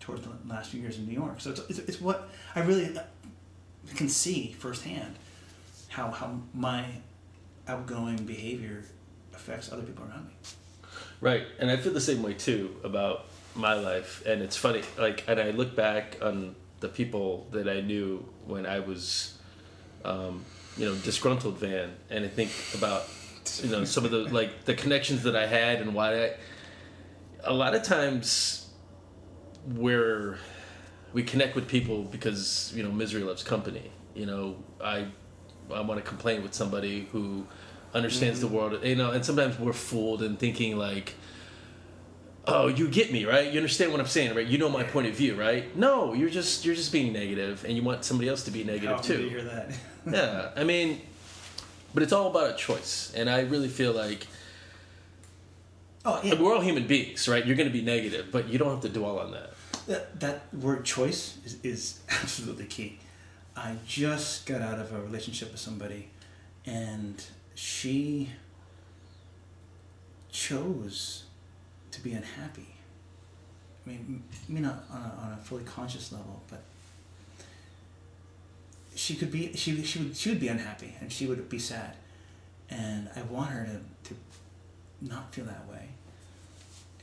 towards 0.00 0.22
the 0.22 0.30
last 0.46 0.70
few 0.70 0.80
years 0.80 0.98
in 0.98 1.06
new 1.06 1.14
york. 1.14 1.40
So 1.40 1.50
it's, 1.50 1.60
it's, 1.68 1.78
it's 1.80 2.00
what 2.00 2.28
i 2.54 2.60
really 2.60 2.96
uh, 2.96 3.02
can 3.94 4.08
see 4.08 4.54
firsthand 4.58 5.16
how 5.88 6.10
how 6.10 6.40
my 6.54 6.84
outgoing 7.68 8.24
behavior 8.24 8.84
affects 9.34 9.72
other 9.72 9.82
people 9.82 10.04
around 10.04 10.26
me. 10.26 10.34
Right, 11.20 11.44
and 11.58 11.70
I 11.70 11.76
feel 11.76 11.92
the 11.92 12.00
same 12.00 12.22
way 12.22 12.34
too 12.34 12.76
about 12.82 13.26
my 13.54 13.74
life. 13.74 14.22
And 14.26 14.42
it's 14.42 14.56
funny, 14.56 14.82
like, 14.98 15.24
and 15.28 15.38
I 15.40 15.50
look 15.50 15.76
back 15.76 16.18
on 16.20 16.56
the 16.80 16.88
people 16.88 17.46
that 17.52 17.68
I 17.68 17.80
knew 17.80 18.28
when 18.44 18.66
I 18.66 18.80
was, 18.80 19.38
um, 20.04 20.44
you 20.76 20.84
know, 20.84 20.94
disgruntled 20.96 21.58
van, 21.58 21.94
and 22.10 22.24
I 22.24 22.28
think 22.28 22.50
about, 22.74 23.04
you 23.62 23.70
know, 23.70 23.84
some 23.84 24.04
of 24.04 24.10
the 24.10 24.18
like 24.32 24.64
the 24.64 24.74
connections 24.74 25.22
that 25.22 25.36
I 25.36 25.46
had 25.46 25.80
and 25.80 25.94
why 25.94 26.24
I. 26.24 26.36
A 27.44 27.52
lot 27.52 27.74
of 27.74 27.82
times, 27.82 28.68
we're 29.66 30.38
we 31.12 31.22
connect 31.22 31.54
with 31.54 31.68
people 31.68 32.04
because 32.04 32.72
you 32.74 32.82
know 32.82 32.90
misery 32.90 33.22
loves 33.22 33.42
company. 33.42 33.90
You 34.14 34.26
know, 34.26 34.56
I 34.82 35.06
I 35.72 35.80
want 35.80 36.02
to 36.02 36.08
complain 36.08 36.42
with 36.42 36.54
somebody 36.54 37.08
who 37.12 37.46
understands 37.94 38.40
the 38.40 38.46
mm-hmm. 38.46 38.56
world. 38.56 38.84
You 38.84 38.96
know, 38.96 39.10
and 39.10 39.24
sometimes 39.24 39.58
we're 39.58 39.72
fooled 39.72 40.22
and 40.22 40.38
thinking 40.38 40.76
like, 40.76 41.14
oh, 42.46 42.68
you 42.68 42.88
get 42.88 43.12
me 43.12 43.24
right. 43.24 43.50
You 43.50 43.58
understand 43.58 43.92
what 43.92 44.00
I'm 44.00 44.06
saying, 44.06 44.34
right? 44.34 44.46
You 44.46 44.58
know 44.58 44.68
my 44.68 44.82
point 44.82 45.06
of 45.06 45.14
view, 45.14 45.34
right? 45.34 45.76
No, 45.76 46.12
you're 46.12 46.30
just 46.30 46.64
you're 46.64 46.74
just 46.74 46.92
being 46.92 47.12
negative, 47.12 47.64
and 47.64 47.74
you 47.74 47.82
want 47.82 48.04
somebody 48.04 48.28
else 48.28 48.44
to 48.44 48.50
be 48.50 48.64
negative 48.64 48.96
How 48.96 49.02
too 49.02 49.28
hear 49.28 49.44
that? 49.44 49.70
yeah, 50.10 50.50
I 50.56 50.64
mean, 50.64 51.00
but 51.94 52.02
it's 52.02 52.12
all 52.12 52.28
about 52.28 52.50
a 52.50 52.54
choice, 52.54 53.12
and 53.14 53.28
I 53.28 53.40
really 53.42 53.68
feel 53.68 53.92
like 53.92 54.26
oh 56.04 56.20
yeah. 56.22 56.40
we're 56.40 56.54
all 56.54 56.60
human 56.60 56.86
beings, 56.86 57.28
right? 57.28 57.44
You're 57.44 57.56
going 57.56 57.68
to 57.68 57.72
be 57.72 57.82
negative, 57.82 58.28
but 58.32 58.48
you 58.48 58.58
don't 58.58 58.70
have 58.70 58.80
to 58.80 58.88
dwell 58.88 59.18
on 59.18 59.32
that. 59.32 59.50
That, 59.86 60.20
that 60.20 60.54
word 60.54 60.84
choice 60.84 61.38
is, 61.44 61.58
is 61.62 62.00
absolutely 62.08 62.66
key. 62.66 62.98
I 63.56 63.76
just 63.86 64.46
got 64.46 64.62
out 64.62 64.78
of 64.78 64.92
a 64.92 65.00
relationship 65.00 65.50
with 65.50 65.60
somebody, 65.60 66.08
and 66.64 67.22
she 67.54 68.30
chose 70.30 71.24
to 71.90 72.00
be 72.00 72.12
unhappy. 72.12 72.74
I 73.84 73.90
mean, 73.90 74.22
I 74.48 74.52
mean, 74.52 74.62
not 74.62 74.84
on 74.90 75.02
a, 75.02 75.22
on 75.26 75.32
a 75.38 75.42
fully 75.42 75.64
conscious 75.64 76.12
level, 76.12 76.42
but 76.48 76.62
she 78.94 79.16
could 79.16 79.30
be 79.30 79.54
she 79.54 79.82
she 79.84 79.98
would 79.98 80.16
she 80.16 80.30
would 80.30 80.40
be 80.40 80.48
unhappy 80.48 80.94
and 81.00 81.12
she 81.12 81.26
would 81.26 81.48
be 81.48 81.58
sad, 81.58 81.96
and 82.70 83.08
I 83.16 83.22
want 83.22 83.50
her 83.50 83.64
to 83.66 84.08
to 84.08 84.20
not 85.00 85.34
feel 85.34 85.44
that 85.46 85.66
way 85.68 85.88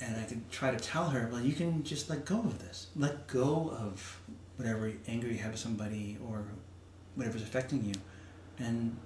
and 0.02 0.16
I 0.16 0.24
could 0.24 0.50
try 0.52 0.72
to 0.72 0.78
tell 0.78 1.10
her, 1.10 1.30
well, 1.32 1.42
you 1.42 1.54
can 1.54 1.84
just 1.84 2.10
let 2.10 2.26
go 2.26 2.40
of 2.40 2.60
this. 2.60 2.88
Let 2.96 3.28
go 3.28 3.72
of 3.78 4.19
whatever 4.60 4.92
anger 5.08 5.28
you 5.28 5.38
have 5.38 5.52
with 5.52 5.60
somebody 5.60 6.18
or 6.28 6.44
whatever's 7.16 7.42
affecting 7.42 7.82
you 7.86 7.94
and 8.60 8.98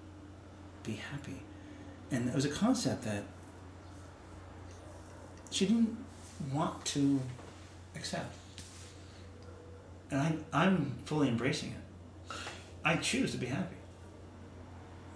be 0.81 0.93
happy. 0.93 1.43
And 2.09 2.27
it 2.27 2.33
was 2.33 2.45
a 2.45 2.49
concept 2.49 3.03
that 3.03 3.23
she 5.51 5.67
didn't 5.67 5.95
want 6.51 6.83
to 6.85 7.21
accept. 7.95 8.35
And 10.09 10.21
I, 10.21 10.35
I'm 10.51 10.95
fully 11.05 11.27
embracing 11.27 11.69
it. 11.69 12.35
I 12.83 12.95
choose 12.95 13.31
to 13.33 13.37
be 13.37 13.45
happy. 13.45 13.75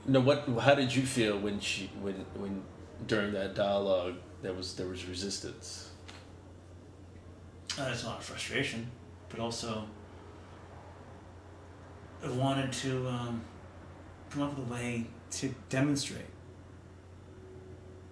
No, 0.06 0.19
what? 0.19 0.47
How 0.62 0.76
did 0.76 0.95
you 0.95 1.02
feel 1.02 1.38
when 1.38 1.60
she 1.60 1.89
when 2.00 2.26
when 2.36 2.62
during 3.08 3.34
that 3.34 3.56
dialogue 3.56 4.15
there 4.41 4.54
was 4.54 4.76
there 4.76 4.88
was 4.88 5.06
resistance? 5.06 5.89
Uh, 7.78 7.86
there's 7.86 8.04
a 8.04 8.08
lot 8.08 8.19
of 8.19 8.23
frustration, 8.23 8.89
but 9.30 9.39
also 9.39 9.84
wanted 12.25 12.71
to 12.73 13.08
um, 13.08 13.41
come 14.30 14.43
up 14.43 14.58
with 14.58 14.67
a 14.67 14.73
way 14.73 15.08
to 15.32 15.53
demonstrate 15.69 16.25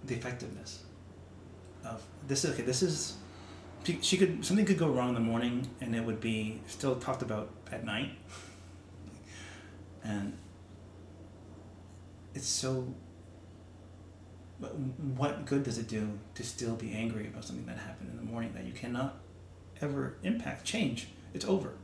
the 0.04 0.14
effectiveness 0.14 0.84
of 1.84 2.02
this. 2.26 2.44
Okay, 2.44 2.62
this 2.62 2.82
is 2.82 3.16
she- 3.84 4.16
could 4.16 4.44
something 4.44 4.64
could 4.64 4.78
go 4.78 4.88
wrong 4.88 5.10
in 5.10 5.14
the 5.14 5.20
morning, 5.20 5.68
and 5.80 5.94
it 5.94 6.04
would 6.04 6.20
be 6.20 6.60
still 6.66 6.96
talked 6.96 7.22
about 7.22 7.50
at 7.70 7.84
night, 7.84 8.10
and 10.04 10.36
it's 12.34 12.48
so. 12.48 12.94
What 15.16 15.44
good 15.44 15.64
does 15.64 15.76
it 15.76 15.86
do 15.86 16.18
to 16.34 16.42
still 16.42 16.76
be 16.76 16.92
angry 16.92 17.26
about 17.26 17.44
something 17.44 17.66
that 17.66 17.76
happened 17.76 18.10
in 18.10 18.16
the 18.16 18.22
morning 18.22 18.54
that 18.54 18.64
you 18.64 18.72
cannot 18.72 19.16
ever 19.82 20.16
impact, 20.22 20.64
change? 20.64 21.08
It's 21.34 21.44
over. 21.44 21.74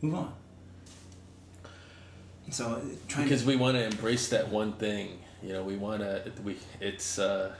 Move 0.00 0.16
on. 0.16 0.34
So 2.50 2.82
trying 3.08 3.24
Because 3.24 3.42
to, 3.42 3.48
we 3.48 3.56
want 3.56 3.76
to 3.76 3.84
embrace 3.84 4.28
that 4.30 4.48
one 4.48 4.72
thing, 4.74 5.18
you 5.42 5.52
know. 5.52 5.62
We 5.62 5.76
want 5.76 6.00
to. 6.00 6.30
We 6.44 6.58
it's 6.80 7.18
uh, 7.18 7.54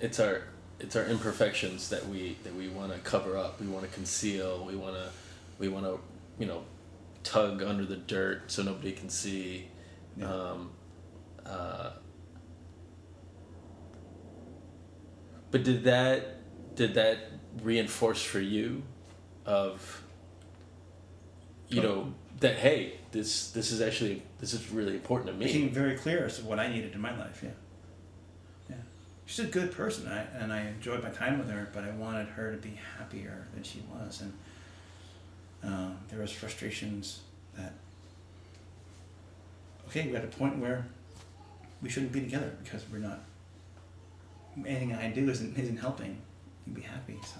it's 0.00 0.20
our 0.20 0.42
it's 0.78 0.96
our 0.96 1.04
imperfections 1.06 1.88
that 1.90 2.06
we 2.08 2.36
that 2.44 2.54
we 2.54 2.68
want 2.68 2.92
to 2.92 2.98
cover 2.98 3.36
up. 3.36 3.60
We 3.60 3.66
want 3.66 3.84
to 3.84 3.90
conceal. 3.90 4.64
We 4.64 4.76
want 4.76 4.94
to 4.94 5.08
we 5.58 5.68
want 5.68 5.86
to 5.86 6.00
you 6.38 6.46
know 6.46 6.64
tug 7.22 7.62
under 7.62 7.84
the 7.84 7.96
dirt 7.96 8.50
so 8.50 8.62
nobody 8.62 8.92
can 8.92 9.08
see. 9.08 9.68
Yeah. 10.16 10.32
Um, 10.32 10.70
uh, 11.44 11.90
but 15.50 15.62
did 15.62 15.84
that 15.84 16.74
did 16.74 16.94
that 16.94 17.18
reinforce 17.62 18.22
for 18.22 18.40
you 18.40 18.82
of 19.46 20.02
you 21.68 21.80
know 21.80 22.14
that 22.40 22.56
hey 22.56 22.94
this 23.12 23.50
this 23.52 23.70
is 23.72 23.80
actually 23.80 24.22
this 24.40 24.52
is 24.52 24.70
really 24.70 24.94
important 24.94 25.30
to 25.30 25.34
me 25.34 25.46
became 25.46 25.70
very 25.70 25.96
clear 25.96 26.24
as 26.26 26.38
to 26.38 26.44
what 26.44 26.58
I 26.58 26.68
needed 26.68 26.94
in 26.94 27.00
my 27.00 27.16
life. 27.16 27.40
Yeah, 27.42 27.50
yeah. 28.68 28.76
She's 29.24 29.44
a 29.44 29.48
good 29.48 29.72
person, 29.72 30.06
I, 30.08 30.22
and 30.38 30.52
I 30.52 30.60
enjoyed 30.62 31.02
my 31.02 31.10
time 31.10 31.38
with 31.38 31.50
her. 31.50 31.68
But 31.72 31.84
I 31.84 31.90
wanted 31.90 32.28
her 32.28 32.52
to 32.52 32.58
be 32.58 32.78
happier 32.98 33.46
than 33.54 33.62
she 33.62 33.82
was, 33.90 34.22
and 34.22 34.32
um, 35.64 35.98
there 36.08 36.20
was 36.20 36.30
frustrations 36.30 37.20
that 37.56 37.72
okay, 39.88 40.08
we're 40.10 40.18
at 40.18 40.24
a 40.24 40.28
point 40.28 40.58
where 40.58 40.86
we 41.82 41.88
shouldn't 41.88 42.12
be 42.12 42.20
together 42.20 42.52
because 42.62 42.84
we're 42.90 42.98
not. 42.98 43.20
Anything 44.66 44.94
I 44.94 45.10
do 45.10 45.28
isn't 45.28 45.56
isn't 45.58 45.78
helping 45.78 46.16
you 46.66 46.72
be 46.72 46.82
happy. 46.82 47.18
So 47.24 47.38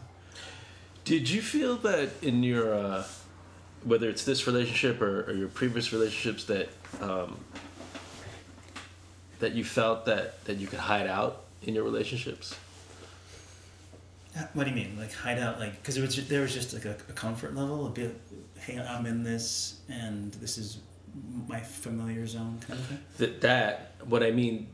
Did 1.05 1.29
you 1.31 1.41
feel 1.43 1.77
that 1.79 2.11
in 2.23 2.43
your, 2.43 2.75
uh, 2.75 3.05
whether 3.87 4.09
it's 4.09 4.25
this 4.25 4.47
relationship 4.47 5.01
or, 5.01 5.31
or 5.31 5.33
your 5.33 5.49
previous 5.49 5.93
relationships, 5.93 6.45
that 6.45 6.69
um, 7.01 7.39
that 9.39 9.53
you 9.53 9.65
felt 9.65 10.05
that 10.07 10.45
that 10.45 10.57
you 10.59 10.67
could 10.67 10.81
hide 10.81 11.07
out 11.07 11.45
in 11.63 11.75
your 11.75 11.85
relationships? 11.85 12.55
Uh, 14.37 14.43
What 14.55 14.65
do 14.65 14.71
you 14.71 14.77
mean, 14.77 14.99
like 14.99 15.13
hide 15.13 15.39
out? 15.39 15.59
Like 15.61 15.81
because 15.81 15.99
was 15.99 16.29
there 16.29 16.43
was 16.43 16.53
just 16.53 16.75
like 16.75 16.85
a, 16.85 16.97
a 17.09 17.13
comfort 17.13 17.55
level, 17.55 17.87
a 17.87 17.91
bit. 17.91 18.21
Hey, 18.59 18.79
I'm 18.79 19.07
in 19.07 19.23
this, 19.23 19.81
and 19.89 20.33
this 20.35 20.59
is 20.59 20.79
my 21.49 21.61
familiar 21.61 22.27
zone, 22.27 22.59
kind 22.67 22.79
of 22.81 22.87
thing. 22.87 22.99
That 23.19 23.41
that 23.43 23.93
what 24.05 24.23
I 24.23 24.31
mean 24.31 24.69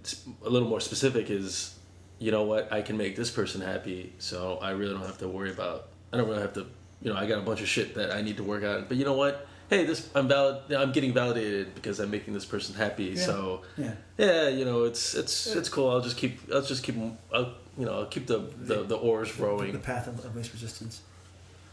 a 0.44 0.48
little 0.48 0.68
more 0.68 0.80
specific 0.80 1.30
is, 1.30 1.78
you 2.18 2.30
know 2.30 2.44
what, 2.44 2.72
I 2.72 2.82
can 2.82 2.96
make 2.96 3.16
this 3.16 3.30
person 3.30 3.60
happy, 3.60 4.12
so 4.18 4.58
I 4.62 4.70
really 4.70 4.94
don't 4.94 5.06
have 5.06 5.18
to 5.18 5.28
worry 5.28 5.50
about. 5.50 5.88
I 6.12 6.16
don't 6.16 6.28
really 6.28 6.42
have 6.42 6.54
to, 6.54 6.66
you 7.02 7.12
know, 7.12 7.18
I 7.18 7.26
got 7.26 7.38
a 7.38 7.42
bunch 7.42 7.60
of 7.60 7.68
shit 7.68 7.94
that 7.94 8.12
I 8.12 8.22
need 8.22 8.36
to 8.36 8.44
work 8.44 8.64
out. 8.64 8.88
But 8.88 8.96
you 8.96 9.04
know 9.04 9.14
what? 9.14 9.46
Hey, 9.68 9.84
this 9.86 10.08
I'm 10.14 10.28
valid. 10.28 10.72
I'm 10.72 10.92
getting 10.92 11.12
validated 11.12 11.74
because 11.74 11.98
I'm 11.98 12.10
making 12.10 12.34
this 12.34 12.44
person 12.44 12.74
happy. 12.74 13.04
Yeah. 13.04 13.24
So 13.24 13.62
Yeah, 13.76 13.94
yeah, 14.18 14.48
you 14.48 14.64
know, 14.64 14.84
it's 14.84 15.14
it's 15.14 15.46
it's 15.46 15.68
cool. 15.68 15.90
I'll 15.90 16.00
just 16.00 16.16
keep. 16.16 16.40
I'll 16.52 16.62
just 16.62 16.82
keep. 16.84 16.96
I'll 17.32 17.54
you 17.78 17.86
know. 17.86 18.00
I'll 18.00 18.06
keep 18.06 18.26
the 18.26 18.38
the, 18.38 18.82
the 18.84 18.96
oars 18.96 19.34
the 19.34 19.42
rowing. 19.42 19.78
path 19.80 20.06
of, 20.08 20.24
of 20.24 20.36
least 20.36 20.52
resistance. 20.52 21.00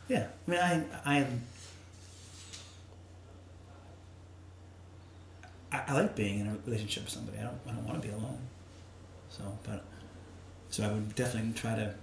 Yeah, 0.07 0.27
I 0.47 0.51
mean, 0.51 0.59
I 0.59 0.83
I. 1.05 1.27
I, 5.71 5.83
I 5.89 5.93
like 5.93 6.15
being 6.15 6.39
in 6.39 6.47
a 6.47 6.57
relationship 6.65 7.03
with 7.03 7.13
somebody. 7.13 7.37
I 7.37 7.43
don't. 7.43 7.59
I 7.67 7.71
don't 7.73 7.85
want 7.85 8.01
to 8.01 8.07
be 8.07 8.13
alone. 8.13 8.39
So, 9.29 9.43
but 9.63 9.83
so 10.69 10.83
I 10.83 10.87
would 10.91 11.13
definitely 11.15 11.51
try 11.53 11.75
to 11.75 11.93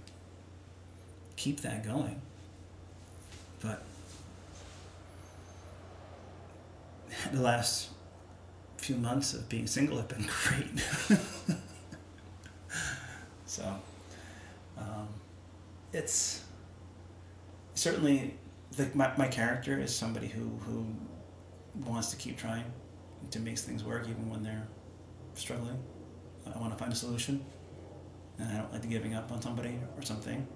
keep 1.35 1.61
that 1.61 1.83
going. 1.85 2.21
But 3.61 3.81
the 7.31 7.41
last 7.41 7.89
few 8.77 8.95
months 8.95 9.33
of 9.33 9.49
being 9.49 9.67
single 9.67 9.97
have 9.97 10.07
been 10.07 10.27
great. 10.43 11.19
so, 13.45 13.75
um, 14.77 15.07
it's 15.93 16.43
certainly 17.73 18.35
like 18.77 18.95
my, 18.95 19.11
my 19.17 19.27
character 19.27 19.79
is 19.79 19.93
somebody 19.93 20.27
who, 20.27 20.49
who 20.65 20.85
wants 21.85 22.09
to 22.11 22.17
keep 22.17 22.37
trying 22.37 22.65
to 23.31 23.39
make 23.39 23.57
things 23.57 23.83
work 23.83 24.07
even 24.07 24.29
when 24.29 24.43
they're 24.43 24.67
struggling. 25.33 25.77
I 26.45 26.57
want 26.59 26.71
to 26.71 26.77
find 26.77 26.93
a 26.93 26.95
solution, 26.95 27.43
and 28.39 28.49
I 28.49 28.57
don't 28.57 28.71
like 28.71 28.87
giving 28.89 29.15
up 29.15 29.31
on 29.31 29.41
somebody 29.41 29.79
or 29.97 30.01
something. 30.01 30.47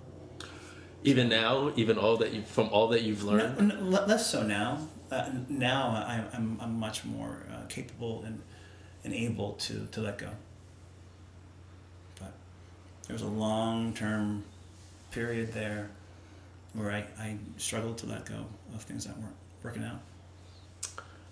Even 1.04 1.30
now, 1.30 1.72
even 1.76 1.98
all 1.98 2.18
that 2.18 2.32
you 2.32 2.44
from 2.44 2.70
all 2.70 2.88
that 2.90 3.02
you've 3.02 3.24
learned. 3.24 3.58
No, 3.58 3.76
n- 3.76 3.92
le- 3.92 4.06
less 4.06 4.30
so 4.30 4.44
now. 4.44 4.88
Uh, 5.12 5.30
now 5.50 5.90
I, 5.90 6.24
I'm, 6.34 6.58
I'm 6.62 6.80
much 6.80 7.04
more 7.04 7.46
uh, 7.52 7.66
capable 7.68 8.24
and 8.26 8.42
and 9.04 9.14
able 9.14 9.54
to 9.54 9.88
to 9.92 10.02
let 10.02 10.18
go. 10.18 10.30
But 12.20 12.34
there 13.08 13.14
was 13.14 13.24
a 13.24 13.28
long 13.28 13.94
term 13.94 14.44
period 15.12 15.54
there 15.54 15.90
where 16.74 16.92
I, 16.92 17.06
I 17.20 17.38
struggled 17.58 17.98
to 18.00 18.06
let 18.06 18.26
go 18.26 18.46
of 18.74 18.84
things 18.84 19.06
that 19.06 19.18
weren't 19.18 19.36
working 19.64 19.84
out. 19.84 20.00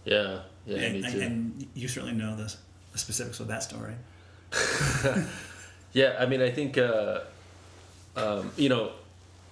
Yeah, 0.03 0.39
yeah, 0.65 0.78
and, 0.78 1.01
me 1.01 1.11
too. 1.11 1.20
and 1.22 1.67
you 1.76 1.88
certainly 1.88 2.15
know 2.15 2.36
the, 2.36 2.53
the 2.91 2.97
specifics 2.97 3.39
of 3.39 3.47
that 3.47 3.63
story. 3.63 3.93
Yeah, 5.93 6.15
I 6.20 6.26
mean, 6.28 6.41
I 6.41 6.51
think 6.51 6.78
uh, 6.78 7.22
um, 8.15 8.51
you 8.55 8.70
know, 8.70 8.91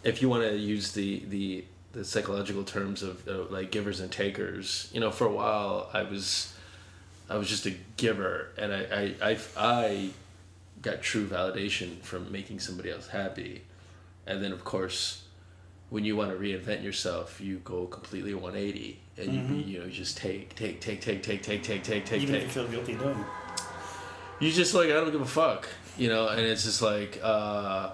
if 0.04 0.22
you 0.22 0.30
want 0.30 0.43
to 0.43 0.56
use 0.56 0.93
the 0.93 1.24
the 1.28 1.66
the 1.93 2.04
psychological 2.04 2.64
terms 2.64 3.02
of 3.02 3.28
uh, 3.28 3.43
like 3.50 3.72
givers 3.72 4.00
and 4.00 4.12
takers, 4.12 4.89
you 4.93 5.00
know, 5.00 5.12
for 5.12 5.26
a 5.26 5.32
while 5.32 5.89
I 5.93 6.04
was 6.04 6.54
I 7.30 7.38
was 7.38 7.50
just 7.50 7.66
a 7.66 7.74
giver, 7.98 8.50
and 8.58 8.74
I 8.74 9.16
I 9.22 9.32
I, 9.32 9.38
I 9.58 10.10
got 10.82 11.02
true 11.02 11.28
validation 11.28 12.00
from 12.02 12.32
making 12.32 12.60
somebody 12.60 12.91
else 12.91 13.08
happy, 13.08 13.64
and 14.26 14.43
then 14.43 14.52
of 14.52 14.64
course. 14.64 15.24
When 15.89 16.04
you 16.04 16.18
want 16.18 16.32
to 16.32 16.38
reinvent 16.38 16.84
yourself, 16.84 17.39
you 17.39 17.62
go 17.64 17.86
completely 17.86 18.34
180, 18.34 19.00
and 19.20 19.34
you 19.34 19.56
you 19.56 19.80
know 19.80 19.88
just 19.88 20.18
take 20.18 20.54
take 20.54 20.82
take 20.82 21.00
take 21.00 21.24
take 21.24 21.41
take 21.41 21.64
take 21.64 21.82
take 21.82 22.06
take 22.06 22.22
Even 22.24 22.36
take. 22.36 22.43
if 22.43 22.56
you 22.58 22.64
feel 22.64 22.68
guilty 22.70 22.95
doing 22.95 23.24
you 24.39 24.52
just 24.52 24.74
like 24.74 24.89
I 24.89 24.93
don't 24.93 25.12
give 25.12 25.22
a 25.22 25.26
fuck, 25.26 25.68
you 25.98 26.10
know, 26.10 26.28
and 26.28 26.41
it's 26.41 26.64
just 26.64 26.82
like, 26.82 27.20
uh, 27.24 27.91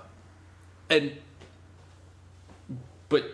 and 0.90 1.12
but 3.14 3.26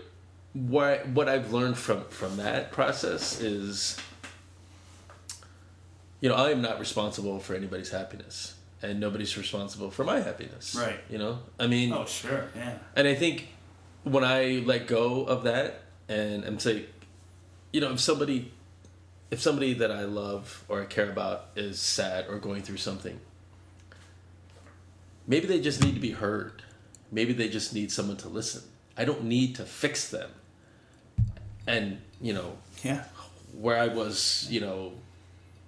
what 0.54 1.08
what 1.10 1.30
I've 1.30 1.54
learned 1.54 1.78
from 1.78 2.04
from 2.10 2.36
that 2.38 2.72
process 2.74 3.40
is, 3.40 3.98
you 6.20 6.28
know, 6.28 6.36
I 6.36 6.52
am 6.52 6.62
not 6.62 6.80
responsible 6.80 7.40
for 7.40 7.56
anybody's 7.56 7.90
happiness, 7.90 8.56
and 8.82 9.00
nobody's 9.00 9.38
responsible 9.38 9.90
for 9.90 10.04
my 10.04 10.20
happiness, 10.20 10.76
Right. 10.76 11.00
You 11.10 11.18
know, 11.18 11.40
I 11.58 11.68
mean, 11.68 11.94
Oh, 11.94 12.06
sure, 12.06 12.50
yeah. 12.56 12.78
and 12.96 13.08
I 13.08 13.16
think 13.16 13.48
when 14.04 14.24
I 14.26 14.62
let 14.66 14.86
go 14.88 15.24
of 15.24 15.44
that 15.44 15.82
and 16.10 16.44
I'm 16.44 16.60
saying, 16.60 16.86
you 17.72 17.80
know, 17.82 17.92
if 17.94 18.00
somebody, 18.02 18.52
if 19.32 19.40
somebody 19.40 19.74
that 19.76 19.92
I 19.92 20.04
love 20.04 20.66
or 20.68 20.82
I 20.82 20.86
care 20.86 21.10
about 21.10 21.46
is 21.56 21.80
sad 21.80 22.26
or 22.28 22.38
going 22.40 22.64
through 22.64 22.78
something, 22.90 23.18
maybe 25.26 25.48
they 25.48 25.62
just 25.62 25.82
need 25.84 25.94
to 25.94 26.02
be 26.02 26.12
heard. 26.12 26.64
Maybe 27.12 27.34
they 27.34 27.48
just 27.50 27.74
need 27.74 27.92
someone 27.92 28.18
to 28.18 28.28
listen. 28.30 28.64
I 29.00 29.06
don't 29.06 29.24
need 29.24 29.56
to 29.56 29.64
fix 29.64 30.10
them. 30.10 30.30
And, 31.66 32.02
you 32.22 32.34
know, 32.34 32.58
Yeah. 32.84 33.06
where 33.54 33.78
I 33.78 33.88
was, 33.88 34.46
you 34.50 34.60
know, 34.60 34.92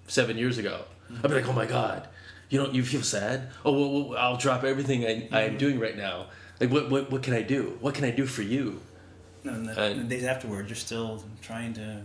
seven 0.06 0.36
years 0.36 0.58
ago. 0.58 0.84
I'd 1.10 1.22
be 1.22 1.34
like, 1.34 1.48
oh 1.48 1.52
my 1.52 1.66
God, 1.66 2.08
you 2.50 2.62
know, 2.62 2.70
you 2.70 2.84
feel 2.84 3.02
sad? 3.02 3.48
Oh, 3.64 3.72
well, 3.72 4.08
well 4.10 4.18
I'll 4.18 4.36
drop 4.36 4.64
everything 4.64 5.04
I, 5.04 5.28
I 5.32 5.42
am 5.42 5.50
mm-hmm. 5.50 5.56
doing 5.58 5.80
right 5.80 5.96
now. 5.96 6.26
Like, 6.60 6.70
what, 6.70 6.90
what, 6.90 7.10
what 7.10 7.22
can 7.22 7.32
I 7.32 7.42
do? 7.42 7.78
What 7.80 7.94
can 7.94 8.04
I 8.04 8.10
do 8.10 8.26
for 8.26 8.42
you? 8.42 8.80
And 9.44 9.66
the, 9.66 9.82
And- 9.82 10.00
the 10.00 10.04
days 10.16 10.24
afterward, 10.24 10.68
you're 10.68 10.76
still 10.76 11.24
trying 11.40 11.72
to 11.74 12.02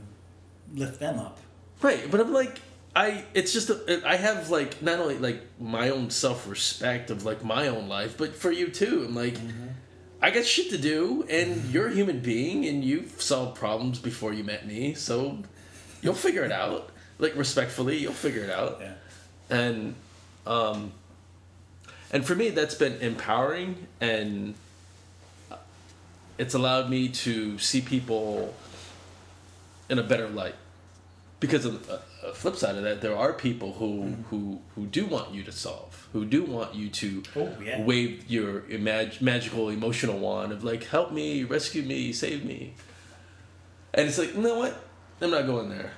lift 0.73 0.99
them 0.99 1.19
up. 1.19 1.39
Right. 1.81 2.09
But 2.09 2.21
I'm 2.21 2.33
like, 2.33 2.59
I, 2.95 3.25
it's 3.33 3.53
just, 3.53 3.69
a, 3.69 4.01
I 4.07 4.15
have 4.15 4.49
like, 4.49 4.81
not 4.81 4.99
only 4.99 5.17
like 5.17 5.41
my 5.59 5.89
own 5.89 6.09
self 6.09 6.47
respect 6.47 7.11
of 7.11 7.25
like 7.25 7.43
my 7.43 7.67
own 7.67 7.87
life, 7.89 8.17
but 8.17 8.35
for 8.35 8.51
you 8.51 8.69
too. 8.69 9.05
I'm 9.07 9.15
like, 9.15 9.35
mm-hmm. 9.35 9.66
I 10.21 10.31
got 10.31 10.45
shit 10.45 10.69
to 10.71 10.77
do, 10.77 11.25
and 11.29 11.63
you're 11.65 11.87
a 11.87 11.93
human 11.93 12.19
being, 12.19 12.65
and 12.65 12.83
you've 12.83 13.21
solved 13.21 13.55
problems 13.57 13.99
before 13.99 14.33
you 14.33 14.43
met 14.43 14.65
me, 14.65 14.93
so 14.95 15.37
you'll 16.01 16.15
figure 16.15 16.43
it 16.43 16.51
out. 16.51 16.89
Like, 17.19 17.35
respectfully, 17.35 17.97
you'll 17.97 18.13
figure 18.13 18.43
it 18.43 18.49
out. 18.49 18.79
Yeah. 18.81 18.93
and 19.49 19.95
um 20.45 20.91
and 22.11 22.25
for 22.25 22.35
me 22.35 22.49
that's 22.49 22.75
been 22.75 22.95
empowering 23.01 23.87
and 23.99 24.55
it's 26.37 26.53
allowed 26.53 26.89
me 26.89 27.09
to 27.09 27.57
see 27.57 27.81
people 27.81 28.53
in 29.89 29.99
a 29.99 30.03
better 30.03 30.29
light 30.29 30.55
because 31.39 31.65
of 31.65 31.87
the 31.87 31.99
uh, 32.25 32.31
flip 32.33 32.55
side 32.55 32.75
of 32.75 32.83
that 32.83 33.01
there 33.01 33.15
are 33.15 33.33
people 33.33 33.73
who 33.73 34.15
who 34.29 34.59
who 34.75 34.85
do 34.87 35.05
want 35.05 35.33
you 35.33 35.43
to 35.43 35.51
solve 35.51 36.07
who 36.13 36.25
do 36.25 36.43
want 36.43 36.73
you 36.75 36.89
to 36.89 37.23
Oh, 37.35 37.51
yeah. 37.63 37.81
wave 37.81 38.25
your 38.29 38.61
imag- 38.61 39.21
magical 39.21 39.69
emotional 39.69 40.17
wand 40.19 40.51
of 40.51 40.63
like 40.63 40.83
help 40.85 41.11
me 41.11 41.43
rescue 41.43 41.83
me 41.83 42.11
save 42.13 42.43
me 42.45 42.73
and 43.93 44.07
it's 44.07 44.17
like 44.17 44.33
you 44.35 44.41
know 44.41 44.57
what 44.59 44.77
i'm 45.21 45.31
not 45.31 45.45
going 45.45 45.69
there 45.69 45.91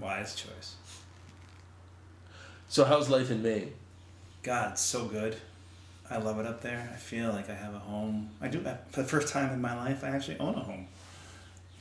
Wise 0.00 0.34
choice. 0.34 0.74
so 2.68 2.84
how's 2.84 3.08
life 3.10 3.30
in 3.30 3.42
maine 3.42 3.72
God, 4.42 4.76
so 4.76 5.04
good. 5.04 5.36
I 6.10 6.16
love 6.16 6.40
it 6.40 6.46
up 6.46 6.62
there. 6.62 6.90
I 6.92 6.96
feel 6.96 7.28
like 7.30 7.48
I 7.48 7.54
have 7.54 7.74
a 7.74 7.78
home. 7.78 8.30
I 8.40 8.48
do. 8.48 8.58
For 8.90 9.02
the 9.02 9.08
first 9.08 9.32
time 9.32 9.52
in 9.52 9.60
my 9.60 9.72
life, 9.76 10.02
I 10.02 10.08
actually 10.08 10.36
own 10.40 10.56
a 10.56 10.60
home. 10.60 10.88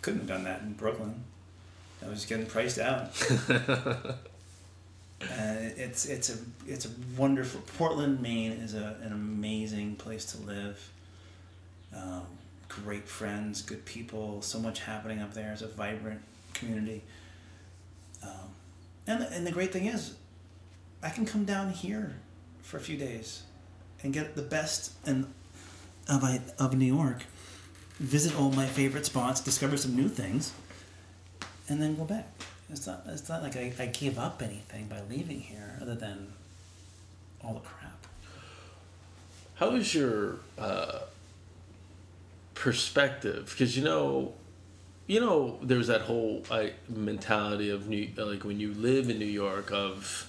Couldn't 0.03 0.19
have 0.19 0.27
done 0.29 0.43
that 0.43 0.61
in 0.61 0.73
Brooklyn. 0.73 1.23
I 2.03 2.09
was 2.09 2.25
getting 2.25 2.45
priced 2.45 2.79
out. 2.79 3.11
uh, 3.49 4.15
it's 5.21 6.05
it's 6.05 6.29
a 6.29 6.37
it's 6.67 6.85
a 6.85 6.89
wonderful. 7.17 7.61
Portland, 7.77 8.21
Maine 8.21 8.53
is 8.53 8.73
a, 8.73 8.97
an 9.03 9.13
amazing 9.13 9.95
place 9.95 10.25
to 10.33 10.41
live. 10.41 10.91
Um, 11.95 12.23
great 12.69 13.07
friends, 13.07 13.61
good 13.61 13.85
people. 13.85 14.41
So 14.41 14.59
much 14.59 14.79
happening 14.79 15.21
up 15.21 15.33
there. 15.33 15.51
It's 15.51 15.61
a 15.61 15.67
vibrant 15.67 16.21
community. 16.53 17.03
Um, 18.23 18.49
and 19.07 19.23
and 19.23 19.45
the 19.45 19.51
great 19.51 19.71
thing 19.71 19.85
is, 19.85 20.15
I 21.03 21.09
can 21.09 21.25
come 21.25 21.45
down 21.45 21.69
here 21.71 22.15
for 22.61 22.77
a 22.77 22.81
few 22.81 22.97
days 22.97 23.43
and 24.03 24.13
get 24.13 24.35
the 24.35 24.41
best 24.41 24.93
and 25.05 25.31
of 26.07 26.23
I, 26.23 26.41
of 26.59 26.75
New 26.75 26.85
York, 26.85 27.23
visit 27.99 28.37
all 28.39 28.51
my 28.51 28.65
favorite 28.65 29.05
spots, 29.05 29.41
discover 29.41 29.77
some 29.77 29.95
new 29.95 30.09
things, 30.09 30.53
and 31.71 31.81
then 31.81 31.95
go 31.95 32.03
back. 32.03 32.27
It's 32.69 32.85
not 32.85 33.03
it's 33.07 33.27
not 33.29 33.41
like 33.41 33.55
I, 33.55 33.71
I 33.79 33.85
gave 33.87 34.19
up 34.19 34.41
anything 34.41 34.87
by 34.87 34.99
leaving 35.09 35.39
here 35.39 35.77
other 35.81 35.95
than 35.95 36.27
all 37.43 37.53
the 37.53 37.59
crap. 37.61 38.05
How 39.55 39.71
is 39.71 39.93
your 39.95 40.37
uh, 40.57 40.99
perspective? 42.55 43.47
Because 43.51 43.77
you 43.77 43.83
know, 43.83 44.33
you 45.07 45.19
know, 45.19 45.59
there's 45.61 45.87
that 45.87 46.01
whole 46.01 46.43
mentality 46.89 47.69
of 47.69 47.87
New, 47.87 48.09
like 48.17 48.43
when 48.43 48.59
you 48.59 48.73
live 48.73 49.09
in 49.09 49.17
New 49.19 49.25
York 49.25 49.71
of 49.71 50.27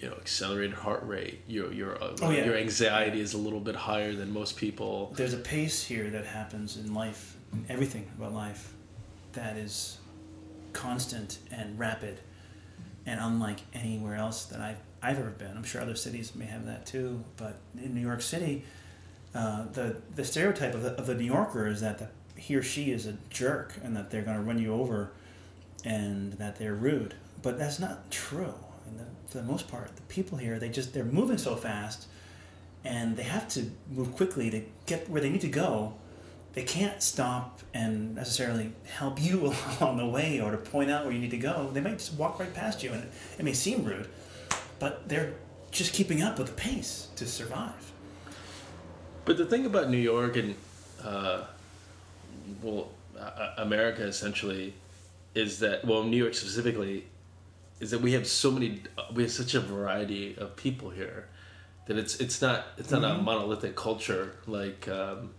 you 0.00 0.08
know 0.08 0.14
accelerated 0.16 0.74
heart 0.74 1.02
rate. 1.06 1.40
Your 1.46 1.72
your 1.72 2.02
uh, 2.02 2.16
Oh, 2.22 2.30
yeah. 2.30 2.44
your 2.44 2.56
anxiety 2.56 3.20
is 3.20 3.34
a 3.34 3.38
little 3.38 3.60
bit 3.60 3.74
higher 3.76 4.14
than 4.14 4.32
most 4.32 4.56
people. 4.56 5.12
There's 5.16 5.34
a 5.34 5.38
pace 5.38 5.82
here 5.84 6.10
that 6.10 6.24
happens 6.26 6.76
in 6.76 6.94
life, 6.94 7.36
in 7.52 7.64
everything 7.68 8.08
about 8.16 8.32
life, 8.34 8.72
that 9.38 9.56
is 9.56 9.98
constant 10.72 11.38
and 11.52 11.78
rapid, 11.78 12.20
and 13.06 13.20
unlike 13.20 13.60
anywhere 13.72 14.16
else 14.16 14.44
that 14.46 14.60
I've, 14.60 14.78
I've 15.00 15.18
ever 15.18 15.30
been. 15.30 15.56
I'm 15.56 15.64
sure 15.64 15.80
other 15.80 15.94
cities 15.94 16.34
may 16.34 16.46
have 16.46 16.66
that 16.66 16.86
too, 16.86 17.24
but 17.36 17.56
in 17.82 17.94
New 17.94 18.00
York 18.00 18.20
City, 18.20 18.64
uh, 19.34 19.66
the 19.72 19.96
the 20.14 20.24
stereotype 20.24 20.74
of 20.74 20.82
the, 20.82 20.92
of 20.94 21.06
the 21.06 21.14
New 21.14 21.24
Yorker 21.24 21.68
is 21.68 21.80
that 21.80 21.98
the, 21.98 22.08
he 22.34 22.56
or 22.56 22.62
she 22.62 22.90
is 22.90 23.06
a 23.06 23.16
jerk 23.30 23.74
and 23.82 23.96
that 23.96 24.10
they're 24.10 24.22
going 24.22 24.36
to 24.36 24.42
run 24.42 24.58
you 24.58 24.74
over, 24.74 25.12
and 25.84 26.32
that 26.34 26.58
they're 26.58 26.74
rude. 26.74 27.14
But 27.42 27.58
that's 27.58 27.78
not 27.78 28.10
true. 28.10 28.54
The, 28.96 29.04
for 29.30 29.38
the 29.38 29.44
most 29.44 29.68
part, 29.68 29.94
the 29.94 30.02
people 30.02 30.38
here 30.38 30.58
they 30.58 30.68
just 30.68 30.94
they're 30.94 31.04
moving 31.04 31.38
so 31.38 31.54
fast 31.54 32.06
and 32.84 33.16
they 33.16 33.24
have 33.24 33.48
to 33.48 33.70
move 33.90 34.14
quickly 34.16 34.50
to 34.50 34.62
get 34.86 35.08
where 35.10 35.20
they 35.20 35.30
need 35.30 35.42
to 35.42 35.48
go. 35.48 35.94
They 36.58 36.64
can't 36.64 37.00
stop 37.00 37.60
and 37.72 38.16
necessarily 38.16 38.72
help 38.84 39.22
you 39.22 39.54
along 39.80 39.98
the 39.98 40.08
way 40.08 40.40
or 40.40 40.50
to 40.50 40.56
point 40.56 40.90
out 40.90 41.04
where 41.04 41.14
you 41.14 41.20
need 41.20 41.30
to 41.30 41.38
go. 41.38 41.70
They 41.72 41.80
might 41.80 41.98
just 41.98 42.14
walk 42.14 42.40
right 42.40 42.52
past 42.52 42.82
you, 42.82 42.90
and 42.90 43.04
it, 43.04 43.12
it 43.38 43.44
may 43.44 43.52
seem 43.52 43.84
rude, 43.84 44.08
but 44.80 45.08
they're 45.08 45.34
just 45.70 45.92
keeping 45.92 46.20
up 46.20 46.36
with 46.36 46.48
the 46.48 46.54
pace 46.54 47.10
to 47.14 47.28
survive. 47.28 47.92
But 49.24 49.36
the 49.36 49.46
thing 49.46 49.66
about 49.66 49.88
New 49.88 49.98
York 49.98 50.36
and 50.36 50.56
uh, 51.00 51.44
well, 52.60 52.88
uh, 53.16 53.52
America 53.58 54.02
essentially 54.02 54.74
is 55.36 55.60
that 55.60 55.84
well, 55.84 56.02
New 56.02 56.16
York 56.16 56.34
specifically 56.34 57.06
is 57.78 57.92
that 57.92 58.00
we 58.00 58.14
have 58.14 58.26
so 58.26 58.50
many 58.50 58.82
we 59.14 59.22
have 59.22 59.30
such 59.30 59.54
a 59.54 59.60
variety 59.60 60.36
of 60.36 60.56
people 60.56 60.90
here 60.90 61.28
that 61.86 61.96
it's 61.96 62.16
it's 62.16 62.42
not 62.42 62.66
it's 62.78 62.90
not 62.90 63.04
a 63.04 63.22
monolithic 63.22 63.76
culture 63.76 64.34
like 64.48 64.88
um, 64.88 65.30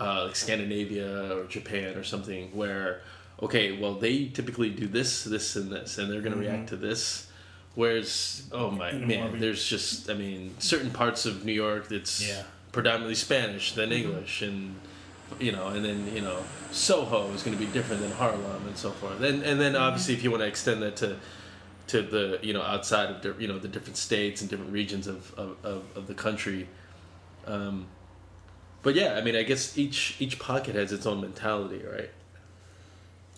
uh, 0.00 0.24
like 0.26 0.36
Scandinavia 0.36 1.36
or 1.36 1.44
Japan 1.44 1.96
or 1.96 2.04
something 2.04 2.48
where 2.54 3.00
okay 3.42 3.78
well 3.78 3.94
they 3.94 4.26
typically 4.26 4.70
do 4.70 4.86
this 4.86 5.24
this 5.24 5.56
and 5.56 5.70
this 5.70 5.98
and 5.98 6.10
they're 6.10 6.20
going 6.20 6.34
to 6.34 6.38
react 6.40 6.68
to 6.70 6.76
this 6.76 7.28
whereas 7.74 8.42
oh 8.52 8.70
my 8.70 8.90
In 8.90 9.04
a 9.04 9.06
more 9.06 9.28
man 9.30 9.40
there's 9.40 9.64
just 9.64 10.10
I 10.10 10.14
mean 10.14 10.54
certain 10.58 10.90
parts 10.90 11.26
of 11.26 11.44
New 11.44 11.52
York 11.52 11.88
that's 11.88 12.26
Yeah. 12.28 12.42
predominantly 12.72 13.14
Spanish 13.14 13.72
than 13.72 13.92
English 13.92 14.42
and 14.42 14.74
you 15.38 15.52
know, 15.52 15.68
and 15.68 15.84
then 15.84 16.10
you 16.14 16.22
know, 16.22 16.42
Soho 16.72 17.30
is 17.32 17.42
going 17.42 17.56
to 17.56 17.62
be 17.62 17.70
different 17.70 18.00
than 18.00 18.10
Harlem 18.12 18.66
and 18.66 18.76
so 18.76 18.90
forth. 18.92 19.20
And 19.20 19.42
and 19.42 19.60
then 19.60 19.76
obviously, 19.76 20.14
if 20.14 20.24
you 20.24 20.30
want 20.30 20.42
to 20.42 20.46
extend 20.46 20.80
that 20.82 20.96
to 20.96 21.16
to 21.88 22.00
the 22.00 22.38
you 22.42 22.54
know 22.54 22.62
outside 22.62 23.24
of 23.26 23.40
you 23.40 23.46
know 23.46 23.58
the 23.58 23.68
different 23.68 23.98
states 23.98 24.40
and 24.40 24.48
different 24.48 24.72
regions 24.72 25.06
of 25.06 25.34
of, 25.36 25.56
of, 25.62 25.82
of 25.94 26.06
the 26.06 26.14
country. 26.14 26.66
Um, 27.46 27.86
but 28.88 28.94
yeah, 28.94 29.16
I 29.16 29.20
mean, 29.20 29.36
I 29.36 29.42
guess 29.42 29.76
each 29.76 30.16
each 30.18 30.38
pocket 30.38 30.74
has 30.74 30.92
its 30.92 31.04
own 31.04 31.20
mentality, 31.20 31.82
right? 31.84 32.08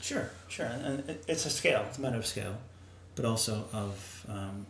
Sure, 0.01 0.31
sure, 0.47 0.67
and 0.67 1.19
it's 1.27 1.45
a 1.45 1.51
scale. 1.51 1.85
It's 1.89 1.99
a 1.99 2.01
matter 2.01 2.19
of 2.19 2.25
scale, 2.25 2.57
but 3.17 3.25
also 3.25 3.65
of 3.73 4.27
um, 4.29 4.65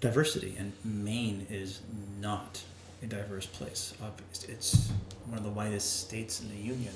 diversity. 0.00 0.56
And 0.58 0.72
Maine 0.82 1.46
is 1.50 1.82
not 2.22 2.62
a 3.02 3.06
diverse 3.06 3.44
place. 3.44 3.92
It's 4.48 4.90
one 5.26 5.36
of 5.36 5.44
the 5.44 5.50
whitest 5.50 6.06
states 6.06 6.40
in 6.40 6.48
the 6.48 6.56
union, 6.56 6.94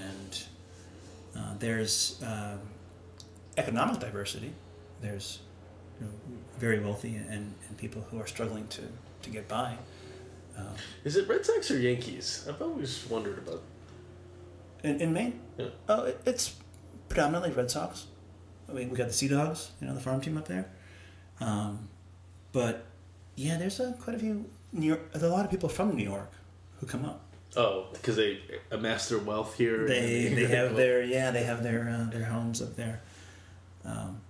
and 0.00 0.42
uh, 1.36 1.52
there's 1.58 2.18
um, 2.26 2.60
economic 3.58 4.00
diversity. 4.00 4.54
There's 5.02 5.40
you 6.00 6.06
know, 6.06 6.12
very 6.58 6.80
wealthy 6.80 7.16
and, 7.16 7.52
and 7.68 7.76
people 7.76 8.06
who 8.10 8.18
are 8.18 8.26
struggling 8.26 8.66
to, 8.68 8.80
to 9.20 9.28
get 9.28 9.48
by. 9.48 9.76
Um, 10.56 10.66
Is 11.04 11.16
it 11.16 11.28
Red 11.28 11.44
Sox 11.44 11.70
or 11.70 11.78
Yankees? 11.78 12.46
I've 12.48 12.60
always 12.62 13.04
wondered 13.08 13.38
about. 13.38 13.62
in, 14.82 15.00
in 15.00 15.12
Maine, 15.12 15.40
Yeah. 15.58 15.66
Oh, 15.88 16.04
it, 16.04 16.20
it's 16.26 16.54
predominantly 17.08 17.50
Red 17.50 17.70
Sox. 17.70 18.06
I 18.68 18.72
mean, 18.72 18.88
we 18.90 18.96
got 18.96 19.08
the 19.08 19.12
Sea 19.14 19.28
Dogs, 19.28 19.70
you 19.80 19.86
know, 19.86 19.94
the 19.94 20.00
farm 20.00 20.20
team 20.20 20.38
up 20.38 20.46
there. 20.48 20.70
Um, 21.40 21.88
but 22.52 22.84
yeah, 23.34 23.56
there's 23.58 23.80
a, 23.80 23.92
quite 24.00 24.16
a 24.16 24.18
few 24.18 24.48
New 24.72 24.86
York. 24.86 25.12
There's 25.12 25.24
a 25.24 25.28
lot 25.28 25.44
of 25.44 25.50
people 25.50 25.68
from 25.68 25.96
New 25.96 26.04
York 26.04 26.30
who 26.78 26.86
come 26.86 27.04
up. 27.04 27.20
Oh, 27.56 27.86
because 27.92 28.16
they 28.16 28.40
amass 28.70 29.08
their 29.08 29.18
wealth 29.18 29.56
here. 29.56 29.86
They 29.86 30.26
and- 30.28 30.36
they 30.36 30.46
have 30.56 30.74
their 30.76 31.02
yeah 31.02 31.30
they 31.30 31.42
have 31.44 31.62
their 31.62 31.88
uh, 31.88 32.10
their 32.10 32.24
homes 32.24 32.62
up 32.62 32.74
there. 32.76 33.00
Um, 33.84 34.20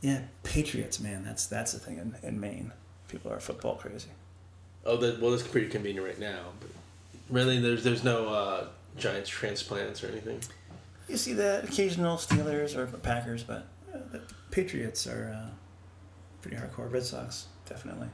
yeah, 0.00 0.20
Patriots, 0.42 1.00
man, 1.00 1.24
that's 1.24 1.46
that's 1.46 1.72
the 1.72 1.78
thing 1.78 1.98
in, 1.98 2.14
in 2.22 2.38
Maine. 2.40 2.72
People 3.08 3.32
are 3.32 3.40
football 3.40 3.74
crazy. 3.76 4.08
Oh, 4.86 4.96
that 4.98 5.20
well, 5.20 5.32
that's 5.32 5.42
pretty 5.42 5.68
convenient 5.68 6.06
right 6.06 6.18
now. 6.18 6.38
But 6.60 6.70
really, 7.28 7.60
there's 7.60 7.82
there's 7.82 8.04
no 8.04 8.28
uh, 8.28 8.66
Giants 8.96 9.28
transplants 9.28 10.02
or 10.04 10.08
anything. 10.08 10.40
You 11.08 11.16
see 11.16 11.32
the 11.32 11.62
occasional 11.62 12.16
Steelers 12.16 12.76
or 12.76 12.86
Packers, 12.86 13.42
but 13.42 13.66
uh, 13.92 13.98
the 14.12 14.22
Patriots 14.50 15.06
are 15.06 15.36
uh, 15.36 15.50
pretty 16.40 16.56
hardcore. 16.56 16.90
Red 16.90 17.04
Sox, 17.04 17.46
definitely. 17.68 18.08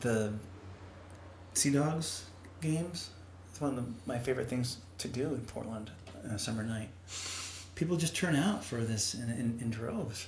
The 0.00 0.32
Sea 1.54 1.70
Dogs 1.70 2.24
games, 2.60 3.10
it's 3.50 3.60
one 3.60 3.70
of 3.70 3.76
the, 3.76 3.84
my 4.06 4.18
favorite 4.18 4.48
things 4.48 4.78
to 4.98 5.08
do 5.08 5.28
in 5.28 5.40
Portland 5.42 5.90
on 6.24 6.30
a 6.30 6.38
summer 6.38 6.62
night. 6.62 6.88
People 7.74 7.96
just 7.96 8.16
turn 8.16 8.36
out 8.36 8.64
for 8.64 8.76
this 8.76 9.14
in, 9.14 9.30
in, 9.30 9.58
in 9.60 9.70
droves. 9.70 10.26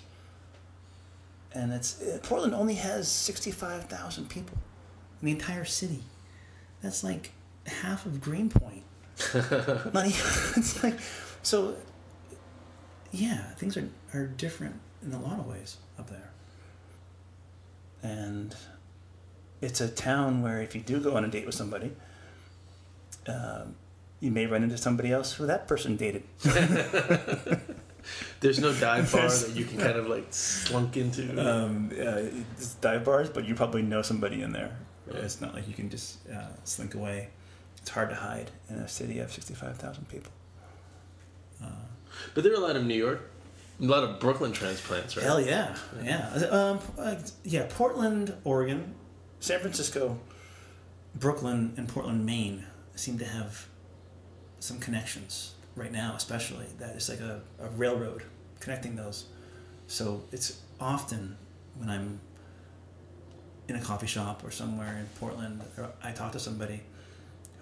And 1.53 1.72
it's 1.72 2.03
uh, 2.03 2.18
Portland 2.22 2.55
only 2.55 2.74
has 2.74 3.09
65,000 3.11 4.28
people 4.28 4.59
in 5.20 5.26
the 5.26 5.32
entire 5.32 5.64
city. 5.64 6.01
That's 6.82 7.03
like 7.03 7.32
half 7.66 8.07
of 8.07 8.20
Greenpoint. 8.20 8.82
Not 9.34 10.07
even, 10.07 10.07
it's 10.57 10.82
like 10.82 10.99
so. 11.42 11.76
Yeah, 13.12 13.38
things 13.55 13.76
are 13.76 13.88
are 14.12 14.26
different 14.26 14.80
in 15.03 15.12
a 15.12 15.20
lot 15.20 15.38
of 15.38 15.47
ways 15.47 15.78
up 15.99 16.11
there. 16.11 16.30
And 18.03 18.55
it's 19.61 19.80
a 19.80 19.88
town 19.88 20.42
where 20.42 20.61
if 20.61 20.74
you 20.74 20.80
do 20.82 21.01
go 21.01 21.16
on 21.16 21.24
a 21.24 21.28
date 21.28 21.47
with 21.47 21.55
somebody, 21.55 21.92
um, 23.26 23.74
you 24.20 24.30
may 24.30 24.47
run 24.47 24.62
into 24.62 24.76
somebody 24.76 25.11
else 25.12 25.32
who 25.32 25.47
that 25.47 25.66
person 25.66 25.97
dated. 25.97 26.22
There's 28.40 28.59
no 28.59 28.72
dive 28.72 29.11
bar 29.12 29.28
that 29.28 29.52
you 29.54 29.64
can 29.64 29.78
kind 29.78 29.96
of 29.96 30.09
like 30.09 30.26
slunk 30.30 30.96
into. 30.96 31.30
Um, 31.40 31.90
uh, 31.92 32.22
it's 32.57 32.74
dive 32.74 33.04
bars, 33.04 33.28
but 33.30 33.44
you 33.46 33.54
probably 33.54 33.82
know 33.82 34.02
somebody 34.02 34.42
in 34.42 34.52
there. 34.52 34.76
Yeah. 35.11 35.18
It's 35.18 35.40
not 35.40 35.54
like 35.54 35.68
you 35.68 35.74
can 35.74 35.88
just 35.90 36.18
uh, 36.28 36.48
slink 36.64 36.94
away. 36.94 37.28
It's 37.78 37.90
hard 37.90 38.11
to 38.11 38.16
hide 38.16 38.50
in 38.68 38.76
a 38.76 38.88
city 38.88 39.18
of 39.20 39.32
sixty-five 39.32 39.76
thousand 39.76 40.09
people. 40.09 40.32
but 42.34 42.44
there 42.44 42.52
are 42.52 42.57
a 42.57 42.61
lot 42.61 42.76
of 42.76 42.84
New 42.84 42.94
York, 42.94 43.30
a 43.80 43.84
lot 43.84 44.02
of 44.04 44.20
Brooklyn 44.20 44.52
transplants, 44.52 45.16
right? 45.16 45.24
Hell 45.24 45.40
yeah, 45.40 45.76
yeah. 46.02 46.28
Um, 46.50 46.78
uh, 46.98 47.16
yeah, 47.44 47.66
Portland, 47.68 48.34
Oregon, 48.44 48.94
San 49.40 49.61
Francisco, 49.61 50.18
Brooklyn, 51.14 51.74
and 51.76 51.88
Portland, 51.88 52.24
Maine 52.24 52.64
seem 52.94 53.18
to 53.18 53.24
have 53.26 53.66
some 54.59 54.78
connections 54.78 55.52
right 55.76 55.92
now, 55.92 56.14
especially. 56.16 56.66
That 56.78 56.96
is 56.96 57.08
like 57.08 57.20
a, 57.20 57.40
a 57.60 57.68
railroad 57.70 58.22
connecting 58.58 58.96
those. 58.96 59.26
So 59.86 60.24
it's 60.32 60.60
often 60.80 61.36
when 61.76 61.88
I'm 61.88 62.20
in 63.68 63.76
a 63.76 63.80
coffee 63.80 64.06
shop 64.06 64.42
or 64.44 64.50
somewhere 64.50 64.96
in 64.98 65.06
Portland, 65.20 65.60
or 65.78 65.90
I 66.02 66.12
talk 66.12 66.32
to 66.32 66.40
somebody 66.40 66.80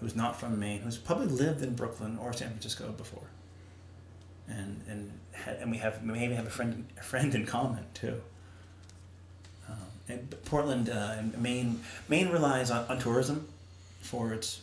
who's 0.01 0.17
not 0.17 0.39
from 0.39 0.59
Maine, 0.59 0.81
who's 0.81 0.97
probably 0.97 1.27
lived 1.27 1.63
in 1.63 1.75
Brooklyn 1.75 2.19
or 2.19 2.33
San 2.33 2.49
Francisco 2.49 2.91
before 2.93 3.25
and 4.49 4.81
and 4.89 5.13
and 5.47 5.71
we 5.71 5.79
have 5.79 6.05
maybe 6.05 6.35
have 6.35 6.47
a 6.47 6.51
friend 6.51 6.87
a 6.99 7.03
friend 7.03 7.35
in 7.35 7.47
common 7.47 7.85
too. 7.95 8.21
Um, 9.69 9.77
and 10.09 10.35
Portland 10.45 10.91
uh, 10.91 11.15
and 11.19 11.37
Maine 11.41 11.81
Maine 12.09 12.29
relies 12.29 12.71
on, 12.71 12.87
on 12.87 12.99
tourism 12.99 13.49
for 14.01 14.33
its 14.33 14.61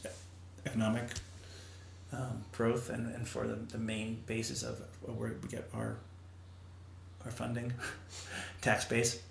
economic 0.65 1.05
um, 2.13 2.43
growth 2.51 2.89
and, 2.89 3.13
and 3.15 3.27
for 3.27 3.47
the, 3.47 3.55
the 3.55 3.77
main 3.77 4.23
basis 4.25 4.63
of 4.63 4.81
where 5.01 5.33
we 5.41 5.47
get 5.47 5.69
our 5.73 5.97
our 7.25 7.31
funding 7.31 7.73
tax 8.61 8.85
base. 8.85 9.21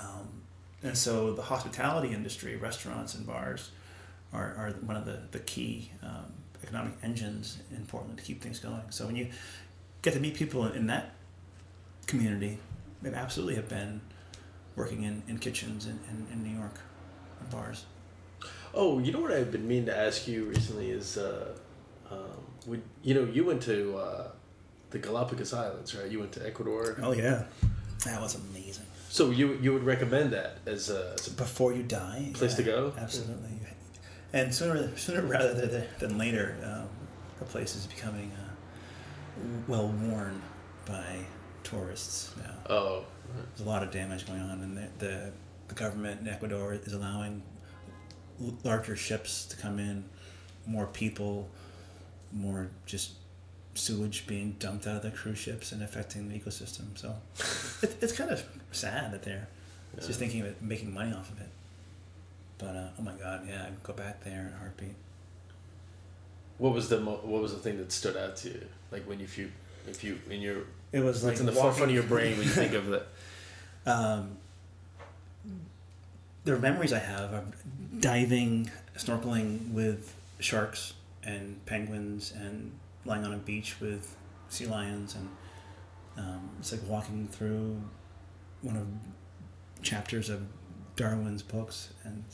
Um, 0.00 0.42
and 0.82 0.96
so 0.96 1.32
the 1.32 1.42
hospitality 1.42 2.12
industry, 2.12 2.56
restaurants 2.56 3.14
and 3.14 3.26
bars, 3.26 3.70
are, 4.32 4.54
are 4.56 4.70
one 4.84 4.96
of 4.96 5.04
the, 5.04 5.20
the 5.30 5.38
key 5.38 5.90
um, 6.02 6.32
economic 6.62 6.92
engines 7.02 7.58
in 7.70 7.84
Portland 7.86 8.18
to 8.18 8.24
keep 8.24 8.42
things 8.42 8.58
going. 8.58 8.82
So 8.90 9.06
when 9.06 9.16
you 9.16 9.28
get 10.02 10.14
to 10.14 10.20
meet 10.20 10.34
people 10.34 10.66
in 10.66 10.86
that 10.88 11.14
community, 12.06 12.58
they 13.02 13.12
absolutely 13.12 13.54
have 13.54 13.68
been 13.68 14.00
working 14.74 15.04
in, 15.04 15.22
in 15.28 15.38
kitchens 15.38 15.86
in, 15.86 15.98
in, 16.10 16.26
in 16.32 16.42
New 16.42 16.58
York 16.58 16.78
bars. 17.50 17.84
Oh, 18.74 18.98
you 18.98 19.12
know 19.12 19.20
what 19.20 19.32
I've 19.32 19.50
been 19.50 19.66
meaning 19.66 19.86
to 19.86 19.96
ask 19.96 20.28
you 20.28 20.44
recently 20.44 20.90
is, 20.90 21.16
uh, 21.16 21.56
um, 22.10 22.18
would 22.66 22.82
you 23.02 23.14
know 23.14 23.24
you 23.24 23.44
went 23.44 23.62
to 23.62 23.96
uh, 23.96 24.28
the 24.90 24.98
Galapagos 24.98 25.52
Islands, 25.52 25.94
right? 25.94 26.10
You 26.10 26.20
went 26.20 26.32
to 26.32 26.46
Ecuador. 26.46 26.96
Oh 27.02 27.12
yeah, 27.12 27.44
that 28.04 28.20
was 28.20 28.34
amazing. 28.34 28.86
So 29.08 29.30
you 29.30 29.58
you 29.62 29.72
would 29.72 29.84
recommend 29.84 30.32
that 30.32 30.58
as 30.66 30.90
a, 30.90 31.14
as 31.18 31.28
a 31.28 31.30
Before 31.32 31.72
you 31.72 31.82
die, 31.82 32.30
Place 32.34 32.54
to 32.54 32.62
go? 32.62 32.92
Absolutely, 32.98 33.50
and 34.32 34.54
sooner 34.54 34.96
sooner 34.96 35.22
rather 35.26 35.54
than, 35.54 35.84
than 35.98 36.18
later, 36.18 36.56
um, 36.64 36.88
the 37.38 37.44
place 37.44 37.74
is 37.76 37.86
becoming 37.86 38.30
uh, 38.32 39.40
well 39.68 39.88
worn 39.88 40.40
by 40.86 41.18
tourists 41.62 42.32
now. 42.38 42.54
oh 42.70 43.04
There's 43.34 43.66
a 43.66 43.70
lot 43.70 43.82
of 43.82 43.90
damage 43.90 44.26
going 44.26 44.40
on, 44.40 44.60
and 44.60 44.76
the, 44.76 44.88
the, 44.98 45.32
the 45.68 45.74
government 45.74 46.20
in 46.20 46.28
Ecuador 46.28 46.74
is 46.74 46.92
allowing 46.92 47.42
larger 48.64 48.96
ships 48.96 49.46
to 49.46 49.56
come 49.56 49.78
in, 49.78 50.04
more 50.66 50.86
people, 50.86 51.48
more 52.36 52.68
just 52.86 53.12
sewage 53.74 54.26
being 54.26 54.56
dumped 54.58 54.86
out 54.86 54.96
of 54.96 55.02
the 55.02 55.10
cruise 55.10 55.38
ships 55.38 55.72
and 55.72 55.82
affecting 55.82 56.28
the 56.28 56.38
ecosystem. 56.38 56.96
So 56.96 57.14
it, 57.86 57.96
it's 58.00 58.12
kind 58.12 58.30
of 58.30 58.42
sad 58.72 59.12
that 59.12 59.22
they're 59.22 59.48
just 60.04 60.18
thinking 60.18 60.40
of 60.42 60.46
it, 60.48 60.62
making 60.62 60.92
money 60.94 61.12
off 61.12 61.30
of 61.30 61.40
it. 61.40 61.48
But 62.58 62.76
uh, 62.76 62.88
oh 62.98 63.02
my 63.02 63.12
god, 63.12 63.46
yeah, 63.48 63.64
I'd 63.66 63.82
go 63.82 63.92
back 63.92 64.22
there 64.24 64.40
in 64.48 64.52
a 64.54 64.58
heartbeat. 64.58 64.94
what 66.58 66.72
was 66.72 66.88
the 66.88 67.00
mo- 67.00 67.20
what 67.22 67.42
was 67.42 67.52
the 67.52 67.58
thing 67.58 67.76
that 67.78 67.92
stood 67.92 68.16
out 68.16 68.36
to 68.38 68.48
you? 68.48 68.60
Like 68.90 69.04
when 69.08 69.18
you 69.18 69.24
if 69.24 69.36
you 69.38 69.50
if 69.88 70.02
you 70.04 70.18
in 70.30 70.40
your 70.40 70.58
It 70.92 71.00
was 71.00 71.22
like 71.24 71.38
in 71.38 71.46
the 71.46 71.52
walking- 71.52 71.62
forefront 71.62 71.90
of 71.90 71.94
your 71.94 72.04
brain 72.14 72.36
when 72.38 72.46
you 72.46 72.52
think 72.52 72.72
of 72.72 72.86
that. 72.86 73.06
um, 73.86 74.36
there 76.44 76.54
are 76.54 76.58
memories 76.60 76.92
I 76.92 76.98
have 77.00 77.32
of 77.32 78.00
diving, 78.00 78.70
snorkeling 78.96 79.72
with 79.72 80.14
sharks 80.38 80.92
and 81.26 81.64
penguins, 81.66 82.32
and 82.36 82.72
lying 83.04 83.24
on 83.24 83.34
a 83.34 83.38
beach 83.38 83.80
with 83.80 84.16
sea 84.48 84.66
lions, 84.66 85.14
and 85.16 85.28
um, 86.16 86.50
it's 86.58 86.72
like 86.72 86.80
walking 86.88 87.28
through 87.28 87.82
one 88.62 88.76
of 88.76 88.86
chapters 89.82 90.30
of 90.30 90.42
Darwin's 90.96 91.42
books 91.42 91.90
and 92.04 92.24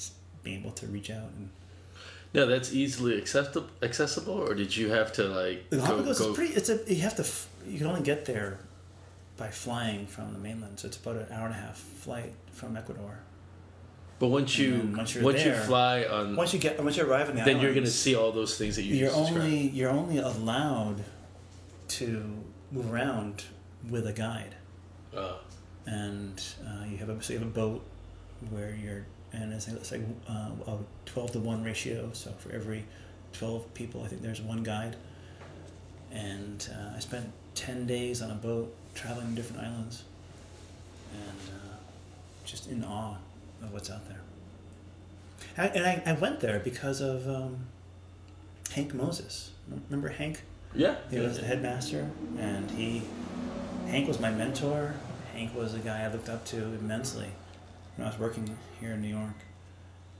being 0.43 0.61
able 0.61 0.71
to 0.73 0.87
reach 0.87 1.11
out 1.11 1.31
and 1.37 1.51
No, 2.33 2.47
that's 2.47 2.73
easily 2.73 3.19
accessible. 3.19 3.69
Accessible, 3.83 4.35
or 4.35 4.55
did 4.55 4.77
you 4.77 4.91
have 4.91 5.13
to 5.15 5.25
like 5.25 5.69
the 5.71 5.79
go, 5.79 5.87
Galapagos 5.87 6.19
go 6.19 6.31
is 6.31 6.37
pretty. 6.37 6.55
It's 6.55 6.69
a 6.69 6.79
you 6.87 7.03
have 7.03 7.17
to 7.17 7.27
you 7.69 7.79
can 7.79 7.87
only 7.87 8.03
get 8.03 8.25
there 8.25 8.59
by 9.37 9.49
flying 9.49 10.07
from 10.07 10.33
the 10.33 10.39
mainland, 10.39 10.79
so 10.79 10.89
it's 10.89 10.97
about 10.97 11.17
an 11.17 11.27
hour 11.33 11.47
and 11.47 11.55
a 11.55 11.59
half 11.59 11.77
flight 11.77 12.33
from 12.53 12.77
Ecuador. 12.77 13.19
But 14.23 14.29
once 14.29 14.57
you 14.57 14.95
once 14.97 15.17
you're 15.17 15.25
once 15.25 15.45
you 15.45 15.53
fly 15.53 16.05
on, 16.05 16.37
Once 16.37 16.53
you 16.55 16.61
get 16.61 16.81
once 16.81 16.97
you 16.97 17.05
arrive 17.05 17.29
in 17.29 17.35
the 17.35 17.43
then 17.43 17.59
you're 17.61 17.75
going 17.75 17.83
to 17.83 17.91
see 17.91 18.15
all 18.15 18.31
those 18.31 18.57
things 18.57 18.77
that 18.77 18.85
you 18.85 18.95
you're 18.95 19.11
only 19.11 19.67
you're 19.71 19.91
only 19.91 20.19
allowed 20.19 21.03
to 21.99 22.07
move 22.71 22.93
around 22.93 23.43
with 23.91 24.07
a 24.07 24.13
guide, 24.13 24.55
Uh, 25.13 25.39
and 25.87 26.41
uh, 26.65 26.85
you 26.89 26.99
have 26.99 27.09
a 27.09 27.21
so 27.21 27.33
you 27.33 27.41
have 27.41 27.49
a 27.49 27.51
boat 27.51 27.83
where 28.51 28.73
you're 28.81 29.05
and 29.33 29.53
it's, 29.53 29.67
it's 29.67 29.91
like 29.91 30.03
uh, 30.29 30.71
a 30.73 30.79
twelve 31.05 31.33
to 31.33 31.41
one 31.41 31.65
ratio. 31.65 32.11
So 32.13 32.31
for 32.39 32.53
every 32.53 32.85
twelve 33.33 33.75
people, 33.75 34.05
I 34.05 34.07
think 34.07 34.23
there's 34.23 34.41
one 34.41 34.63
guide. 34.63 34.95
And 36.13 36.69
uh, 36.73 36.97
I 36.97 37.01
spent 37.01 37.27
ten 37.57 37.89
days 37.89 38.23
on 38.23 38.31
a 38.31 38.37
boat 38.37 38.73
traveling 38.95 39.31
to 39.31 39.35
different 39.35 39.65
islands, 39.67 40.05
and 41.13 41.41
uh, 41.59 41.77
just 42.45 42.71
in 42.71 42.85
awe 42.85 43.17
what's 43.71 43.91
out 43.91 44.07
there. 44.09 44.21
I, 45.57 45.67
and 45.69 45.85
I, 45.85 46.03
I 46.07 46.13
went 46.15 46.41
there 46.41 46.61
because 46.61 47.01
of 47.01 47.29
um, 47.29 47.67
Hank 48.73 48.95
Moses. 48.95 49.51
Remember 49.89 50.09
Hank? 50.09 50.43
yeah, 50.75 50.97
He 51.11 51.19
was 51.19 51.39
the 51.39 51.45
headmaster, 51.45 52.09
and 52.39 52.71
he, 52.71 53.03
Hank 53.87 54.09
was 54.09 54.19
my 54.21 54.31
mentor. 54.31 54.95
Hank 55.35 55.55
was 55.55 55.75
a 55.75 55.79
guy 55.79 56.03
I 56.05 56.13
looked 56.13 56.29
up 56.29 56.45
to 56.47 56.57
immensely 56.57 57.29
when 57.97 58.07
I 58.07 58.11
was 58.11 58.19
working 58.19 58.57
here 58.81 58.93
in 58.93 59.03
New 59.03 59.09
York. 59.09 59.35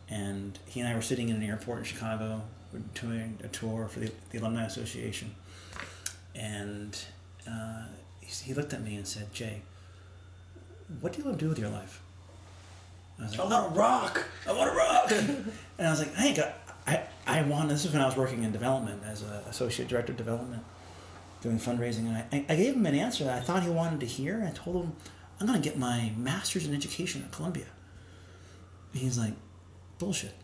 And 0.09 0.59
he 0.67 0.81
and 0.81 0.89
I 0.89 0.95
were 0.95 1.03
sitting 1.03 1.31
in 1.31 1.37
an 1.37 1.43
airport 1.43 1.79
in 1.79 1.85
Chicago, 1.85 2.43
we're 2.73 2.81
doing 2.95 3.39
a 3.45 3.49
tour 3.49 3.89
for 3.89 4.01
the, 4.01 4.11
the 4.31 4.39
Alumni 4.39 4.65
Association. 4.65 5.35
And 6.35 6.99
uh, 7.49 7.85
he, 8.21 8.47
he 8.47 8.55
looked 8.55 8.73
at 8.73 8.83
me 8.83 8.97
and 8.97 9.07
said, 9.07 9.33
Jay, 9.33 9.63
what 11.01 11.13
do 11.13 11.19
you 11.19 11.25
want 11.25 11.39
to 11.39 11.45
do 11.45 11.49
with 11.49 11.59
your 11.59 11.71
life? 11.71 12.03
I 13.23 13.27
was 13.27 13.39
I 13.39 13.45
want 13.45 13.75
to 13.75 13.79
rock. 13.81 14.25
I 14.49 14.53
want 14.53 14.71
to 14.71 14.77
rock. 14.77 15.11
and 15.79 15.87
I 15.87 15.91
was 15.91 16.01
like, 16.01 16.15
Hank, 16.15 16.39
I, 16.39 16.55
I, 16.87 17.03
I 17.27 17.43
want, 17.43 17.69
this 17.69 17.85
is 17.85 17.93
when 17.93 18.03
I 18.03 18.07
was 18.07 18.17
working 18.17 18.43
in 18.43 18.53
development 18.53 19.03
as 19.07 19.23
an 19.23 19.31
associate 19.49 19.89
director 19.89 20.13
of 20.13 20.19
development, 20.19 20.63
doing 21.41 21.59
fundraising. 21.59 22.09
And 22.09 22.17
I, 22.17 22.45
I 22.49 22.57
gave 22.57 22.75
him 22.75 22.87
an 22.87 22.95
answer 22.95 23.25
that 23.25 23.39
I 23.39 23.41
thought 23.41 23.63
he 23.63 23.71
wanted 23.71 24.01
to 24.01 24.07
hear. 24.07 24.45
I 24.47 24.51
told 24.57 24.85
him, 24.85 24.93
I'm 25.41 25.47
going 25.47 25.61
to 25.61 25.69
get 25.69 25.79
my 25.79 26.13
master's 26.17 26.67
in 26.67 26.75
education 26.75 27.23
at 27.23 27.33
Columbia. 27.33 27.67
And 28.93 29.03
he's 29.03 29.19
like, 29.19 29.35
bullshit. 29.99 30.35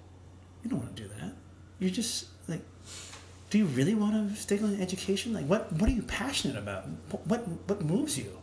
You 0.63 0.71
don't 0.71 0.81
want 0.81 0.97
to 0.97 1.03
do 1.03 1.09
that. 1.21 1.33
You're 1.79 1.91
just 1.91 2.27
like, 2.49 2.61
do 3.51 3.59
you 3.59 3.67
really 3.67 3.95
want 3.95 4.13
to 4.13 4.41
stick 4.41 4.63
on 4.63 4.81
education? 4.81 5.33
Like, 5.33 5.47
what, 5.47 5.73
what 5.75 5.89
are 5.89 5.93
you 5.93 6.03
passionate 6.03 6.57
about? 6.57 6.85
What, 7.25 7.47
what 7.67 7.83
moves 7.83 8.19
you? 8.19 8.39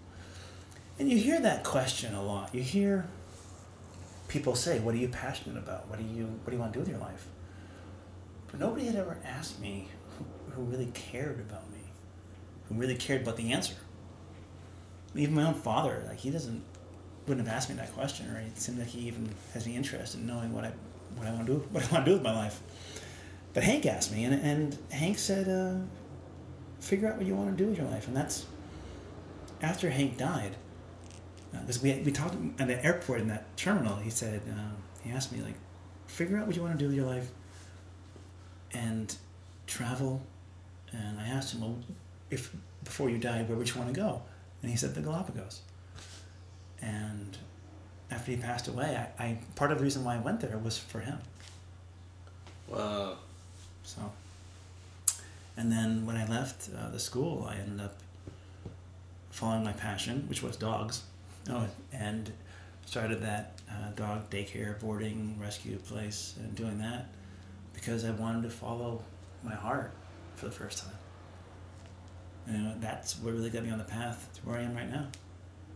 And 0.98 1.10
you 1.10 1.18
hear 1.18 1.42
that 1.42 1.64
question 1.64 2.16
a 2.16 2.24
lot. 2.24 2.56
You 2.56 2.62
hear, 2.62 3.06
people 4.28 4.56
say, 4.56 4.80
"What 4.80 4.96
are 4.96 4.98
you 4.98 5.08
passionate 5.08 5.58
about? 5.58 5.88
What 5.90 6.00
do 6.00 6.06
you 6.06 6.26
What 6.26 6.48
do 6.48 6.54
you 6.54 6.60
want 6.60 6.74
to 6.74 6.78
do 6.78 6.82
with 6.82 6.90
your 6.90 7.00
life?" 7.00 7.28
But 8.52 8.60
nobody 8.60 8.86
had 8.86 8.96
ever 8.96 9.18
asked 9.26 9.60
me 9.60 9.88
who, 10.18 10.26
who 10.52 10.64
really 10.64 10.92
cared 10.94 11.40
about 11.40 11.70
me, 11.72 11.80
who 12.68 12.76
really 12.76 12.96
cared 12.96 13.22
about 13.22 13.38
the 13.38 13.52
answer. 13.52 13.76
Even 15.14 15.36
my 15.36 15.44
own 15.44 15.54
father, 15.54 16.04
like 16.08 16.20
he 16.20 16.30
doesn't, 16.30 16.62
wouldn't 17.28 17.48
have 17.48 17.56
asked 17.56 17.70
me 17.70 17.76
that 17.76 17.94
question, 17.94 18.30
or 18.30 18.40
it 18.40 18.58
seemed 18.58 18.80
like 18.80 18.88
he 18.88 19.08
even 19.08 19.30
has 19.54 19.66
any 19.66 19.76
interest 19.76 20.16
in 20.16 20.26
knowing 20.26 20.54
what 20.54 20.66
I 20.66 20.72
what 21.16 21.28
I 21.28 21.32
want 21.32 21.48
to 21.48 21.54
do, 21.54 21.60
what 21.72 21.84
I 21.84 21.94
want 21.94 22.06
to 22.06 22.12
do 22.12 22.16
with 22.16 22.24
my 22.24 22.36
life. 22.36 22.62
But 23.54 23.64
Hank 23.64 23.86
asked 23.86 24.12
me, 24.12 24.26
and, 24.26 24.34
and 24.42 24.78
Hank 24.92 25.18
said, 25.18 25.48
uh, 25.48 25.80
"Figure 26.80 27.08
out 27.08 27.18
what 27.18 27.26
you 27.26 27.36
want 27.36 27.56
to 27.56 27.64
do 27.64 27.70
with 27.70 27.78
your 27.78 27.88
life," 27.88 28.08
and 28.08 28.16
that's 28.16 28.46
after 29.62 29.90
Hank 29.90 30.18
died 30.18 30.56
because 31.62 31.82
we, 31.82 31.94
we 32.06 32.12
talked 32.12 32.36
at 32.60 32.68
the 32.68 32.84
airport 32.84 33.22
in 33.22 33.28
that 33.28 33.56
terminal. 33.58 33.96
He 33.98 34.10
said 34.10 34.42
um, 34.52 34.76
he 35.04 35.12
asked 35.12 35.32
me 35.32 35.42
like, 35.42 35.56
figure 36.08 36.38
out 36.38 36.48
what 36.48 36.56
you 36.56 36.62
want 36.62 36.74
to 36.74 36.80
do 36.80 36.88
with 36.88 36.96
your 36.96 37.06
life, 37.06 37.30
and 38.74 39.16
travel. 39.68 40.22
And 40.92 41.20
I 41.20 41.28
asked 41.28 41.54
him, 41.54 41.62
well, 41.62 41.78
if 42.30 42.56
before 42.84 43.10
you 43.10 43.18
die 43.18 43.44
where 43.44 43.58
would 43.58 43.68
you 43.68 43.80
want 43.80 43.94
to 43.94 44.00
go? 44.00 44.22
And 44.62 44.72
he 44.72 44.78
said 44.78 44.96
the 44.96 45.02
Galapagos. 45.02 45.62
And 46.82 47.38
after 48.12 48.32
he 48.32 48.38
passed 48.38 48.68
away, 48.68 49.08
I, 49.20 49.24
I 49.24 49.38
part 49.56 49.72
of 49.72 49.78
the 49.78 49.84
reason 49.84 50.04
why 50.04 50.16
I 50.16 50.20
went 50.20 50.40
there 50.40 50.58
was 50.58 50.78
for 50.78 51.00
him. 51.00 51.18
Wow. 52.68 53.18
So, 53.84 54.02
and 55.58 55.72
then 55.72 56.06
when 56.06 56.16
I 56.16 56.28
left 56.28 56.70
uh, 56.76 56.90
the 56.90 57.00
school, 57.00 57.48
I 57.50 57.56
ended 57.58 57.86
up 57.86 57.96
following 59.30 59.64
my 59.64 59.74
passion, 59.74 60.26
which 60.28 60.42
was 60.42 60.56
dogs. 60.56 61.04
Oh, 61.50 61.68
and 61.94 62.32
started 62.86 63.22
that 63.22 63.54
uh, 63.70 63.92
dog 63.96 64.30
daycare, 64.30 64.80
boarding, 64.80 65.38
rescue 65.40 65.78
place, 65.78 66.36
and 66.40 66.56
doing 66.56 66.80
that 66.80 67.08
because 67.74 68.06
I 68.06 68.12
wanted 68.12 68.44
to 68.44 68.50
follow 68.50 69.02
my 69.44 69.54
heart 69.54 69.92
for 70.36 70.46
the 70.46 70.52
first 70.52 70.84
time. 70.84 70.94
Know, 72.48 72.74
that's 72.80 73.20
what 73.20 73.34
really 73.34 73.50
got 73.50 73.64
me 73.64 73.72
on 73.72 73.80
the 73.80 73.84
path 73.84 74.30
to 74.36 74.42
where 74.42 74.60
I 74.60 74.62
am 74.62 74.76
right 74.76 74.90
now. 74.90 75.08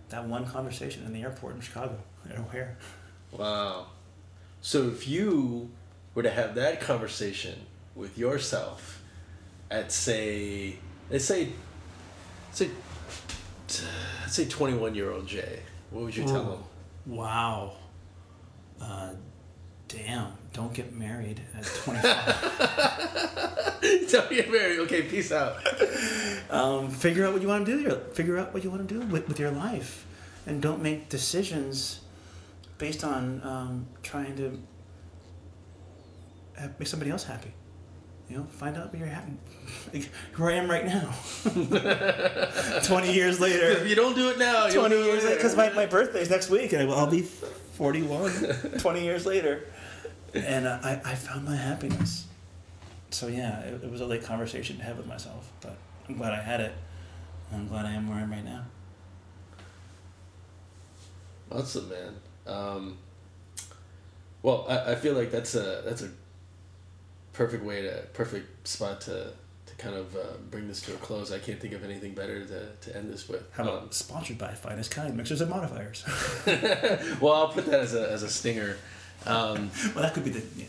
That 0.09 0.25
one 0.25 0.45
conversation 0.45 1.03
in 1.05 1.13
the 1.13 1.23
airport 1.23 1.55
in 1.55 1.61
Chicago 1.61 1.97
at 2.29 2.37
O'Hare. 2.37 2.77
Wow. 3.31 3.87
So 4.61 4.87
if 4.87 5.07
you 5.07 5.71
were 6.13 6.23
to 6.23 6.29
have 6.29 6.55
that 6.55 6.81
conversation 6.81 7.65
with 7.95 8.17
yourself 8.17 9.01
at 9.71 9.91
say 9.91 10.75
let's 11.09 11.25
say 11.25 11.49
say 12.51 12.69
let's 14.29 14.37
say 14.37 14.45
twenty 14.45 14.77
one 14.77 14.93
year 14.93 15.11
old 15.11 15.25
Jay, 15.25 15.61
what 15.89 16.03
would 16.03 16.15
you 16.15 16.23
tell 16.23 16.51
him? 16.51 16.59
Wow. 17.07 17.73
Uh, 18.79 19.13
damn, 19.87 20.33
don't 20.53 20.71
get 20.71 20.93
married 20.93 21.41
at 21.57 21.65
25. 21.65 23.79
Don't 24.11 24.29
get 24.29 24.51
married. 24.51 24.79
Okay, 24.81 25.01
peace 25.01 25.31
out. 25.31 25.57
um, 26.51 26.91
figure 26.91 27.25
out 27.25 27.33
what 27.33 27.41
you 27.41 27.47
want 27.47 27.65
to 27.65 27.71
do. 27.71 27.79
Your, 27.81 27.95
figure 27.95 28.37
out 28.37 28.53
what 28.53 28.63
you 28.63 28.69
want 28.69 28.87
to 28.87 28.93
do 28.93 29.01
with, 29.07 29.27
with 29.27 29.39
your 29.39 29.49
life. 29.51 30.05
And 30.45 30.61
don't 30.61 30.83
make 30.83 31.09
decisions 31.09 32.01
based 32.77 33.03
on 33.03 33.41
um, 33.43 33.87
trying 34.03 34.35
to 34.37 34.61
make 36.77 36.87
somebody 36.87 37.09
else 37.09 37.23
happy. 37.23 37.51
You 38.29 38.37
know, 38.37 38.43
find 38.43 38.77
out 38.77 38.91
where 38.93 38.99
you're 38.99 39.09
happy. 39.09 39.33
Like, 39.93 40.05
where 40.35 40.51
I 40.51 40.53
am 40.53 40.69
right 40.69 40.85
now. 40.85 41.13
20 42.83 43.13
years 43.13 43.39
later. 43.39 43.69
If 43.69 43.87
you 43.87 43.95
don't 43.95 44.15
do 44.15 44.29
it 44.29 44.37
now, 44.37 44.67
you'll 44.67 44.87
20 44.87 45.03
years 45.03 45.23
later. 45.23 45.35
because 45.35 45.55
my, 45.55 45.69
my 45.71 45.85
birthday's 45.87 46.29
next 46.29 46.49
week 46.49 46.73
and 46.73 46.81
I 46.83 46.85
will, 46.85 46.95
I'll 46.95 47.09
be 47.09 47.21
41 47.21 48.31
20 48.79 49.03
years 49.03 49.25
later 49.25 49.65
and 50.33 50.67
uh, 50.67 50.79
I, 50.83 51.01
I 51.03 51.15
found 51.15 51.45
my 51.45 51.55
happiness 51.55 52.27
so 53.09 53.27
yeah 53.27 53.61
it, 53.61 53.83
it 53.83 53.89
was 53.91 54.01
a 54.01 54.05
late 54.05 54.23
conversation 54.23 54.77
to 54.77 54.83
have 54.83 54.97
with 54.97 55.07
myself 55.07 55.51
but 55.61 55.77
I'm 56.07 56.17
glad 56.17 56.33
I 56.33 56.41
had 56.41 56.61
it 56.61 56.73
I'm 57.53 57.67
glad 57.67 57.85
I 57.85 57.93
am 57.93 58.09
where 58.09 58.19
I 58.19 58.21
am 58.21 58.31
right 58.31 58.45
now 58.45 58.65
Awesome, 61.51 61.89
man. 61.89 62.15
Um, 62.45 62.97
well, 64.43 64.65
I, 64.69 64.91
I 64.91 64.95
feel 64.95 65.13
like 65.15 65.31
that's 65.31 65.55
a 65.55 65.81
that's 65.83 66.03
a 66.03 66.09
perfect 67.39 67.63
way 67.63 67.81
to 67.81 68.03
perfect 68.11 68.67
spot 68.67 68.99
to 68.99 69.31
to 69.65 69.75
kind 69.77 69.95
of 69.95 70.13
uh, 70.13 70.19
bring 70.51 70.67
this 70.67 70.81
to 70.81 70.93
a 70.93 70.97
close. 70.97 71.31
I 71.31 71.39
can't 71.39 71.57
think 71.57 71.73
of 71.73 71.85
anything 71.85 72.13
better 72.13 72.43
to, 72.45 72.67
to 72.81 72.97
end 72.97 73.09
this 73.09 73.29
with. 73.29 73.49
how 73.53 73.63
about 73.63 73.83
Um, 73.83 73.91
sponsored 73.91 74.37
by 74.37 74.51
Finest 74.53 74.91
Kind 74.91 75.15
Mixers 75.15 75.39
and 75.39 75.49
Modifiers 75.49 76.03
well, 77.21 77.33
I'll 77.33 77.47
put 77.47 77.65
that 77.67 77.79
as 77.79 77.95
a 77.95 78.11
as 78.11 78.23
a 78.23 78.29
stinger. 78.29 78.75
Um, 79.25 79.71
well 79.95 80.03
that 80.03 80.13
could 80.13 80.25
be 80.25 80.31
the 80.31 80.43
yeah. 80.57 80.65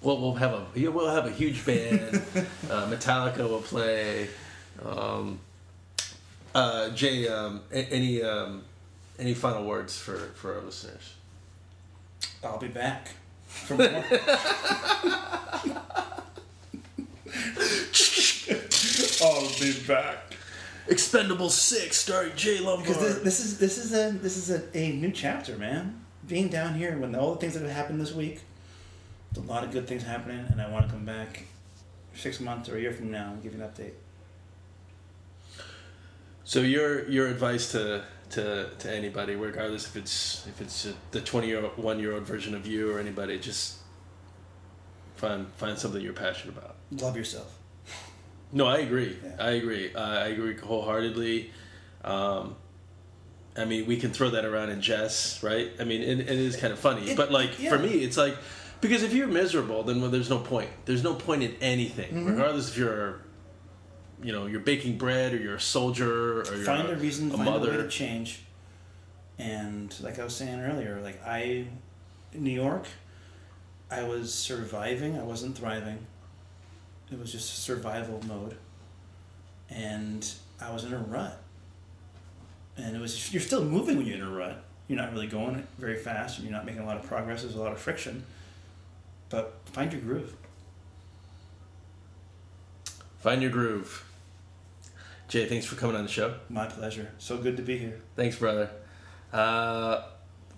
Well, 0.00 0.18
we'll 0.18 0.34
have 0.34 0.54
a 0.54 0.90
we'll 0.90 1.10
have 1.14 1.26
a 1.26 1.30
huge 1.30 1.66
band. 1.66 2.14
uh, 2.70 2.86
Metallica 2.88 3.46
will 3.46 3.60
play. 3.60 4.28
Um, 4.82 5.38
uh, 6.54 6.88
Jay, 6.90 7.28
um, 7.28 7.60
a- 7.70 7.92
any 7.92 8.22
um, 8.22 8.62
any 9.18 9.34
final 9.34 9.64
words 9.66 9.98
for 9.98 10.16
for 10.40 10.54
our 10.54 10.62
listeners? 10.62 11.12
I'll 12.42 12.58
be 12.58 12.68
back 12.68 13.10
for 13.48 13.74
I'll 19.20 19.48
be 19.58 19.72
back 19.86 20.28
Expendable 20.88 21.50
Six, 21.50 21.96
starring 21.96 22.34
Jay 22.34 22.58
Lombard. 22.58 22.86
Because 22.86 23.02
this, 23.02 23.18
this 23.22 23.40
is 23.40 23.58
this 23.58 23.78
is 23.78 23.92
a 23.92 24.10
this 24.18 24.36
is 24.36 24.50
a, 24.50 24.76
a 24.76 24.92
new 24.92 25.10
chapter, 25.10 25.56
man. 25.56 26.00
Being 26.26 26.48
down 26.48 26.74
here 26.74 26.96
when 26.98 27.14
all 27.14 27.34
the 27.34 27.40
things 27.40 27.54
that 27.54 27.62
have 27.62 27.70
happened 27.70 28.00
this 28.00 28.12
week, 28.12 28.40
there's 29.32 29.46
a 29.46 29.50
lot 29.50 29.64
of 29.64 29.70
good 29.70 29.86
things 29.86 30.02
happening, 30.02 30.46
and 30.50 30.60
I 30.60 30.68
want 30.70 30.86
to 30.86 30.92
come 30.92 31.04
back 31.04 31.44
six 32.14 32.40
months 32.40 32.68
or 32.68 32.76
a 32.76 32.80
year 32.80 32.92
from 32.92 33.10
now 33.10 33.32
and 33.32 33.42
give 33.42 33.54
you 33.54 33.62
an 33.62 33.68
update. 33.68 33.92
So 36.44 36.60
your 36.60 37.08
your 37.08 37.28
advice 37.28 37.72
to 37.72 38.04
to 38.30 38.68
to 38.78 38.92
anybody, 38.94 39.34
regardless 39.34 39.86
if 39.86 39.96
it's 39.96 40.46
if 40.46 40.60
it's 40.60 40.86
the 41.12 41.20
twenty 41.20 41.48
year 41.48 41.62
one 41.76 41.98
year 41.98 42.14
old 42.14 42.24
version 42.24 42.54
of 42.54 42.66
you 42.66 42.90
or 42.92 42.98
anybody, 43.00 43.38
just 43.38 43.76
find 45.16 45.46
find 45.56 45.78
something 45.78 46.00
you're 46.02 46.12
passionate 46.12 46.56
about. 46.56 46.76
Love 46.92 47.16
yourself. 47.16 47.54
No, 48.52 48.66
I 48.66 48.78
agree. 48.78 49.16
Yeah. 49.22 49.36
I 49.38 49.50
agree. 49.52 49.92
Uh, 49.94 50.00
I 50.00 50.26
agree 50.28 50.56
wholeheartedly. 50.56 51.50
Um, 52.04 52.56
I 53.56 53.64
mean, 53.64 53.86
we 53.86 53.96
can 53.98 54.10
throw 54.12 54.30
that 54.30 54.44
around 54.44 54.70
in 54.70 54.80
jest, 54.80 55.42
right? 55.42 55.70
I 55.80 55.84
mean, 55.84 56.00
it, 56.00 56.20
it 56.20 56.28
is 56.28 56.56
kind 56.56 56.72
of 56.72 56.78
funny, 56.78 57.10
It- 57.10 57.16
but 57.16 57.30
like 57.32 57.58
yeah. 57.60 57.70
for 57.70 57.78
me, 57.78 57.88
it's 58.04 58.16
like 58.16 58.36
because 58.80 59.02
if 59.02 59.12
you're 59.12 59.26
miserable, 59.26 59.82
then 59.82 60.00
well, 60.00 60.10
there's 60.10 60.30
no 60.30 60.38
point. 60.38 60.70
There's 60.84 61.02
no 61.02 61.14
point 61.14 61.42
in 61.42 61.56
anything, 61.60 62.10
Mm-hmm. 62.12 62.26
regardless 62.26 62.70
if 62.70 62.78
you're, 62.78 63.20
you 64.22 64.32
know, 64.32 64.46
you're 64.46 64.60
baking 64.60 64.98
bread 64.98 65.32
or 65.32 65.36
you're 65.36 65.56
a 65.56 65.60
soldier 65.60 66.40
or 66.42 66.44
you're 66.54 66.64
find 66.64 66.88
a 66.88 66.96
reason, 66.96 67.30
a 67.30 67.36
find 67.36 67.48
a 67.48 67.52
way 67.52 67.58
mother. 67.58 67.82
to 67.82 67.88
change. 67.88 68.42
And 69.38 69.94
like 70.00 70.18
I 70.18 70.24
was 70.24 70.34
saying 70.34 70.60
earlier, 70.60 71.00
like 71.02 71.24
I, 71.24 71.66
in 72.32 72.42
New 72.42 72.50
York, 72.50 72.86
I 73.90 74.02
was 74.02 74.34
surviving. 74.34 75.18
I 75.18 75.22
wasn't 75.22 75.56
thriving. 75.56 75.98
It 77.10 77.18
was 77.18 77.32
just 77.32 77.62
survival 77.62 78.20
mode, 78.26 78.56
and 79.70 80.30
I 80.60 80.70
was 80.72 80.84
in 80.84 80.92
a 80.92 80.98
rut. 80.98 81.40
And 82.76 82.94
it 82.94 83.00
was 83.00 83.32
you're 83.32 83.40
still 83.40 83.64
moving 83.64 83.96
when 83.96 84.06
you're 84.06 84.16
in 84.16 84.22
a 84.22 84.30
rut. 84.30 84.62
You're 84.88 84.98
not 84.98 85.12
really 85.12 85.26
going 85.26 85.66
very 85.78 85.96
fast, 85.96 86.38
and 86.38 86.46
you're 86.46 86.56
not 86.56 86.66
making 86.66 86.82
a 86.82 86.86
lot 86.86 86.96
of 86.96 87.04
progress. 87.04 87.42
There's 87.42 87.54
a 87.54 87.60
lot 87.60 87.72
of 87.72 87.78
friction. 87.78 88.24
But 89.30 89.60
find 89.66 89.92
your 89.92 90.00
groove. 90.02 90.34
Find 93.20 93.42
your 93.42 93.50
groove. 93.50 94.04
Jay, 95.28 95.46
thanks 95.46 95.66
for 95.66 95.76
coming 95.76 95.94
on 95.96 96.04
the 96.04 96.10
show. 96.10 96.34
My 96.48 96.66
pleasure. 96.66 97.10
So 97.18 97.36
good 97.36 97.56
to 97.58 97.62
be 97.62 97.76
here. 97.78 98.00
Thanks, 98.16 98.36
brother. 98.36 98.70
Uh, 99.32 100.02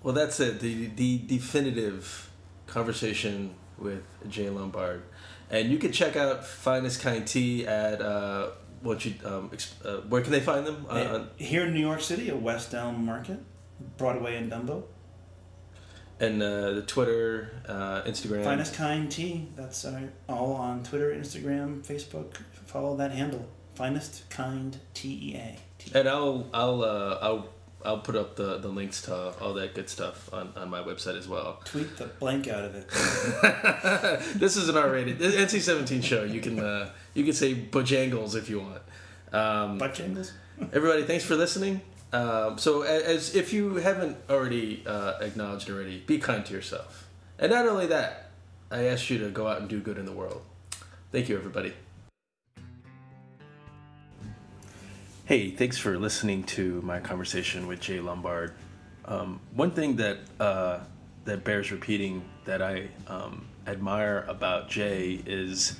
well, 0.02 0.14
that's 0.14 0.38
it. 0.40 0.60
The 0.60 0.86
the 0.86 1.18
definitive 1.26 2.30
conversation 2.66 3.54
with 3.78 4.02
Jay 4.28 4.48
Lombard, 4.48 5.02
and 5.50 5.70
you 5.70 5.78
can 5.78 5.90
check 5.92 6.14
out 6.16 6.46
Finest 6.46 7.00
Kind 7.00 7.26
Tea 7.26 7.66
at 7.66 8.00
uh, 8.00 8.50
what 8.82 9.04
you 9.04 9.14
um, 9.24 9.50
ex- 9.52 9.74
uh, 9.84 10.02
where 10.08 10.22
can 10.22 10.30
they 10.30 10.40
find 10.40 10.64
them? 10.66 10.86
Uh, 10.88 11.24
here 11.36 11.64
in 11.66 11.74
New 11.74 11.80
York 11.80 12.00
City, 12.00 12.28
at 12.28 12.40
West 12.40 12.72
Elm 12.72 13.04
Market, 13.04 13.40
Broadway 13.98 14.36
and 14.36 14.52
Dumbo. 14.52 14.84
and 16.20 16.40
uh, 16.42 16.70
the 16.74 16.82
Twitter, 16.82 17.50
uh, 17.66 18.02
Instagram. 18.02 18.44
Finest 18.44 18.74
Kind 18.74 19.10
Tea. 19.10 19.48
That's 19.56 19.84
uh, 19.84 20.00
all 20.28 20.52
on 20.54 20.84
Twitter, 20.84 21.10
Instagram, 21.12 21.82
Facebook. 21.84 22.36
Follow 22.66 22.96
that 22.96 23.10
handle. 23.10 23.48
Finest 23.74 24.28
Kind 24.30 24.78
TEA. 24.94 25.56
And 25.94 26.08
I'll 26.08 26.46
I'll 26.52 26.82
uh, 26.82 27.18
I'll 27.22 27.48
I'll 27.84 27.98
put 27.98 28.16
up 28.16 28.36
the, 28.36 28.58
the 28.58 28.68
links 28.68 29.02
to 29.02 29.14
all 29.40 29.54
that 29.54 29.74
good 29.74 29.88
stuff 29.88 30.32
on, 30.32 30.52
on 30.56 30.68
my 30.68 30.80
website 30.82 31.16
as 31.16 31.26
well. 31.26 31.60
Tweet 31.64 31.96
the 31.96 32.06
blank 32.06 32.46
out 32.48 32.64
of 32.64 32.74
it. 32.74 32.88
this 34.38 34.56
is 34.56 34.68
an 34.68 34.76
R-rated 34.76 35.18
NC-17 35.18 36.02
show. 36.04 36.24
You 36.24 36.40
can 36.40 36.58
uh, 36.58 36.90
you 37.14 37.24
can 37.24 37.32
say 37.32 37.54
bojangles 37.54 38.36
if 38.36 38.50
you 38.50 38.60
want. 38.60 38.82
Um, 39.32 39.78
Butt 39.78 39.94
jingles. 39.94 40.32
everybody, 40.72 41.04
thanks 41.04 41.24
for 41.24 41.36
listening. 41.36 41.80
Um, 42.12 42.58
so, 42.58 42.82
as 42.82 43.36
if 43.36 43.52
you 43.52 43.76
haven't 43.76 44.16
already 44.28 44.82
uh, 44.84 45.14
acknowledged 45.20 45.70
already, 45.70 46.00
be 46.00 46.18
kind 46.18 46.44
to 46.44 46.52
yourself, 46.52 47.08
and 47.38 47.52
not 47.52 47.68
only 47.68 47.86
that, 47.86 48.30
I 48.70 48.86
ask 48.86 49.08
you 49.10 49.18
to 49.18 49.30
go 49.30 49.46
out 49.46 49.60
and 49.60 49.68
do 49.68 49.80
good 49.80 49.96
in 49.96 50.06
the 50.06 50.12
world. 50.12 50.42
Thank 51.12 51.28
you, 51.28 51.36
everybody. 51.36 51.72
Hey, 55.30 55.52
thanks 55.52 55.78
for 55.78 55.96
listening 55.96 56.42
to 56.58 56.82
my 56.82 56.98
conversation 56.98 57.68
with 57.68 57.78
Jay 57.78 58.00
Lombard. 58.00 58.52
Um, 59.04 59.38
one 59.54 59.70
thing 59.70 59.94
that 59.94 60.18
uh, 60.40 60.80
that 61.24 61.44
bears 61.44 61.70
repeating 61.70 62.24
that 62.46 62.60
I 62.60 62.88
um, 63.06 63.46
admire 63.64 64.24
about 64.26 64.68
Jay 64.68 65.22
is 65.24 65.78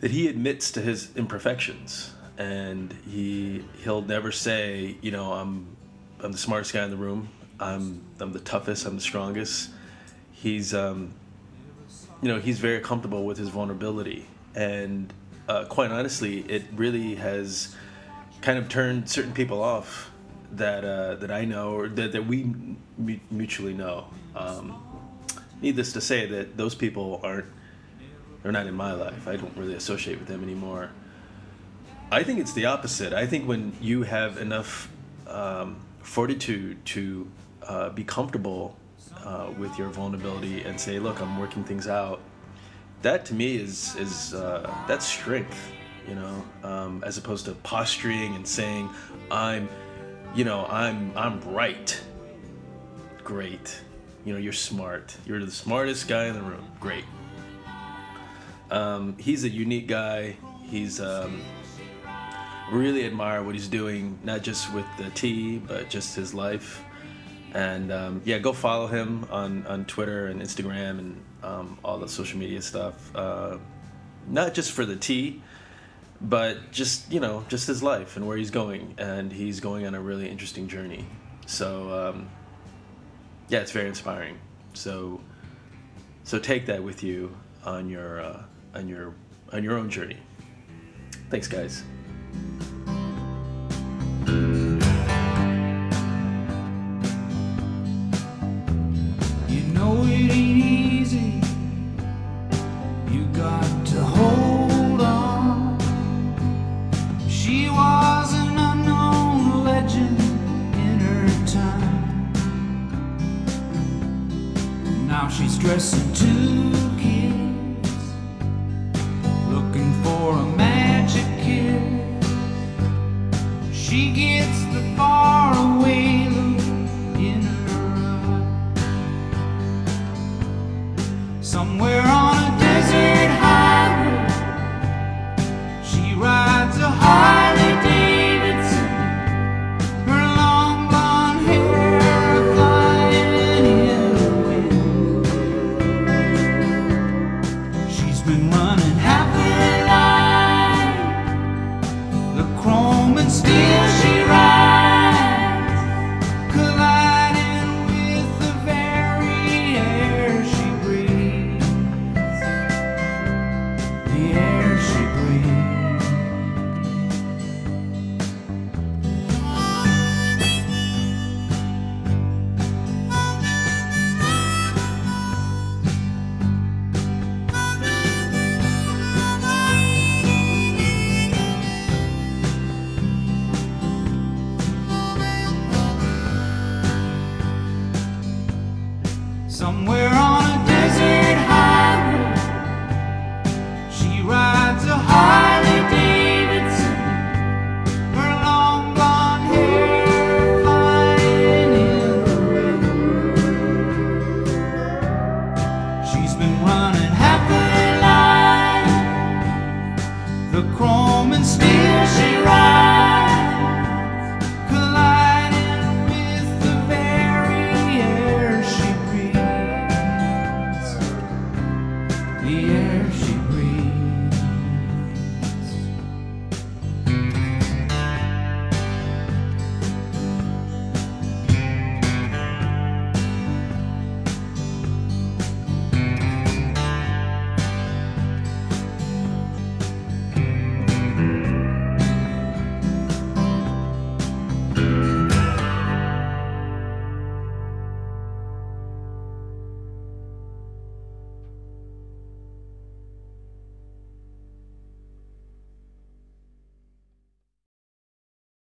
that 0.00 0.10
he 0.10 0.26
admits 0.26 0.72
to 0.72 0.80
his 0.80 1.14
imperfections, 1.14 2.10
and 2.38 2.92
he 3.08 3.64
he'll 3.84 4.02
never 4.02 4.32
say, 4.32 4.96
you 5.00 5.12
know, 5.12 5.34
I'm 5.34 5.76
I'm 6.18 6.32
the 6.32 6.38
smartest 6.38 6.72
guy 6.72 6.82
in 6.82 6.90
the 6.90 6.96
room. 6.96 7.28
I'm 7.60 8.04
I'm 8.18 8.32
the 8.32 8.40
toughest. 8.40 8.84
I'm 8.84 8.96
the 8.96 9.00
strongest. 9.00 9.70
He's 10.32 10.74
um, 10.74 11.14
you 12.20 12.26
know 12.26 12.40
he's 12.40 12.58
very 12.58 12.80
comfortable 12.80 13.24
with 13.24 13.38
his 13.38 13.50
vulnerability, 13.50 14.26
and 14.56 15.12
uh, 15.48 15.66
quite 15.66 15.92
honestly, 15.92 16.40
it 16.48 16.64
really 16.74 17.14
has 17.14 17.76
kind 18.42 18.58
of 18.58 18.68
turned 18.68 19.08
certain 19.08 19.32
people 19.32 19.62
off 19.62 20.10
that 20.52 20.84
uh, 20.84 21.14
that 21.16 21.30
I 21.30 21.44
know 21.44 21.74
or 21.74 21.88
that, 21.88 22.12
that 22.12 22.26
we 22.26 22.44
mu- 22.98 23.18
mutually 23.30 23.72
know. 23.72 24.08
Um, 24.36 24.82
needless 25.62 25.92
to 25.94 26.00
say, 26.00 26.26
that 26.26 26.56
those 26.56 26.74
people 26.74 27.20
aren't 27.22 27.46
they're 28.42 28.52
not 28.52 28.66
in 28.66 28.74
my 28.74 28.92
life. 28.92 29.28
I 29.28 29.36
don't 29.36 29.56
really 29.56 29.74
associate 29.74 30.18
with 30.18 30.28
them 30.28 30.42
anymore. 30.42 30.90
I 32.10 32.24
think 32.24 32.40
it's 32.40 32.52
the 32.52 32.66
opposite. 32.66 33.12
I 33.12 33.26
think 33.26 33.46
when 33.48 33.72
you 33.80 34.02
have 34.02 34.36
enough 34.36 34.90
um, 35.28 35.76
fortitude 36.02 36.84
to 36.86 37.30
uh, 37.62 37.90
be 37.90 38.04
comfortable 38.04 38.76
uh, 39.24 39.50
with 39.56 39.78
your 39.78 39.88
vulnerability 39.88 40.62
and 40.62 40.78
say, 40.78 40.98
"Look, 40.98 41.20
I'm 41.20 41.38
working 41.38 41.64
things 41.64 41.86
out," 41.86 42.20
that 43.02 43.24
to 43.26 43.34
me 43.34 43.56
is 43.56 43.94
is 43.96 44.34
uh, 44.34 44.74
that's 44.88 45.06
strength. 45.06 45.56
You 46.08 46.14
know, 46.16 46.44
um, 46.64 47.04
as 47.06 47.16
opposed 47.18 47.44
to 47.46 47.52
posturing 47.52 48.34
and 48.34 48.46
saying, 48.46 48.90
"I'm," 49.30 49.68
you 50.34 50.44
know, 50.44 50.66
"I'm 50.66 51.12
I'm 51.16 51.40
right." 51.42 52.00
Great. 53.22 53.80
You 54.24 54.32
know, 54.32 54.38
you're 54.38 54.52
smart. 54.52 55.16
You're 55.26 55.44
the 55.44 55.50
smartest 55.50 56.08
guy 56.08 56.26
in 56.26 56.34
the 56.34 56.42
room. 56.42 56.64
Great. 56.80 57.04
Um, 58.70 59.16
he's 59.18 59.44
a 59.44 59.48
unique 59.48 59.86
guy. 59.86 60.36
He's 60.62 61.00
um, 61.00 61.42
really 62.70 63.04
admire 63.04 63.42
what 63.42 63.54
he's 63.54 63.68
doing, 63.68 64.18
not 64.24 64.42
just 64.42 64.72
with 64.72 64.86
the 64.96 65.10
tea, 65.10 65.58
but 65.58 65.90
just 65.90 66.16
his 66.16 66.34
life. 66.34 66.82
And 67.54 67.92
um, 67.92 68.22
yeah, 68.24 68.38
go 68.38 68.52
follow 68.52 68.86
him 68.86 69.26
on, 69.30 69.66
on 69.66 69.84
Twitter 69.84 70.28
and 70.28 70.40
Instagram 70.40 70.98
and 70.98 71.24
um, 71.42 71.78
all 71.84 71.98
the 71.98 72.08
social 72.08 72.38
media 72.38 72.62
stuff. 72.62 73.14
Uh, 73.14 73.58
not 74.28 74.54
just 74.54 74.72
for 74.72 74.86
the 74.86 74.96
tea, 74.96 75.42
but 76.22 76.70
just 76.70 77.10
you 77.12 77.20
know, 77.20 77.44
just 77.48 77.66
his 77.66 77.82
life 77.82 78.16
and 78.16 78.26
where 78.26 78.36
he's 78.36 78.50
going. 78.50 78.94
And 78.98 79.32
he's 79.32 79.60
going 79.60 79.86
on 79.86 79.94
a 79.94 80.00
really 80.00 80.28
interesting 80.28 80.68
journey. 80.68 81.04
So 81.46 82.08
um, 82.08 82.28
yeah, 83.48 83.60
it's 83.60 83.72
very 83.72 83.88
inspiring. 83.88 84.38
So 84.74 85.20
so 86.24 86.38
take 86.38 86.66
that 86.66 86.82
with 86.82 87.02
you 87.02 87.34
on 87.64 87.88
your 87.88 88.20
uh, 88.20 88.42
on 88.74 88.88
your 88.88 89.14
on 89.52 89.62
your 89.64 89.76
own 89.76 89.90
journey. 89.90 90.18
Thanks, 91.30 91.48
guys. 91.48 91.82